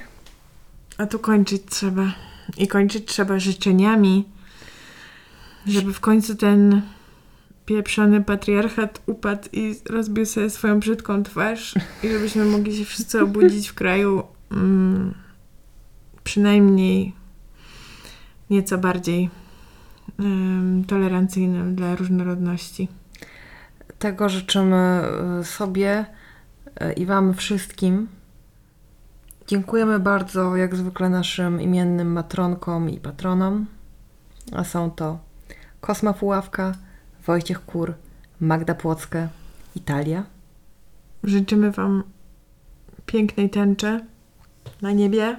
A 0.97 1.05
tu 1.05 1.19
kończyć 1.19 1.61
trzeba. 1.69 2.13
I 2.57 2.67
kończyć 2.67 3.05
trzeba 3.05 3.39
życzeniami 3.39 4.32
żeby 5.67 5.93
w 5.93 5.99
końcu 5.99 6.35
ten 6.35 6.81
pieprzony 7.65 8.23
patriarchat 8.23 9.01
upadł 9.05 9.49
i 9.53 9.75
rozbił 9.89 10.25
sobie 10.25 10.49
swoją 10.49 10.79
brzydką 10.79 11.23
twarz 11.23 11.75
i 12.03 12.09
żebyśmy 12.09 12.45
mogli 12.45 12.77
się 12.77 12.85
wszyscy 12.85 13.21
obudzić 13.21 13.67
w 13.67 13.73
kraju 13.73 14.23
mm, 14.51 15.13
przynajmniej 16.23 17.13
nieco 18.49 18.77
bardziej 18.77 19.29
em, 20.19 20.83
tolerancyjnym 20.87 21.75
dla 21.75 21.95
różnorodności. 21.95 22.87
Tego 23.99 24.29
życzymy 24.29 25.01
y, 25.41 25.43
sobie 25.43 26.05
y, 26.81 26.93
i 26.93 27.05
Wam 27.05 27.33
wszystkim. 27.33 28.07
Dziękujemy 29.47 29.99
bardzo, 29.99 30.55
jak 30.55 30.75
zwykle, 30.75 31.09
naszym 31.09 31.61
imiennym 31.61 32.11
matronkom 32.11 32.89
i 32.89 32.99
patronom. 32.99 33.65
A 34.51 34.63
są 34.63 34.91
to 34.91 35.19
Kosma 35.83 36.13
Puławka, 36.13 36.73
Wojciech 37.27 37.65
Kur, 37.65 37.93
Magda 38.39 38.75
Płocka, 38.75 39.27
Italia. 39.75 40.23
Życzymy 41.23 41.71
Wam 41.71 42.03
pięknej 43.05 43.49
tęczy 43.49 43.99
na 44.81 44.91
niebie. 44.91 45.37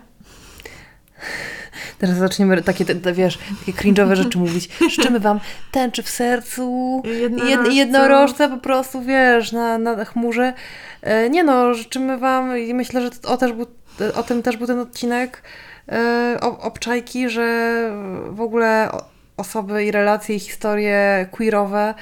Teraz 1.99 2.17
zaczniemy 2.17 2.63
takie, 2.63 2.85
te, 2.85 2.95
te, 2.95 3.13
wiesz, 3.13 3.39
takie 3.67 3.73
cringe'owe 3.73 4.15
rzeczy 4.15 4.39
mówić. 4.39 4.69
Życzymy 4.91 5.21
Wam 5.21 5.41
tęczy 5.73 6.03
w 6.03 6.09
sercu, 6.09 7.03
Jednorożców. 7.05 7.67
Jed, 7.67 7.75
jednorożce 7.75 8.49
po 8.49 8.59
prostu, 8.59 9.03
wiesz, 9.03 9.53
na, 9.53 9.79
na 9.79 10.05
chmurze. 10.05 10.53
E, 11.03 11.31
Nie 11.31 11.45
no, 11.45 11.75
życzymy 11.75 12.19
Wam 12.19 12.59
i 12.59 12.75
myślę, 12.75 13.01
że 13.01 13.11
o, 13.27 13.37
też 13.37 13.53
był, 13.53 13.67
o 14.15 14.23
tym 14.23 14.43
też 14.43 14.57
był 14.57 14.67
ten 14.67 14.79
odcinek 14.79 15.43
e, 15.89 16.39
obczajki, 16.41 17.29
że 17.29 17.91
w 18.31 18.41
ogóle 18.41 18.91
osoby 19.37 19.85
i 19.85 19.91
relacje 19.91 20.37
i 20.37 20.41
historie 20.41 21.27
queerowe 21.31 21.95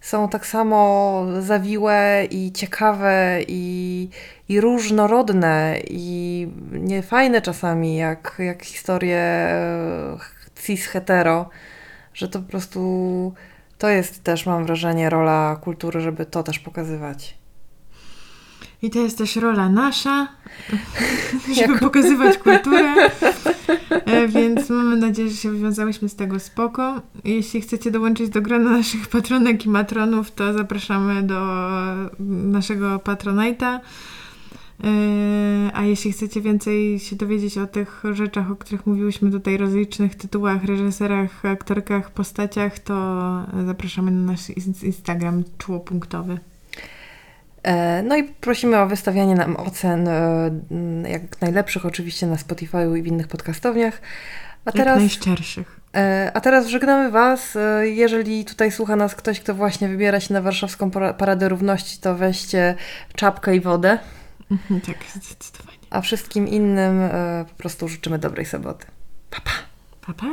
są 0.00 0.28
tak 0.28 0.46
samo 0.46 1.24
zawiłe 1.40 2.24
i 2.30 2.52
ciekawe 2.52 3.38
i, 3.48 4.08
i 4.48 4.60
różnorodne 4.60 5.76
i 5.90 6.48
niefajne 6.72 7.42
czasami, 7.42 7.96
jak, 7.96 8.36
jak 8.38 8.64
historie 8.64 9.18
e, 9.18 10.18
cis-hetero, 10.56 11.44
że 12.14 12.28
to 12.28 12.38
po 12.38 12.48
prostu 12.48 13.32
to 13.78 13.88
jest 13.88 14.24
też, 14.24 14.46
mam 14.46 14.64
wrażenie, 14.64 15.10
rola 15.10 15.56
kultury, 15.60 16.00
żeby 16.00 16.26
to 16.26 16.42
też 16.42 16.58
pokazywać. 16.58 17.39
I 18.82 18.90
to 18.90 18.98
jest 18.98 19.18
też 19.18 19.36
rola 19.36 19.68
nasza, 19.68 20.28
żeby 21.56 21.72
Jako- 21.72 21.78
pokazywać 21.78 22.38
kulturę. 22.38 22.94
E, 23.90 24.28
Więc 24.34 24.70
mamy 24.70 24.96
nadzieję, 24.96 25.30
że 25.30 25.36
się 25.36 25.50
wywiązałyśmy 25.50 26.08
z 26.08 26.16
tego 26.16 26.40
spoko. 26.40 27.02
Jeśli 27.24 27.60
chcecie 27.60 27.90
dołączyć 27.90 28.28
do 28.28 28.42
grona 28.42 28.70
naszych 28.70 29.08
patronek 29.08 29.66
i 29.66 29.68
matronów, 29.68 30.30
to 30.30 30.52
zapraszamy 30.52 31.22
do 31.22 31.68
naszego 32.28 32.96
Patronite'a. 32.98 33.80
E, 34.84 35.70
A 35.74 35.84
jeśli 35.84 36.12
chcecie 36.12 36.40
więcej 36.40 36.98
się 36.98 37.16
dowiedzieć 37.16 37.58
o 37.58 37.66
tych 37.66 38.02
rzeczach, 38.12 38.50
o 38.50 38.56
których 38.56 38.86
mówiłyśmy 38.86 39.30
tutaj, 39.30 39.56
rozlicznych 39.56 40.14
tytułach, 40.14 40.64
reżyserach, 40.64 41.44
aktorkach, 41.44 42.10
postaciach, 42.10 42.78
to 42.78 42.94
zapraszamy 43.66 44.10
na 44.10 44.32
nasz 44.32 44.40
ins- 44.48 44.84
Instagram 44.84 45.44
czułopunktowy. 45.58 46.38
E, 47.62 48.02
No 48.02 48.16
i 48.16 48.24
prosimy 48.24 48.78
o 48.78 48.86
wystawianie 48.86 49.34
nam 49.34 49.56
ocen, 49.56 50.08
e, 50.08 50.50
jak 51.10 51.40
najlepszych 51.40 51.86
oczywiście 51.86 52.26
na 52.26 52.36
Spotify'u 52.36 52.96
i 52.98 53.02
w 53.02 53.06
innych 53.06 53.28
podcastowniach. 53.28 54.00
A 54.64 54.68
Jak 54.68 54.74
teraz, 54.76 54.98
najszczerszych. 54.98 55.80
e, 55.96 56.30
a 56.34 56.40
teraz 56.40 56.66
żegnamy 56.66 57.10
Was. 57.10 57.58
Jeżeli 57.82 58.44
tutaj 58.44 58.72
słucha 58.72 58.96
nas 58.96 59.14
ktoś, 59.14 59.40
kto 59.40 59.54
właśnie 59.54 59.88
wybiera 59.88 60.20
się 60.20 60.34
na 60.34 60.42
warszawską 60.42 60.90
Para- 60.90 61.14
Paradę 61.14 61.48
Równości, 61.48 61.98
to 62.00 62.14
weźcie 62.14 62.74
czapkę 63.16 63.56
i 63.56 63.60
wodę. 63.60 63.98
Mhm, 64.50 64.80
Tak, 64.80 64.96
zdecydowanie. 65.22 65.78
A 65.90 66.00
wszystkim 66.00 66.48
innym 66.48 67.00
po 67.48 67.54
prostu 67.54 67.88
życzymy 67.88 68.18
dobrej 68.18 68.46
soboty. 68.46 68.86
Pa, 69.30 69.40
pa! 69.40 69.50
Pa, 70.06 70.14
pa. 70.14 70.26